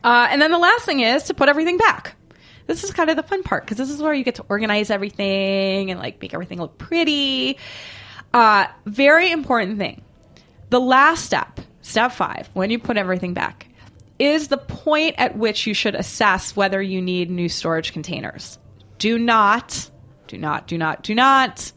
Uh, 0.02 0.28
and 0.30 0.40
then 0.40 0.50
the 0.50 0.58
last 0.58 0.84
thing 0.84 1.00
is 1.00 1.24
to 1.24 1.34
put 1.34 1.48
everything 1.48 1.78
back. 1.78 2.16
This 2.66 2.84
is 2.84 2.92
kind 2.92 3.10
of 3.10 3.16
the 3.16 3.22
fun 3.22 3.42
part 3.42 3.64
because 3.64 3.76
this 3.76 3.90
is 3.90 4.00
where 4.00 4.14
you 4.14 4.24
get 4.24 4.36
to 4.36 4.44
organize 4.48 4.90
everything 4.90 5.90
and 5.90 6.00
like 6.00 6.20
make 6.20 6.32
everything 6.32 6.58
look 6.60 6.78
pretty. 6.78 7.58
Uh, 8.32 8.66
very 8.86 9.30
important 9.30 9.78
thing. 9.78 10.02
The 10.70 10.80
last 10.80 11.24
step, 11.24 11.60
step 11.82 12.12
five, 12.12 12.48
when 12.54 12.70
you 12.70 12.78
put 12.78 12.96
everything 12.96 13.34
back, 13.34 13.68
is 14.18 14.48
the 14.48 14.56
point 14.56 15.16
at 15.18 15.36
which 15.36 15.66
you 15.66 15.74
should 15.74 15.94
assess 15.94 16.56
whether 16.56 16.80
you 16.80 17.02
need 17.02 17.30
new 17.30 17.48
storage 17.48 17.92
containers. 17.92 18.58
Do 18.98 19.18
not, 19.18 19.90
do 20.26 20.38
not, 20.38 20.66
do 20.66 20.78
not, 20.78 21.02
do 21.02 21.14
not 21.14 21.72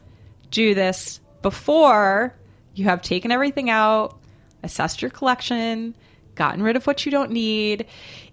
do 0.52 0.74
this 0.74 1.20
before 1.42 2.36
you 2.74 2.86
have 2.86 3.02
taken 3.02 3.32
everything 3.32 3.70
out, 3.70 4.18
assessed 4.64 5.02
your 5.02 5.12
collection, 5.12 5.96
gotten 6.36 6.62
rid 6.62 6.76
of 6.76 6.88
what 6.88 7.06
you 7.06 7.12
don't 7.12 7.32
need. 7.32 7.88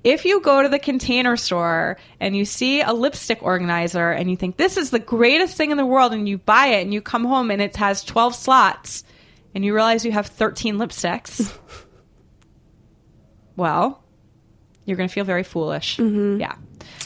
If 0.05 0.25
you 0.25 0.41
go 0.41 0.63
to 0.63 0.69
the 0.69 0.79
container 0.79 1.37
store 1.37 1.97
and 2.21 2.37
you 2.37 2.45
see 2.45 2.83
a 2.83 2.93
lipstick 2.93 3.43
organizer 3.43 4.11
and 4.11 4.31
you 4.31 4.37
think 4.37 4.57
this 4.57 4.77
is 4.77 4.91
the 4.91 4.99
greatest 4.99 5.57
thing 5.57 5.71
in 5.71 5.77
the 5.77 5.87
world 5.87 6.13
and 6.13 6.29
you 6.29 6.39
buy 6.39 6.67
it 6.67 6.83
and 6.83 6.93
you 6.93 7.01
come 7.01 7.25
home 7.25 7.51
and 7.51 7.61
it 7.63 7.77
has 7.77 8.05
12 8.05 8.35
slots 8.35 9.05
and 9.55 9.65
you 9.65 9.75
realize 9.75 10.05
you 10.05 10.13
have 10.13 10.27
13 10.27 10.77
lipsticks, 10.77 11.57
well, 13.57 14.03
you're 14.85 14.97
going 14.97 15.09
to 15.09 15.13
feel 15.13 15.25
very 15.25 15.45
foolish. 15.45 15.97
Mm-hmm. 15.97 16.41
Yeah. 16.41 16.57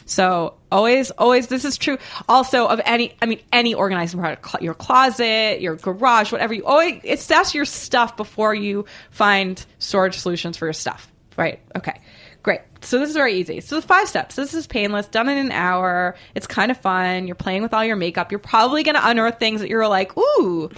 So 0.09 0.55
always, 0.73 1.11
always, 1.11 1.49
this 1.49 1.67
is 1.67 1.77
true 1.77 1.99
also 2.31 2.67
of 2.67 2.81
any, 2.87 3.15
I 3.21 3.27
mean, 3.27 3.41
any 3.53 3.75
organizing 3.75 4.19
product, 4.19 4.63
your 4.63 4.73
closet, 4.73 5.61
your 5.61 5.77
garage, 5.77 6.33
whatever 6.33 6.55
you 6.55 6.65
always, 6.65 7.03
assess 7.05 7.55
your 7.55 7.67
stuff 7.67 8.17
before 8.17 8.55
you 8.55 8.87
find 9.11 9.65
storage 9.79 10.17
solutions 10.17 10.57
for 10.57 10.65
your 10.65 10.73
stuff. 10.73 11.13
Right. 11.37 11.61
Okay. 11.77 12.01
Great. 12.43 12.61
So 12.81 12.99
this 12.99 13.11
is 13.11 13.17
very 13.17 13.35
easy. 13.35 13.61
So 13.61 13.77
the 13.77 13.83
five 13.83 14.09
steps. 14.09 14.35
This 14.35 14.55
is 14.55 14.67
painless, 14.67 15.07
done 15.09 15.29
in 15.29 15.37
an 15.37 15.53
hour. 15.53 16.17
It's 16.35 16.47
kind 16.47 16.71
of 16.71 16.79
fun. 16.81 17.27
You're 17.27 17.35
playing 17.37 17.61
with 17.61 17.75
all 17.75 17.85
your 17.85 17.97
makeup. 17.97 18.33
You're 18.33 18.39
probably 18.39 18.85
going 18.85 18.95
to 18.95 19.07
unearth 19.07 19.39
things 19.39 19.61
that 19.61 19.69
you're 19.69 19.89
like, 19.89 20.17
ooh, 20.17 20.71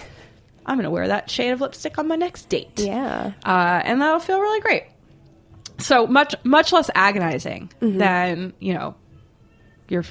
I'm 0.65 0.75
going 0.75 0.83
to 0.83 0.91
wear 0.91 1.07
that 1.07 1.29
shade 1.29 1.51
of 1.51 1.61
lipstick 1.61 1.97
on 1.97 2.07
my 2.09 2.17
next 2.17 2.49
date. 2.49 2.71
Yeah. 2.75 3.31
Uh, 3.45 3.81
and 3.85 4.01
that'll 4.01 4.19
feel 4.19 4.41
really 4.41 4.59
great. 4.59 4.83
So 5.77 6.05
much, 6.05 6.35
much 6.43 6.73
less 6.73 6.89
agonizing 6.93 7.71
Mm-hmm. 7.79 7.97
than, 7.97 8.53
you 8.59 8.73
know, 8.73 8.95
your 9.91 10.03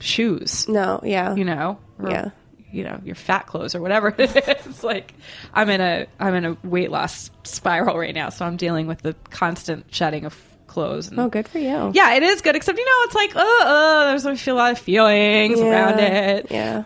shoes 0.00 0.68
No. 0.68 1.00
Yeah. 1.02 1.34
you 1.34 1.44
know 1.44 1.78
or, 1.98 2.10
Yeah. 2.10 2.30
you 2.70 2.84
know 2.84 3.00
your 3.04 3.14
fat 3.14 3.46
clothes 3.46 3.74
or 3.74 3.80
whatever 3.80 4.14
it's 4.18 4.84
like 4.84 5.14
i'm 5.54 5.70
in 5.70 5.80
a 5.80 6.06
i'm 6.20 6.34
in 6.34 6.44
a 6.44 6.56
weight 6.64 6.90
loss 6.90 7.30
spiral 7.44 7.98
right 7.98 8.14
now 8.14 8.28
so 8.28 8.44
i'm 8.44 8.56
dealing 8.56 8.86
with 8.86 9.00
the 9.02 9.14
constant 9.30 9.86
shedding 9.94 10.24
of 10.24 10.36
clothes 10.66 11.08
and, 11.08 11.18
Oh, 11.18 11.28
good 11.28 11.48
for 11.48 11.58
you. 11.58 11.90
yeah 11.94 12.14
it 12.14 12.22
is 12.22 12.42
good 12.42 12.54
except 12.56 12.76
you 12.76 12.84
know 12.84 13.04
it's 13.04 13.14
like 13.14 13.32
oh, 13.36 13.62
oh 13.64 14.06
there's 14.08 14.26
I 14.26 14.34
feel 14.36 14.56
a 14.56 14.58
lot 14.58 14.72
of 14.72 14.78
feelings 14.78 15.58
Yeah, 15.58 15.66
around 15.66 16.00
it 16.00 16.46
yeah. 16.50 16.82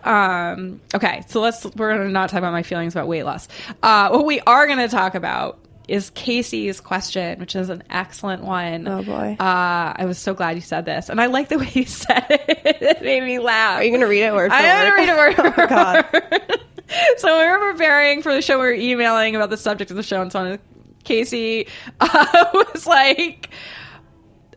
um 0.55 0.79
okay 0.95 1.23
so 1.27 1.41
let's 1.41 1.65
we're 1.75 1.97
gonna 1.97 2.09
not 2.09 2.29
talk 2.29 2.37
about 2.37 2.53
my 2.53 2.63
feelings 2.63 2.93
about 2.95 3.07
weight 3.09 3.23
loss 3.23 3.47
uh 3.83 4.09
what 4.09 4.25
we 4.25 4.39
are 4.41 4.67
gonna 4.67 4.87
talk 4.87 5.15
about 5.15 5.59
is 5.91 6.09
Casey's 6.11 6.79
question, 6.79 7.37
which 7.39 7.53
is 7.53 7.67
an 7.69 7.83
excellent 7.89 8.43
one. 8.43 8.87
Oh, 8.87 9.03
boy. 9.03 9.35
Uh, 9.37 9.93
I 9.97 10.05
was 10.05 10.17
so 10.17 10.33
glad 10.33 10.55
you 10.55 10.61
said 10.61 10.85
this, 10.85 11.09
and 11.09 11.19
I 11.19 11.25
like 11.25 11.49
the 11.49 11.59
way 11.59 11.69
you 11.73 11.85
said 11.85 12.25
it. 12.29 12.77
it 12.81 13.01
made 13.01 13.21
me 13.23 13.39
laugh. 13.39 13.79
Are 13.79 13.83
you 13.83 13.89
going 13.89 13.99
to 13.99 14.07
read 14.07 14.23
it 14.23 14.33
word 14.33 14.51
I 14.51 14.61
am 14.61 14.95
going 14.95 15.07
to 15.07 15.13
read 15.13 15.37
it 15.37 15.37
word 15.57 15.59
Oh, 15.59 15.67
God. 15.67 16.59
so 17.17 17.39
we 17.39 17.45
were 17.45 17.73
preparing 17.73 18.21
for 18.21 18.33
the 18.33 18.41
show. 18.41 18.57
We 18.57 18.65
were 18.67 18.73
emailing 18.73 19.35
about 19.35 19.49
the 19.49 19.57
subject 19.57 19.91
of 19.91 19.97
the 19.97 20.03
show, 20.03 20.21
and 20.21 20.31
so 20.31 20.39
on. 20.39 20.59
Casey 21.03 21.67
uh, 21.99 22.45
was 22.53 22.87
like, 22.87 23.49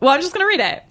"Well, 0.01 0.13
I'm 0.13 0.21
just 0.21 0.33
going 0.35 0.45
to 0.45 0.49
read 0.49 0.61
it." 0.61 0.83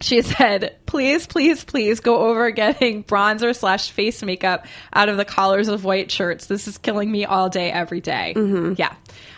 She 0.00 0.22
said, 0.22 0.76
"Please, 0.86 1.26
please, 1.26 1.64
please 1.64 2.00
go 2.00 2.28
over 2.28 2.50
getting 2.50 3.04
bronzer 3.04 3.54
slash 3.54 3.90
face 3.90 4.22
makeup 4.22 4.66
out 4.92 5.08
of 5.08 5.16
the 5.18 5.24
collars 5.24 5.68
of 5.68 5.84
white 5.84 6.10
shirts. 6.10 6.46
This 6.46 6.66
is 6.68 6.78
killing 6.78 7.10
me 7.10 7.24
all 7.24 7.48
day, 7.48 7.70
every 7.70 8.00
day." 8.00 8.34
Yeah, 8.76 8.94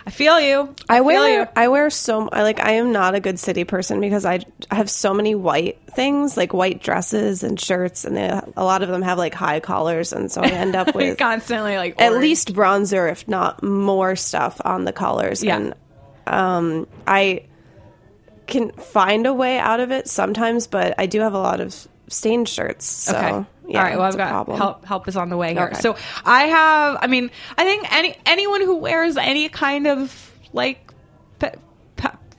I 0.07 0.11
feel 0.11 0.39
you. 0.39 0.73
I 0.87 0.97
feel 0.97 1.05
wear 1.05 1.41
you. 1.41 1.47
I 1.55 1.67
wear 1.67 1.89
so 1.89 2.29
I 2.29 2.43
like 2.43 2.59
I 2.59 2.71
am 2.73 2.91
not 2.91 3.15
a 3.15 3.19
good 3.19 3.39
city 3.39 3.63
person 3.63 3.99
because 3.99 4.25
I, 4.25 4.39
I 4.71 4.75
have 4.75 4.89
so 4.89 5.13
many 5.13 5.35
white 5.35 5.77
things 5.91 6.35
like 6.37 6.53
white 6.53 6.81
dresses 6.81 7.43
and 7.43 7.59
shirts 7.59 8.05
and 8.05 8.15
they, 8.17 8.27
a 8.55 8.63
lot 8.63 8.81
of 8.81 8.89
them 8.89 9.01
have 9.01 9.17
like 9.17 9.33
high 9.33 9.59
collars 9.59 10.13
and 10.13 10.31
so 10.31 10.41
I 10.41 10.47
end 10.49 10.75
up 10.75 10.95
with 10.95 11.17
constantly 11.17 11.75
like 11.77 12.01
at 12.01 12.13
least 12.13 12.53
bronzer 12.53 13.11
if 13.11 13.27
not 13.27 13.61
more 13.61 14.15
stuff 14.15 14.59
on 14.65 14.85
the 14.85 14.93
collars 14.93 15.43
Yeah. 15.43 15.57
and 15.57 15.73
um 16.27 16.87
I 17.05 17.43
can 18.47 18.71
find 18.71 19.27
a 19.27 19.33
way 19.33 19.59
out 19.59 19.79
of 19.79 19.91
it 19.91 20.07
sometimes 20.07 20.65
but 20.67 20.95
I 20.97 21.05
do 21.05 21.19
have 21.19 21.33
a 21.33 21.39
lot 21.39 21.59
of 21.59 21.87
stained 22.09 22.49
shirts 22.49 22.85
so 22.85 23.15
Okay. 23.17 23.29
yeah 23.67 23.77
All 23.79 23.83
right. 23.85 23.97
Well, 23.97 24.05
I've 24.07 24.17
got 24.17 24.29
problem. 24.29 24.57
help. 24.57 24.85
Help 24.85 25.07
is 25.07 25.15
on 25.15 25.29
the 25.29 25.37
way 25.37 25.53
here. 25.53 25.69
Okay. 25.71 25.79
So 25.81 25.95
I 26.25 26.43
have. 26.43 26.97
I 27.01 27.07
mean, 27.07 27.29
I 27.57 27.63
think 27.63 27.91
any 27.93 28.15
anyone 28.25 28.61
who 28.61 28.77
wears 28.77 29.15
any 29.17 29.47
kind 29.49 29.85
of 29.87 30.31
like 30.53 30.91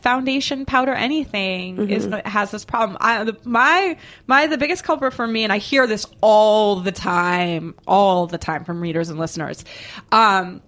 foundation, 0.03 0.65
powder, 0.65 0.93
anything 0.95 1.91
is 1.91 2.07
Mm-hmm. 2.07 2.27
has 2.27 2.51
this 2.51 2.65
problem. 2.65 2.97
I, 3.01 3.25
the, 3.25 3.37
my 3.45 3.97
my 4.27 4.47
the 4.47 4.57
biggest 4.59 4.83
culprit 4.83 5.13
for 5.13 5.27
me, 5.27 5.45
and 5.45 5.53
I 5.53 5.59
hear 5.59 5.87
this 5.87 6.07
all 6.23 6.77
the 6.81 6.91
time, 6.93 7.75
all 7.87 8.27
the 8.27 8.39
time 8.39 8.65
from 8.65 8.81
readers 8.81 9.11
and 9.11 9.19
listeners, 9.19 9.63
um, 10.11 10.63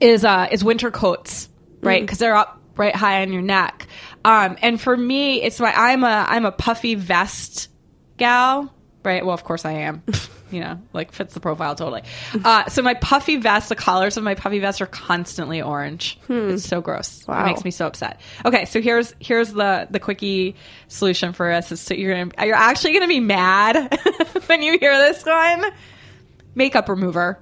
is 0.00 0.24
uh 0.24 0.46
is 0.50 0.62
winter 0.62 0.90
coats, 0.92 1.48
right? 1.80 2.00
Because 2.00 2.18
they're 2.18 2.36
up 2.36 2.60
right 2.76 2.94
high 2.94 3.22
on 3.22 3.32
your 3.32 3.42
neck. 3.42 3.88
Um, 4.24 4.56
and 4.62 4.80
for 4.80 4.96
me, 4.96 5.42
it's 5.42 5.58
my 5.58 5.72
I'm 5.74 6.04
a 6.04 6.24
I'm 6.28 6.44
a 6.44 6.52
puffy 6.52 6.94
vest 6.94 7.68
gal, 8.16 8.72
right? 9.04 9.24
Well, 9.24 9.34
of 9.34 9.44
course 9.44 9.64
I 9.64 9.72
am. 9.72 10.02
You 10.48 10.60
know, 10.60 10.80
like 10.92 11.10
fits 11.10 11.34
the 11.34 11.40
profile 11.40 11.74
totally. 11.74 12.02
Uh, 12.44 12.66
so 12.68 12.80
my 12.80 12.94
puffy 12.94 13.34
vest, 13.34 13.68
the 13.68 13.74
collars 13.74 14.16
of 14.16 14.22
my 14.22 14.36
puffy 14.36 14.60
vest 14.60 14.80
are 14.80 14.86
constantly 14.86 15.60
orange. 15.60 16.20
It's 16.28 16.64
so 16.64 16.80
gross. 16.80 17.26
Wow. 17.26 17.42
It 17.42 17.46
makes 17.46 17.64
me 17.64 17.72
so 17.72 17.84
upset. 17.88 18.20
Okay, 18.44 18.64
so 18.64 18.80
here's 18.80 19.12
here's 19.18 19.52
the 19.52 19.88
the 19.90 19.98
quickie 19.98 20.54
solution 20.86 21.32
for 21.32 21.50
us. 21.50 21.72
Is 21.72 21.80
so 21.80 21.94
you're 21.94 22.14
gonna 22.16 22.46
you're 22.46 22.54
actually 22.54 22.92
gonna 22.92 23.08
be 23.08 23.18
mad 23.18 23.98
when 24.46 24.62
you 24.62 24.78
hear 24.78 24.96
this 24.96 25.24
one. 25.26 25.64
Makeup 26.54 26.88
remover. 26.88 27.40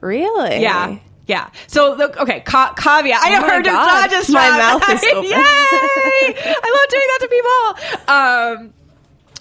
really 0.00 0.60
Yeah. 0.62 0.98
Yeah. 1.28 1.48
So, 1.68 1.94
the, 1.94 2.22
okay, 2.22 2.40
ca- 2.40 2.74
caveat. 2.74 3.20
I 3.22 3.38
Oh 3.38 3.48
heard 3.48 3.64
God. 3.64 4.10
just 4.10 4.30
My 4.30 4.50
mouth 4.50 4.82
is 4.90 5.04
open. 5.04 5.22
Yay! 5.30 5.30
I 5.36 6.68
love 6.74 6.88
doing 6.90 7.06
that 7.06 7.18
to 7.20 7.28
people. 7.28 8.64
Um, 8.66 8.74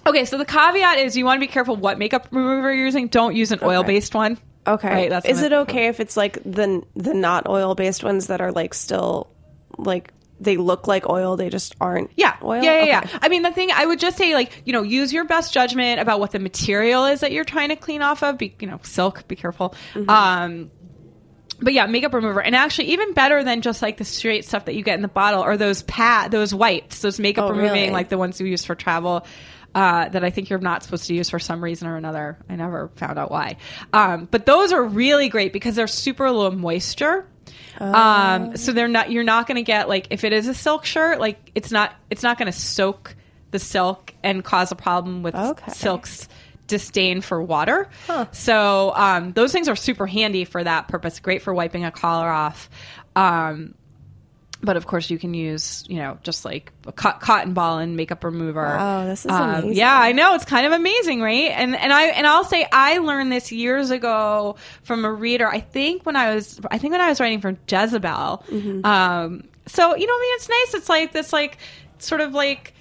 okay, 0.06 0.26
so 0.26 0.38
the 0.38 0.46
caveat 0.46 1.00
is 1.00 1.16
you 1.18 1.26
want 1.26 1.38
to 1.42 1.46
be 1.46 1.52
careful 1.52 1.76
what 1.76 1.98
makeup 2.00 2.28
remover 2.32 2.74
you're 2.74 2.86
using. 2.86 3.08
Don't 3.08 3.36
use 3.36 3.52
an 3.52 3.60
oil 3.62 3.84
based 3.84 4.14
one. 4.16 4.38
Okay. 4.68 4.88
Right, 4.90 5.10
that's 5.10 5.26
Is 5.26 5.42
it 5.42 5.52
okay 5.54 5.88
if 5.88 6.00
it's 6.00 6.16
like 6.16 6.38
the 6.44 6.84
the 6.96 7.14
not 7.16 7.48
oil 7.50 7.74
based 7.76 8.04
ones 8.04 8.28
that 8.28 8.42
are 8.42 8.52
like 8.52 8.74
still 8.76 9.28
like 9.78 10.14
they 10.40 10.58
look 10.58 10.88
like 10.88 11.08
oil, 11.10 11.36
they 11.38 11.50
just 11.50 11.76
aren't 11.80 12.10
Yeah. 12.16 12.36
oil? 12.44 12.64
Yeah, 12.64 12.84
yeah, 12.84 13.00
Okay. 13.00 13.10
yeah. 13.12 13.20
I 13.22 13.30
mean, 13.30 13.44
the 13.44 13.52
thing 13.52 13.70
I 13.72 13.86
would 13.86 14.00
just 14.00 14.18
say, 14.18 14.34
like, 14.34 14.64
you 14.66 14.74
know, 14.74 14.82
use 14.82 15.14
your 15.14 15.24
best 15.26 15.54
judgment 15.54 16.00
about 16.00 16.20
what 16.20 16.32
the 16.32 16.40
material 16.40 17.06
is 17.06 17.20
that 17.20 17.32
you're 17.32 17.44
trying 17.44 17.70
to 17.70 17.76
clean 17.76 18.02
off 18.02 18.24
of. 18.24 18.40
Be, 18.40 18.56
you 18.60 18.66
know, 18.68 18.80
silk, 18.82 19.28
be 19.28 19.36
careful. 19.36 19.76
Mm-hmm. 19.94 20.10
Um, 20.10 20.72
but 21.62 21.74
yeah, 21.74 21.86
makeup 21.86 22.12
remover, 22.16 22.42
and 22.42 22.56
actually 22.56 22.88
even 22.94 23.14
better 23.14 23.44
than 23.44 23.62
just 23.62 23.84
like 23.84 23.98
the 23.98 24.04
straight 24.06 24.46
stuff 24.46 24.66
that 24.66 24.74
you 24.74 24.82
get 24.82 24.96
in 24.96 25.04
the 25.04 25.08
bottle, 25.08 25.44
or 25.44 25.58
those 25.58 25.84
pat, 25.84 26.32
those 26.32 26.56
wipes, 26.56 27.02
those 27.04 27.20
makeup 27.20 27.46
Oh, 27.46 27.50
removing, 27.50 27.74
really? 27.74 27.90
like 27.92 28.10
the 28.10 28.18
ones 28.18 28.40
you 28.42 28.48
use 28.48 28.66
for 28.66 28.74
travel. 28.74 29.26
Uh, 29.74 30.10
that 30.10 30.22
I 30.24 30.32
think 30.32 30.50
you're 30.50 30.60
not 30.60 30.84
supposed 30.84 31.08
to 31.08 31.14
use 31.14 31.30
for 31.30 31.40
some 31.40 31.64
reason 31.64 31.88
or 31.88 31.96
another. 31.96 32.38
I 32.50 32.58
never 32.58 32.90
found 32.96 33.18
out 33.18 33.32
why. 33.32 33.56
Um, 33.94 34.28
but 34.30 34.46
those 34.46 34.74
are 34.74 34.84
really 34.84 35.30
great 35.30 35.54
because 35.54 35.76
they're 35.76 35.88
super 35.88 36.30
low 36.30 36.52
moisture. 36.52 37.26
Oh. 37.80 37.94
Um, 37.94 38.58
so 38.58 38.74
they're 38.74 38.90
not. 38.90 39.12
You're 39.12 39.24
not 39.24 39.48
going 39.48 39.56
to 39.56 39.64
get 39.64 39.88
like 39.88 40.08
if 40.10 40.26
it 40.26 40.34
is 40.34 40.48
a 40.50 40.54
silk 40.54 40.84
shirt, 40.84 41.20
like 41.22 41.52
it's 41.56 41.72
not. 41.72 41.94
It's 42.10 42.22
not 42.22 42.38
going 42.38 42.52
to 42.52 42.58
soak 42.58 43.16
the 43.52 43.60
silk 43.60 44.14
and 44.24 44.44
cause 44.44 44.72
a 44.74 44.76
problem 44.76 45.24
with 45.24 45.36
Okay. 45.36 45.72
silk's 45.72 46.28
disdain 46.68 47.22
for 47.22 47.42
water. 47.42 47.90
So 48.32 48.94
um, 48.96 49.32
those 49.34 49.52
things 49.52 49.68
are 49.70 49.76
super 49.76 50.06
handy 50.08 50.46
for 50.46 50.64
that 50.64 50.88
purpose. 50.90 51.20
Great 51.20 51.42
for 51.42 51.54
wiping 51.54 51.84
a 51.86 51.92
collar 51.92 52.30
off. 52.30 52.70
Um, 53.16 53.74
but 54.62 54.78
of 54.78 54.86
course, 54.86 55.10
you 55.10 55.18
can 55.18 55.34
use, 55.34 55.84
you 55.88 55.98
know, 55.98 56.18
just 56.24 56.46
like 56.46 56.72
a 56.86 56.92
co- 56.92 57.18
cotton 57.20 57.54
ball 57.54 57.80
and 57.80 57.96
makeup 57.98 58.24
remover. 58.24 58.62
Wow, 58.64 59.06
this 59.06 59.26
is 59.26 59.32
Um, 59.32 59.50
amazing. 59.50 59.74
Yeah, 59.74 59.98
I 59.98 60.12
know 60.12 60.36
it's 60.36 60.46
kind 60.46 60.66
of 60.66 60.72
amazing, 60.72 61.22
right? 61.22 61.52
And 61.52 61.76
and 61.76 61.92
I 61.92 62.04
and 62.08 62.28
I'll 62.28 62.44
say 62.44 62.68
I 62.72 63.00
learned 63.00 63.32
this 63.32 63.52
years 63.52 63.92
ago 63.92 64.56
from 64.84 65.06
a 65.06 65.12
reader. 65.12 65.48
I 65.48 65.60
think 65.60 66.06
when 66.06 66.16
I 66.16 66.36
was, 66.36 66.60
I 66.70 66.78
think 66.78 66.92
when 66.92 67.02
I 67.02 67.10
was 67.10 67.20
writing 67.20 67.42
for 67.42 67.58
Jezebel. 67.68 68.44
Mm-hmm. 68.50 68.86
Um, 68.86 69.44
so 69.68 69.96
you 69.96 70.08
know, 70.08 70.14
I 70.14 70.20
mean, 70.22 70.36
it's 70.36 70.50
nice. 70.50 70.74
It's 70.82 70.90
like 70.90 71.12
this, 71.12 71.34
like 71.34 71.58
sort 71.98 72.22
of 72.22 72.34
like 72.34 72.74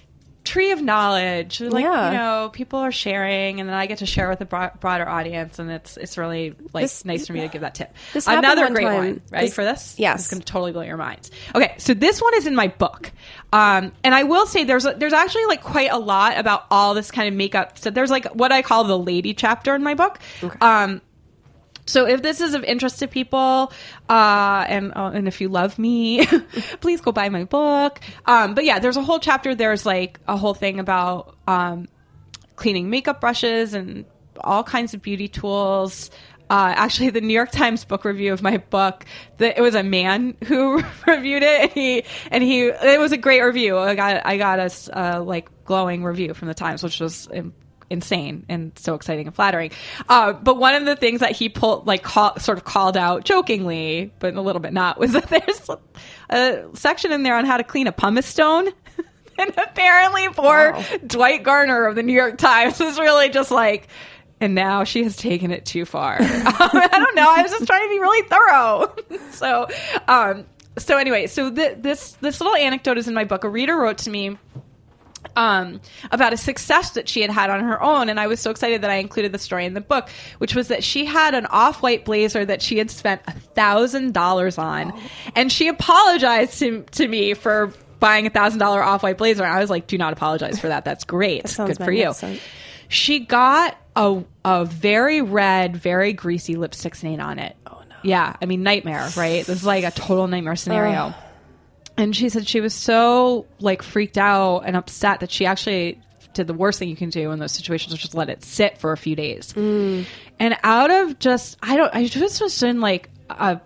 tree 0.45 0.71
of 0.73 0.81
knowledge. 0.83 1.61
Like 1.61 1.85
Yeah. 1.85 2.11
you 2.13 2.17
know, 2.17 2.51
people 2.53 2.79
are 2.79 2.93
sharing, 2.93 3.61
and 3.61 3.69
then 3.69 3.77
I 3.77 3.87
get 3.87 3.99
to 3.99 4.07
share 4.07 4.29
with 4.29 4.41
a 4.41 4.45
bro- 4.45 4.71
broader 4.81 5.09
audience, 5.09 5.59
and 5.59 5.71
it's 5.71 5.97
it's 5.97 6.17
really 6.19 6.55
like 6.73 6.85
This- 6.85 7.05
nice 7.05 7.27
for 7.27 7.33
me 7.35 7.41
to 7.43 7.49
give 7.49 7.61
that 7.61 7.75
tip. 7.75 7.95
This 8.13 8.27
Another 8.27 8.63
one 8.63 8.73
great 8.75 8.85
time. 8.85 8.97
one. 8.97 9.21
Ready 9.31 9.47
This- 9.47 9.55
for 9.55 9.65
this? 9.65 9.95
Yes. 9.99 10.21
It's 10.21 10.31
going 10.31 10.41
to 10.41 10.47
totally 10.47 10.73
blow 10.73 10.83
your 10.83 10.97
minds. 10.97 11.31
Okay, 11.55 11.75
so 11.79 11.95
this 11.95 12.21
one 12.23 12.35
is 12.37 12.47
in 12.47 12.55
my 12.55 12.69
book, 12.69 13.13
um, 13.53 13.93
and 14.03 14.15
I 14.15 14.23
will 14.25 14.47
say 14.47 14.65
there's 14.65 14.87
a, 14.87 14.95
there's 14.95 15.13
actually 15.13 15.45
like 15.47 15.63
quite 15.63 15.91
a 15.93 15.99
lot 15.99 16.39
about 16.39 16.65
all 16.71 16.95
this 16.95 17.11
kind 17.11 17.29
of 17.29 17.35
makeup. 17.35 17.79
So 17.79 17.91
there's 17.91 18.11
like 18.11 18.27
what 18.35 18.51
I 18.53 18.63
call 18.63 18.85
the 18.85 18.99
lady 18.99 19.35
chapter 19.35 19.75
in 19.75 19.83
my 19.83 19.95
book. 19.95 20.19
Um, 20.61 21.01
so 21.87 22.07
if 22.07 22.23
this 22.23 22.41
is 22.41 22.55
of 22.55 22.65
interest 22.65 22.99
to 23.01 23.09
people, 23.09 23.73
uh, 24.09 24.65
and 24.69 24.93
uh, 24.95 25.11
and 25.13 25.27
if 25.27 25.41
you 25.41 25.49
love 25.49 25.79
me, 25.79 26.27
please 26.81 27.01
go 27.01 27.13
buy 27.13 27.29
my 27.29 27.45
book. 27.45 28.01
Um, 28.27 28.55
but 28.55 28.65
yeah, 28.65 28.79
there's 28.79 28.97
a 28.97 29.03
whole 29.03 29.19
chapter. 29.19 29.55
There's 29.55 29.85
like 29.85 30.21
a 30.29 30.37
whole 30.37 30.55
thing 30.55 30.79
about 30.79 31.37
um, 31.47 31.89
cleaning 32.57 32.91
makeup 32.91 33.21
brushes 33.21 33.75
and 33.75 34.05
all 34.41 34.63
kinds 34.63 34.95
of 34.95 35.03
beauty 35.03 35.29
tools. 35.29 36.11
Uh, 36.49 36.75
actually, 36.77 37.11
the 37.11 37.21
New 37.21 37.33
York 37.33 37.53
Times 37.53 37.85
book 37.85 38.05
review 38.05 38.33
of 38.33 38.43
my 38.43 38.57
book, 38.57 39.05
the, 39.39 39.57
it 39.57 39.61
was 39.61 39.77
a 39.77 39.85
man 39.85 40.37
who 40.47 40.83
reviewed 41.07 41.45
it, 41.45 41.61
and 41.61 41.71
he 41.73 42.05
and 42.31 42.43
he 42.43 42.67
it 42.67 42.99
was 42.99 43.13
a 43.13 43.17
great 43.17 43.41
review. 43.41 43.79
I 43.79 43.95
got 43.95 44.27
I 44.27 44.37
got 44.37 44.59
a 44.59 44.71
uh, 44.93 45.23
like 45.23 45.49
glowing 45.65 46.03
review 46.03 46.35
from 46.35 46.49
the 46.49 46.55
Times, 46.55 46.83
which 46.83 47.01
was. 47.01 47.29
Um, 47.91 47.97
insane 47.97 48.47
and 48.49 48.73
so 48.79 48.95
exciting 48.95 49.27
and 49.27 49.35
flattering 49.35 49.73
uh, 50.09 50.33
but 50.33 50.57
one 50.59 50.75
of 50.75 50.85
the 50.85 50.97
things 50.97 51.21
that 51.21 51.33
he 51.33 51.49
pulled 51.49 51.87
like 51.87 52.03
call, 52.03 52.39
sort 52.39 52.57
of 52.57 52.65
called 52.65 52.97
out 52.97 53.25
jokingly 53.25 54.13
but 54.21 54.35
a 54.35 54.41
little 54.41 54.61
bit 54.61 54.73
not 54.73 54.99
was 54.99 55.13
that 55.13 55.29
there's 55.29 55.71
a 56.31 56.65
section 56.75 57.13
in 57.13 57.23
there 57.25 57.37
on 57.37 57.45
how 57.45 57.57
to 57.57 57.65
clean 57.65 57.87
a 57.87 57.93
pumice 57.93 58.27
stone 58.27 58.69
and 59.41 59.51
apparently 59.57 60.29
poor 60.29 60.77
Dwight 61.07 61.43
Garner 61.43 61.87
of 61.87 61.95
the 61.95 62.03
New 62.03 62.13
York 62.13 62.39
Times 62.39 62.79
was 62.79 62.99
really 62.99 63.31
just 63.31 63.51
like, 63.51 63.89
and 64.41 64.55
now 64.55 64.85
she 64.85 65.03
has 65.03 65.17
taken 65.17 65.51
it 65.51 65.65
too 65.65 65.85
far. 65.85 66.17
I 66.21 66.89
don't 66.93 67.17
know. 67.17 67.29
I 67.29 67.43
was 67.43 67.51
just 67.51 67.67
trying 67.67 67.87
to 67.87 67.91
be 67.91 67.99
really 67.99 68.29
thorough. 68.29 68.95
so, 69.33 69.69
um, 70.09 70.47
so 70.79 70.97
anyway, 70.97 71.27
so 71.27 71.51
th- 71.51 71.79
this 71.81 72.13
this 72.21 72.41
little 72.41 72.57
anecdote 72.57 72.99
is 72.99 73.09
in 73.09 73.15
my 73.15 73.25
book. 73.25 73.45
A 73.45 73.49
reader 73.49 73.77
wrote 73.77 73.99
to 73.99 74.11
me 74.11 74.39
um, 75.41 75.81
about 76.13 76.35
a 76.35 76.37
success 76.37 76.91
that 76.91 77.09
she 77.09 77.23
had 77.23 77.31
had 77.31 77.49
on 77.49 77.65
her 77.65 77.83
own, 77.83 78.11
and 78.11 78.21
I 78.21 78.27
was 78.27 78.41
so 78.41 78.51
excited 78.51 78.83
that 78.83 78.91
I 78.91 78.97
included 78.97 79.33
the 79.33 79.39
story 79.39 79.65
in 79.65 79.73
the 79.73 79.81
book, 79.81 80.11
which 80.37 80.55
was 80.55 80.69
that 80.69 80.85
she 80.85 81.07
had 81.07 81.35
an 81.35 81.47
off-white 81.47 82.05
blazer 82.05 82.45
that 82.45 82.61
she 82.61 82.77
had 82.77 82.91
spent 82.91 83.23
a 83.27 83.33
thousand 83.33 84.13
dollars 84.13 84.59
on, 84.59 84.93
and 85.35 85.51
she 85.51 85.69
apologized 85.69 86.59
to 86.59 86.83
to 86.93 87.09
me 87.09 87.33
for 87.33 87.73
buying 88.01 88.27
a 88.27 88.31
thousand 88.31 88.59
dollar 88.59 88.83
off-white 88.83 89.17
blazer. 89.17 89.43
And 89.43 89.53
I 89.53 89.61
was 89.61 89.71
like, 89.71 89.87
"Do 89.87 89.97
not 89.97 90.13
apologize 90.13 90.61
for 90.61 90.69
that. 90.69 90.85
That's 90.85 91.05
great. 91.05 91.49
sounds 91.49 91.79
Good 91.79 91.85
for 91.87 91.93
you." 91.93 92.13
She 92.89 93.21
got 93.21 93.79
a 93.97 94.23
a 94.45 94.67
very 94.67 95.23
red, 95.23 95.75
very 95.75 96.13
greasy 96.13 96.57
lipstick 96.57 96.95
stain 96.95 97.21
on 97.21 97.39
it. 97.39 97.57
Oh 97.67 97.81
no! 97.89 97.97
Yeah, 98.03 98.37
I 98.43 98.45
mean 98.45 98.63
nightmare, 98.63 99.09
right? 99.17 99.47
This 99.47 99.61
is 99.61 99.65
like 99.65 99.85
a 99.85 99.91
total 99.91 100.29
nightmare 100.29 100.57
scenario. 100.57 101.15
And 102.01 102.17
she 102.17 102.31
said 102.31 102.49
she 102.49 102.63
was 102.63 102.73
so 102.73 103.45
like 103.59 103.83
freaked 103.83 104.17
out 104.17 104.61
and 104.61 104.75
upset 104.75 105.21
that 105.21 105.31
she 105.31 105.45
actually 105.45 106.01
did 106.33 106.47
the 106.47 106.55
worst 106.55 106.79
thing 106.79 106.89
you 106.89 106.97
can 106.97 107.11
do 107.11 107.31
in 107.31 107.39
those 107.39 107.53
situations, 107.53 107.93
which 107.93 108.07
is 108.07 108.15
let 108.15 108.31
it 108.31 108.43
sit 108.43 108.79
for 108.79 108.93
a 108.93 108.97
few 108.97 109.15
days. 109.15 109.53
Mm. 109.53 110.07
And 110.39 110.57
out 110.63 110.91
of 110.91 111.19
just, 111.19 111.59
I 111.63 111.77
don't, 111.77 111.95
I 111.95 112.07
just 112.07 112.41
was 112.41 112.63
in 112.63 112.81
like 112.81 113.11
a 113.29 113.61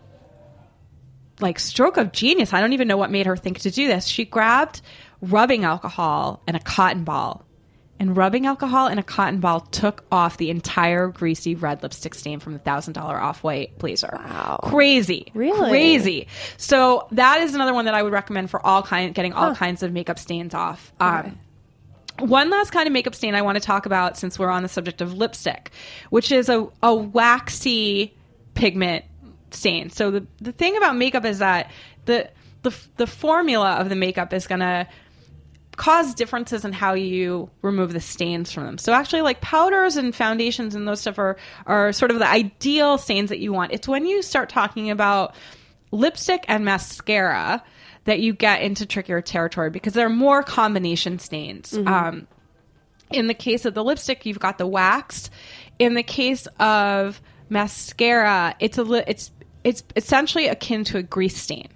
like 1.38 1.60
stroke 1.60 1.96
of 1.96 2.10
genius. 2.10 2.52
I 2.52 2.60
don't 2.60 2.72
even 2.72 2.88
know 2.88 2.96
what 2.96 3.08
made 3.12 3.26
her 3.26 3.36
think 3.36 3.60
to 3.60 3.70
do 3.70 3.86
this. 3.86 4.06
She 4.08 4.24
grabbed 4.24 4.80
rubbing 5.20 5.64
alcohol 5.64 6.42
and 6.48 6.56
a 6.56 6.60
cotton 6.60 7.04
ball. 7.04 7.43
And 8.04 8.14
rubbing 8.14 8.44
alcohol 8.44 8.86
and 8.86 9.00
a 9.00 9.02
cotton 9.02 9.40
ball 9.40 9.60
took 9.60 10.04
off 10.12 10.36
the 10.36 10.50
entire 10.50 11.08
greasy 11.08 11.54
red 11.54 11.82
lipstick 11.82 12.14
stain 12.14 12.38
from 12.38 12.52
the 12.52 12.58
thousand 12.58 12.92
dollar 12.92 13.18
off 13.18 13.42
white 13.42 13.78
blazer. 13.78 14.10
Wow, 14.12 14.60
crazy, 14.62 15.28
Really? 15.32 15.70
crazy. 15.70 16.28
So 16.58 17.08
that 17.12 17.40
is 17.40 17.54
another 17.54 17.72
one 17.72 17.86
that 17.86 17.94
I 17.94 18.02
would 18.02 18.12
recommend 18.12 18.50
for 18.50 18.64
all 18.64 18.82
kind, 18.82 19.14
getting 19.14 19.32
all 19.32 19.54
kinds 19.54 19.82
of 19.82 19.90
makeup 19.90 20.18
stains 20.18 20.52
off. 20.52 20.92
Um, 21.00 21.38
one 22.18 22.50
last 22.50 22.72
kind 22.72 22.86
of 22.86 22.92
makeup 22.92 23.14
stain 23.14 23.34
I 23.34 23.40
want 23.40 23.56
to 23.56 23.64
talk 23.64 23.86
about 23.86 24.18
since 24.18 24.38
we're 24.38 24.50
on 24.50 24.62
the 24.62 24.68
subject 24.68 25.00
of 25.00 25.14
lipstick, 25.14 25.70
which 26.10 26.30
is 26.30 26.50
a, 26.50 26.68
a 26.82 26.94
waxy 26.94 28.14
pigment 28.52 29.06
stain. 29.50 29.88
So 29.88 30.10
the, 30.10 30.26
the 30.42 30.52
thing 30.52 30.76
about 30.76 30.94
makeup 30.94 31.24
is 31.24 31.38
that 31.38 31.70
the, 32.04 32.28
the, 32.64 32.76
the 32.98 33.06
formula 33.06 33.76
of 33.76 33.88
the 33.88 33.96
makeup 33.96 34.34
is 34.34 34.46
going 34.46 34.60
to 34.60 34.86
cause 35.76 36.14
differences 36.14 36.64
in 36.64 36.72
how 36.72 36.94
you 36.94 37.50
remove 37.62 37.92
the 37.92 38.00
stains 38.00 38.52
from 38.52 38.64
them. 38.64 38.78
So 38.78 38.92
actually 38.92 39.22
like 39.22 39.40
powders 39.40 39.96
and 39.96 40.14
foundations 40.14 40.74
and 40.74 40.86
those 40.86 41.00
stuff 41.00 41.18
are 41.18 41.36
are 41.66 41.92
sort 41.92 42.10
of 42.10 42.18
the 42.18 42.28
ideal 42.28 42.98
stains 42.98 43.30
that 43.30 43.38
you 43.38 43.52
want. 43.52 43.72
It's 43.72 43.88
when 43.88 44.06
you 44.06 44.22
start 44.22 44.48
talking 44.48 44.90
about 44.90 45.34
lipstick 45.90 46.44
and 46.48 46.64
mascara 46.64 47.62
that 48.04 48.20
you 48.20 48.32
get 48.34 48.62
into 48.62 48.84
trickier 48.86 49.20
territory 49.20 49.70
because 49.70 49.94
there 49.94 50.06
are 50.06 50.10
more 50.10 50.42
combination 50.42 51.18
stains. 51.18 51.72
Um, 51.88 52.26
in 53.10 53.26
the 53.28 53.34
case 53.34 53.64
of 53.64 53.74
the 53.74 53.84
lipstick, 53.84 54.26
you've 54.26 54.40
got 54.40 54.58
the 54.58 54.66
wax. 54.66 55.30
In 55.78 55.94
the 55.94 56.02
case 56.02 56.46
of 56.58 57.20
mascara, 57.48 58.54
it's 58.60 58.78
a 58.78 58.82
li- 58.82 59.04
it's 59.06 59.30
it's 59.62 59.82
essentially 59.96 60.48
akin 60.48 60.84
to 60.84 60.98
a 60.98 61.02
grease 61.02 61.36
stain. 61.36 61.68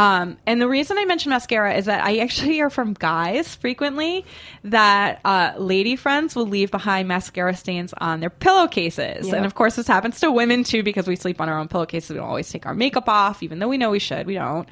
Um, 0.00 0.38
and 0.46 0.62
the 0.62 0.66
reason 0.66 0.96
I 0.96 1.04
mention 1.04 1.28
mascara 1.28 1.74
is 1.74 1.84
that 1.84 2.02
I 2.02 2.18
actually 2.20 2.52
hear 2.54 2.70
from 2.70 2.94
guys 2.94 3.54
frequently 3.56 4.24
that 4.64 5.20
uh, 5.26 5.52
lady 5.58 5.94
friends 5.94 6.34
will 6.34 6.46
leave 6.46 6.70
behind 6.70 7.06
mascara 7.06 7.54
stains 7.54 7.92
on 7.98 8.20
their 8.20 8.30
pillowcases. 8.30 9.30
And 9.30 9.44
of 9.44 9.54
course, 9.54 9.76
this 9.76 9.86
happens 9.86 10.20
to 10.20 10.32
women 10.32 10.64
too 10.64 10.82
because 10.82 11.06
we 11.06 11.16
sleep 11.16 11.38
on 11.38 11.50
our 11.50 11.58
own 11.58 11.68
pillowcases. 11.68 12.08
We 12.08 12.16
don't 12.16 12.28
always 12.28 12.50
take 12.50 12.64
our 12.64 12.74
makeup 12.74 13.10
off, 13.10 13.42
even 13.42 13.58
though 13.58 13.68
we 13.68 13.76
know 13.76 13.90
we 13.90 13.98
should. 13.98 14.26
We 14.26 14.34
don't. 14.34 14.66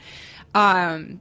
Um, 0.55 1.21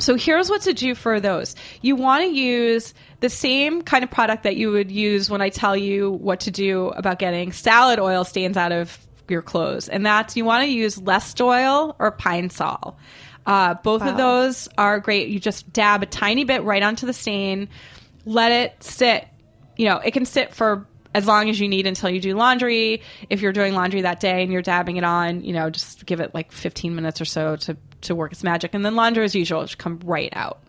so 0.00 0.16
here's 0.16 0.50
what 0.50 0.62
to 0.62 0.72
do 0.72 0.96
for 0.96 1.20
those. 1.20 1.54
You 1.80 1.94
want 1.94 2.24
to 2.24 2.28
use 2.28 2.92
the 3.20 3.30
same 3.30 3.82
kind 3.82 4.02
of 4.02 4.10
product 4.10 4.42
that 4.42 4.56
you 4.56 4.72
would 4.72 4.90
use 4.90 5.30
when 5.30 5.40
I 5.40 5.48
tell 5.48 5.76
you 5.76 6.10
what 6.10 6.40
to 6.40 6.50
do 6.50 6.88
about 6.88 7.20
getting 7.20 7.52
salad 7.52 8.00
oil 8.00 8.24
stains 8.24 8.56
out 8.56 8.72
of 8.72 8.98
your 9.28 9.42
clothes. 9.42 9.88
And 9.88 10.04
that's 10.04 10.36
you 10.36 10.44
want 10.44 10.64
to 10.64 10.70
use 10.70 10.96
Lestoil 10.96 11.94
or 11.98 12.10
Pine 12.10 12.50
Sol. 12.50 12.96
Uh, 13.44 13.74
both 13.74 14.02
of 14.02 14.16
those 14.16 14.68
are 14.78 15.00
great. 15.00 15.28
You 15.28 15.40
just 15.40 15.72
dab 15.72 16.02
a 16.02 16.06
tiny 16.06 16.44
bit 16.44 16.62
right 16.62 16.82
onto 16.82 17.06
the 17.06 17.12
stain, 17.12 17.68
let 18.24 18.52
it 18.52 18.82
sit. 18.82 19.26
You 19.76 19.86
know, 19.86 19.96
it 19.98 20.12
can 20.12 20.24
sit 20.24 20.54
for 20.54 20.86
as 21.14 21.26
long 21.26 21.50
as 21.50 21.58
you 21.58 21.68
need 21.68 21.86
until 21.86 22.08
you 22.08 22.20
do 22.20 22.34
laundry. 22.34 23.02
If 23.28 23.40
you're 23.40 23.52
doing 23.52 23.74
laundry 23.74 24.02
that 24.02 24.20
day 24.20 24.42
and 24.42 24.52
you're 24.52 24.62
dabbing 24.62 24.96
it 24.96 25.04
on, 25.04 25.42
you 25.42 25.52
know, 25.52 25.70
just 25.70 26.06
give 26.06 26.20
it 26.20 26.34
like 26.34 26.52
15 26.52 26.94
minutes 26.94 27.20
or 27.20 27.24
so 27.24 27.56
to, 27.56 27.76
to 28.02 28.14
work 28.14 28.32
its 28.32 28.44
magic. 28.44 28.74
And 28.74 28.84
then 28.84 28.94
laundry 28.94 29.24
as 29.24 29.34
usual, 29.34 29.62
just 29.62 29.78
come 29.78 30.00
right 30.04 30.32
out. 30.34 30.60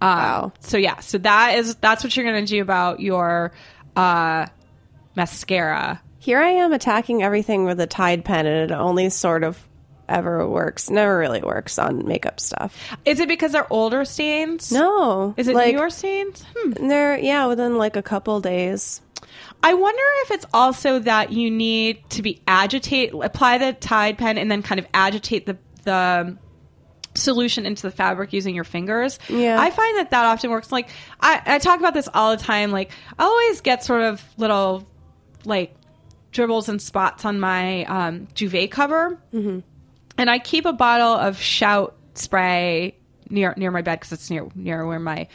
Um, 0.00 0.16
Wow. 0.16 0.52
So 0.60 0.78
yeah, 0.78 1.00
so 1.00 1.18
that 1.18 1.58
is, 1.58 1.74
that's 1.76 2.02
what 2.02 2.16
you're 2.16 2.26
going 2.26 2.44
to 2.44 2.50
do 2.50 2.62
about 2.62 3.00
your, 3.00 3.52
uh, 3.94 4.46
mascara. 5.16 6.00
Here 6.26 6.40
I 6.40 6.48
am 6.48 6.72
attacking 6.72 7.22
everything 7.22 7.66
with 7.66 7.78
a 7.78 7.86
Tide 7.86 8.24
pen, 8.24 8.46
and 8.46 8.68
it 8.68 8.74
only 8.74 9.10
sort 9.10 9.44
of 9.44 9.62
ever 10.08 10.44
works. 10.48 10.90
Never 10.90 11.16
really 11.16 11.40
works 11.40 11.78
on 11.78 12.04
makeup 12.04 12.40
stuff. 12.40 12.76
Is 13.04 13.20
it 13.20 13.28
because 13.28 13.52
they're 13.52 13.72
older 13.72 14.04
stains? 14.04 14.72
No, 14.72 15.34
Is 15.36 15.46
it 15.46 15.54
like, 15.54 15.76
newer 15.76 15.88
stains? 15.88 16.44
Hmm. 16.52 16.88
They're 16.88 17.16
yeah, 17.16 17.46
within 17.46 17.78
like 17.78 17.94
a 17.94 18.02
couple 18.02 18.40
days. 18.40 19.02
I 19.62 19.74
wonder 19.74 20.02
if 20.24 20.32
it's 20.32 20.46
also 20.52 20.98
that 20.98 21.30
you 21.30 21.48
need 21.48 22.10
to 22.10 22.22
be 22.22 22.42
agitate, 22.48 23.12
apply 23.14 23.58
the 23.58 23.74
Tide 23.74 24.18
pen, 24.18 24.36
and 24.36 24.50
then 24.50 24.62
kind 24.62 24.80
of 24.80 24.88
agitate 24.92 25.46
the 25.46 25.56
the 25.84 26.36
solution 27.14 27.66
into 27.66 27.82
the 27.82 27.92
fabric 27.92 28.32
using 28.32 28.56
your 28.56 28.64
fingers. 28.64 29.20
Yeah. 29.28 29.60
I 29.60 29.70
find 29.70 29.98
that 29.98 30.10
that 30.10 30.24
often 30.24 30.50
works. 30.50 30.72
Like 30.72 30.88
I, 31.20 31.40
I 31.46 31.58
talk 31.60 31.78
about 31.78 31.94
this 31.94 32.08
all 32.12 32.36
the 32.36 32.42
time. 32.42 32.72
Like 32.72 32.90
I 33.16 33.22
always 33.22 33.60
get 33.60 33.84
sort 33.84 34.02
of 34.02 34.20
little 34.36 34.88
like 35.44 35.72
dribbles 36.36 36.68
and 36.68 36.80
spots 36.80 37.24
on 37.24 37.40
my 37.40 37.84
um, 37.86 38.28
duvet 38.34 38.70
cover, 38.70 39.18
mm-hmm. 39.34 39.60
and 40.18 40.30
I 40.30 40.38
keep 40.38 40.66
a 40.66 40.72
bottle 40.72 41.14
of 41.14 41.38
Shout 41.38 41.96
spray 42.14 42.96
near 43.28 43.54
near 43.56 43.70
my 43.70 43.82
bed 43.82 43.98
because 43.98 44.12
it's 44.12 44.30
near 44.30 44.46
near 44.54 44.86
where 44.86 45.00
my 45.00 45.26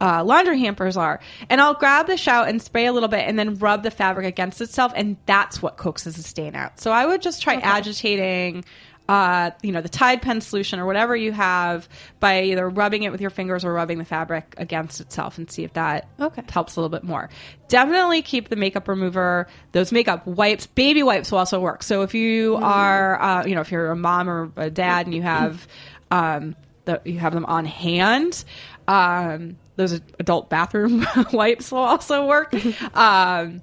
uh, 0.00 0.24
laundry 0.24 0.60
hampers 0.60 0.96
are. 0.96 1.20
And 1.50 1.60
I'll 1.60 1.74
grab 1.74 2.06
the 2.06 2.16
Shout 2.16 2.48
and 2.48 2.62
spray 2.62 2.86
a 2.86 2.92
little 2.92 3.08
bit, 3.08 3.28
and 3.28 3.38
then 3.38 3.56
rub 3.56 3.82
the 3.82 3.90
fabric 3.90 4.26
against 4.26 4.60
itself, 4.60 4.92
and 4.94 5.16
that's 5.26 5.60
what 5.60 5.76
coaxes 5.76 6.16
the 6.16 6.22
stain 6.22 6.54
out. 6.54 6.80
So 6.80 6.92
I 6.92 7.04
would 7.04 7.20
just 7.20 7.42
try 7.42 7.56
agitating. 7.56 8.64
Uh, 9.06 9.50
you 9.62 9.70
know 9.70 9.82
the 9.82 9.88
Tide 9.90 10.22
pen 10.22 10.40
solution 10.40 10.80
or 10.80 10.86
whatever 10.86 11.14
you 11.14 11.30
have 11.30 11.86
by 12.20 12.44
either 12.44 12.66
rubbing 12.66 13.02
it 13.02 13.12
with 13.12 13.20
your 13.20 13.28
fingers 13.28 13.62
or 13.62 13.70
rubbing 13.70 13.98
the 13.98 14.04
fabric 14.06 14.54
against 14.56 14.98
itself 15.02 15.36
and 15.36 15.50
see 15.50 15.62
if 15.62 15.74
that 15.74 16.08
Okay. 16.18 16.42
helps 16.50 16.76
a 16.76 16.80
little 16.80 16.88
bit 16.88 17.04
more. 17.04 17.28
Definitely 17.68 18.22
keep 18.22 18.48
the 18.48 18.56
makeup 18.56 18.88
remover. 18.88 19.46
Those 19.72 19.92
makeup 19.92 20.26
wipes, 20.26 20.66
baby 20.66 21.02
wipes 21.02 21.30
will 21.30 21.38
also 21.38 21.60
work. 21.60 21.82
So 21.82 22.00
if 22.00 22.14
you 22.14 22.56
are, 22.56 23.20
uh, 23.20 23.44
you 23.46 23.54
know, 23.54 23.60
if 23.60 23.70
you're 23.70 23.90
a 23.90 23.96
mom 23.96 24.30
or 24.30 24.50
a 24.56 24.70
dad 24.70 25.04
and 25.04 25.14
you 25.14 25.20
have, 25.20 25.68
um, 26.10 26.56
the, 26.86 27.02
you 27.04 27.18
have 27.18 27.34
them 27.34 27.44
on 27.44 27.66
hand, 27.66 28.42
um, 28.88 29.56
those 29.76 30.00
adult 30.18 30.48
bathroom 30.48 31.06
wipes 31.32 31.70
will 31.70 31.80
also 31.80 32.26
work. 32.26 32.54
um, 32.94 33.60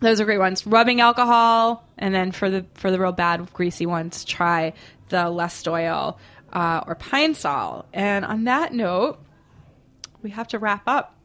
those 0.00 0.22
are 0.22 0.24
great 0.24 0.38
ones. 0.38 0.66
Rubbing 0.66 1.00
alcohol, 1.02 1.83
and 1.98 2.14
then 2.14 2.32
for 2.32 2.50
the 2.50 2.66
for 2.74 2.90
the 2.90 2.98
real 2.98 3.12
bad 3.12 3.52
greasy 3.52 3.86
ones, 3.86 4.24
try 4.24 4.72
the 5.08 5.24
Lestoil 5.24 6.18
uh, 6.52 6.82
or 6.86 6.94
Pine 6.94 7.34
Sol. 7.34 7.86
And 7.92 8.24
on 8.24 8.44
that 8.44 8.72
note, 8.72 9.18
we 10.22 10.30
have 10.30 10.48
to 10.48 10.58
wrap 10.58 10.82
up. 10.86 11.16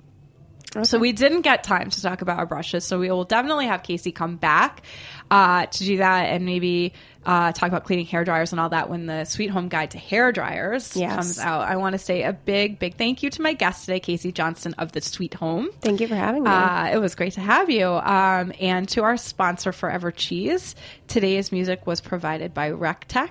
So 0.83 0.99
we 0.99 1.13
didn't 1.13 1.41
get 1.41 1.63
time 1.63 1.89
to 1.89 2.01
talk 2.01 2.21
about 2.21 2.37
our 2.37 2.45
brushes, 2.45 2.85
so 2.85 2.99
we 2.99 3.09
will 3.09 3.23
definitely 3.23 3.65
have 3.65 3.81
Casey 3.81 4.11
come 4.11 4.35
back 4.35 4.83
uh, 5.31 5.65
to 5.65 5.83
do 5.83 5.97
that 5.97 6.25
and 6.25 6.45
maybe 6.45 6.93
uh, 7.25 7.51
talk 7.51 7.67
about 7.67 7.83
cleaning 7.83 8.05
hair 8.05 8.23
dryers 8.23 8.51
and 8.51 8.59
all 8.59 8.69
that 8.69 8.89
when 8.89 9.05
the 9.05 9.25
Sweet 9.25 9.47
Home 9.49 9.67
Guide 9.69 9.91
to 9.91 9.97
Hair 9.97 10.31
Dryers 10.31 10.95
Yes. 10.95 11.15
comes 11.15 11.39
out. 11.39 11.61
I 11.61 11.75
want 11.75 11.93
to 11.93 11.99
say 11.99 12.23
a 12.23 12.33
big, 12.33 12.79
big 12.79 12.95
thank 12.95 13.21
you 13.23 13.29
to 13.29 13.41
my 13.41 13.53
guest 13.53 13.85
today, 13.85 13.99
Casey 13.99 14.31
Johnston 14.31 14.73
of 14.75 14.91
the 14.93 15.01
Sweet 15.01 15.33
Home. 15.35 15.69
Thank 15.81 15.99
you 16.01 16.07
for 16.07 16.15
having 16.15 16.43
me. 16.43 16.49
Uh, 16.49 16.87
it 16.93 16.97
was 16.99 17.15
great 17.15 17.33
to 17.33 17.41
have 17.41 17.69
you. 17.69 17.87
Um, 17.87 18.53
and 18.59 18.87
to 18.89 19.03
our 19.03 19.17
sponsor, 19.17 19.71
Forever 19.71 20.11
Cheese. 20.11 20.75
Today's 21.07 21.51
music 21.51 21.85
was 21.85 21.99
provided 22.01 22.53
by 22.53 22.71
RecTech. 22.71 23.29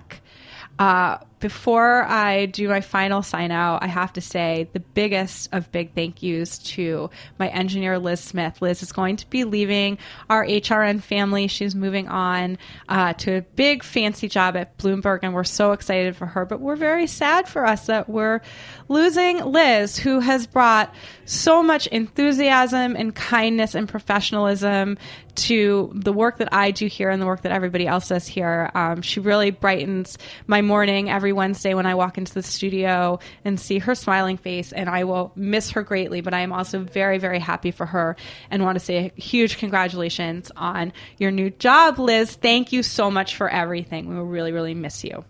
Uh, 0.78 1.18
before 1.40 2.02
I 2.02 2.46
do 2.46 2.68
my 2.68 2.80
final 2.80 3.22
sign 3.22 3.50
out, 3.50 3.82
I 3.82 3.86
have 3.86 4.12
to 4.14 4.20
say 4.20 4.68
the 4.72 4.80
biggest 4.80 5.48
of 5.52 5.70
big 5.70 5.94
thank 5.94 6.22
yous 6.22 6.58
to 6.58 7.10
my 7.38 7.48
engineer, 7.48 7.98
Liz 7.98 8.20
Smith. 8.20 8.60
Liz 8.60 8.82
is 8.82 8.92
going 8.92 9.16
to 9.16 9.30
be 9.30 9.44
leaving 9.44 9.98
our 10.28 10.44
HRN 10.44 11.02
family. 11.02 11.46
She's 11.46 11.74
moving 11.74 12.08
on 12.08 12.58
uh, 12.88 13.12
to 13.14 13.38
a 13.38 13.42
big 13.42 13.82
fancy 13.82 14.28
job 14.28 14.56
at 14.56 14.76
Bloomberg, 14.78 15.20
and 15.22 15.34
we're 15.34 15.44
so 15.44 15.72
excited 15.72 16.16
for 16.16 16.26
her. 16.26 16.44
But 16.44 16.60
we're 16.60 16.76
very 16.76 17.06
sad 17.06 17.48
for 17.48 17.66
us 17.66 17.86
that 17.86 18.08
we're 18.08 18.40
losing 18.88 19.44
Liz, 19.44 19.96
who 19.96 20.20
has 20.20 20.46
brought 20.46 20.94
so 21.24 21.62
much 21.62 21.86
enthusiasm 21.88 22.96
and 22.96 23.14
kindness 23.14 23.74
and 23.74 23.88
professionalism 23.88 24.98
to 25.38 25.92
the 25.94 26.12
work 26.12 26.38
that 26.38 26.52
I 26.52 26.72
do 26.72 26.86
here 26.86 27.10
and 27.10 27.22
the 27.22 27.26
work 27.26 27.42
that 27.42 27.52
everybody 27.52 27.86
else 27.86 28.08
does 28.08 28.26
here. 28.26 28.70
Um, 28.74 29.02
she 29.02 29.20
really 29.20 29.50
brightens 29.50 30.18
my 30.46 30.62
morning 30.62 31.10
every 31.10 31.27
every 31.28 31.34
Wednesday 31.34 31.74
when 31.74 31.84
I 31.84 31.94
walk 31.94 32.16
into 32.16 32.32
the 32.32 32.42
studio 32.42 33.18
and 33.44 33.60
see 33.60 33.78
her 33.80 33.94
smiling 33.94 34.38
face, 34.38 34.72
and 34.72 34.88
I 34.88 35.04
will 35.04 35.30
miss 35.36 35.72
her 35.72 35.82
greatly. 35.82 36.22
But 36.22 36.32
I 36.32 36.40
am 36.40 36.54
also 36.54 36.78
very, 36.78 37.18
very 37.18 37.38
happy 37.38 37.70
for 37.70 37.84
her 37.84 38.16
and 38.50 38.62
want 38.62 38.78
to 38.78 38.84
say 38.84 39.12
a 39.14 39.20
huge 39.20 39.58
congratulations 39.58 40.50
on 40.56 40.90
your 41.18 41.30
new 41.30 41.50
job, 41.50 41.98
Liz. 41.98 42.34
Thank 42.34 42.72
you 42.72 42.82
so 42.82 43.10
much 43.10 43.36
for 43.36 43.46
everything. 43.46 44.08
We 44.08 44.14
will 44.14 44.24
really, 44.24 44.52
really 44.52 44.72
miss 44.72 45.04
you. 45.04 45.22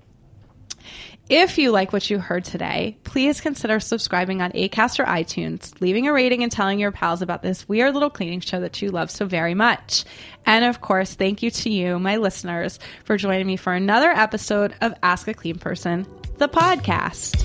If 1.31 1.59
you 1.59 1.73
like 1.73 1.93
what 1.93 2.09
you 2.09 2.19
heard 2.19 2.47
today, 2.47 2.97
please 3.05 3.43
consider 3.43 3.81
subscribing 3.81 4.41
on 4.41 4.51
ACAST 4.53 4.99
or 4.99 5.05
iTunes, 5.05 5.79
leaving 5.79 6.09
a 6.09 6.13
rating, 6.13 6.43
and 6.43 6.51
telling 6.51 6.79
your 6.79 6.91
pals 6.91 7.21
about 7.21 7.43
this 7.43 7.69
weird 7.69 7.93
little 7.93 8.09
cleaning 8.09 8.41
show 8.41 8.61
that 8.61 8.81
you 8.81 8.91
love 8.91 9.11
so 9.11 9.27
very 9.27 9.53
much. 9.53 10.05
And 10.47 10.65
of 10.65 10.81
course, 10.81 11.15
thank 11.15 11.43
you 11.43 11.51
to 11.51 11.69
you, 11.69 11.99
my 11.99 12.17
listeners, 12.17 12.79
for 13.05 13.19
joining 13.19 13.47
me 13.47 13.57
for 13.57 13.75
another 13.75 14.09
episode 14.09 14.75
of 14.81 14.95
Ask 15.03 15.29
a 15.29 15.35
Clean 15.35 15.59
Person, 15.59 16.07
the 16.39 16.49
podcast. 16.49 17.45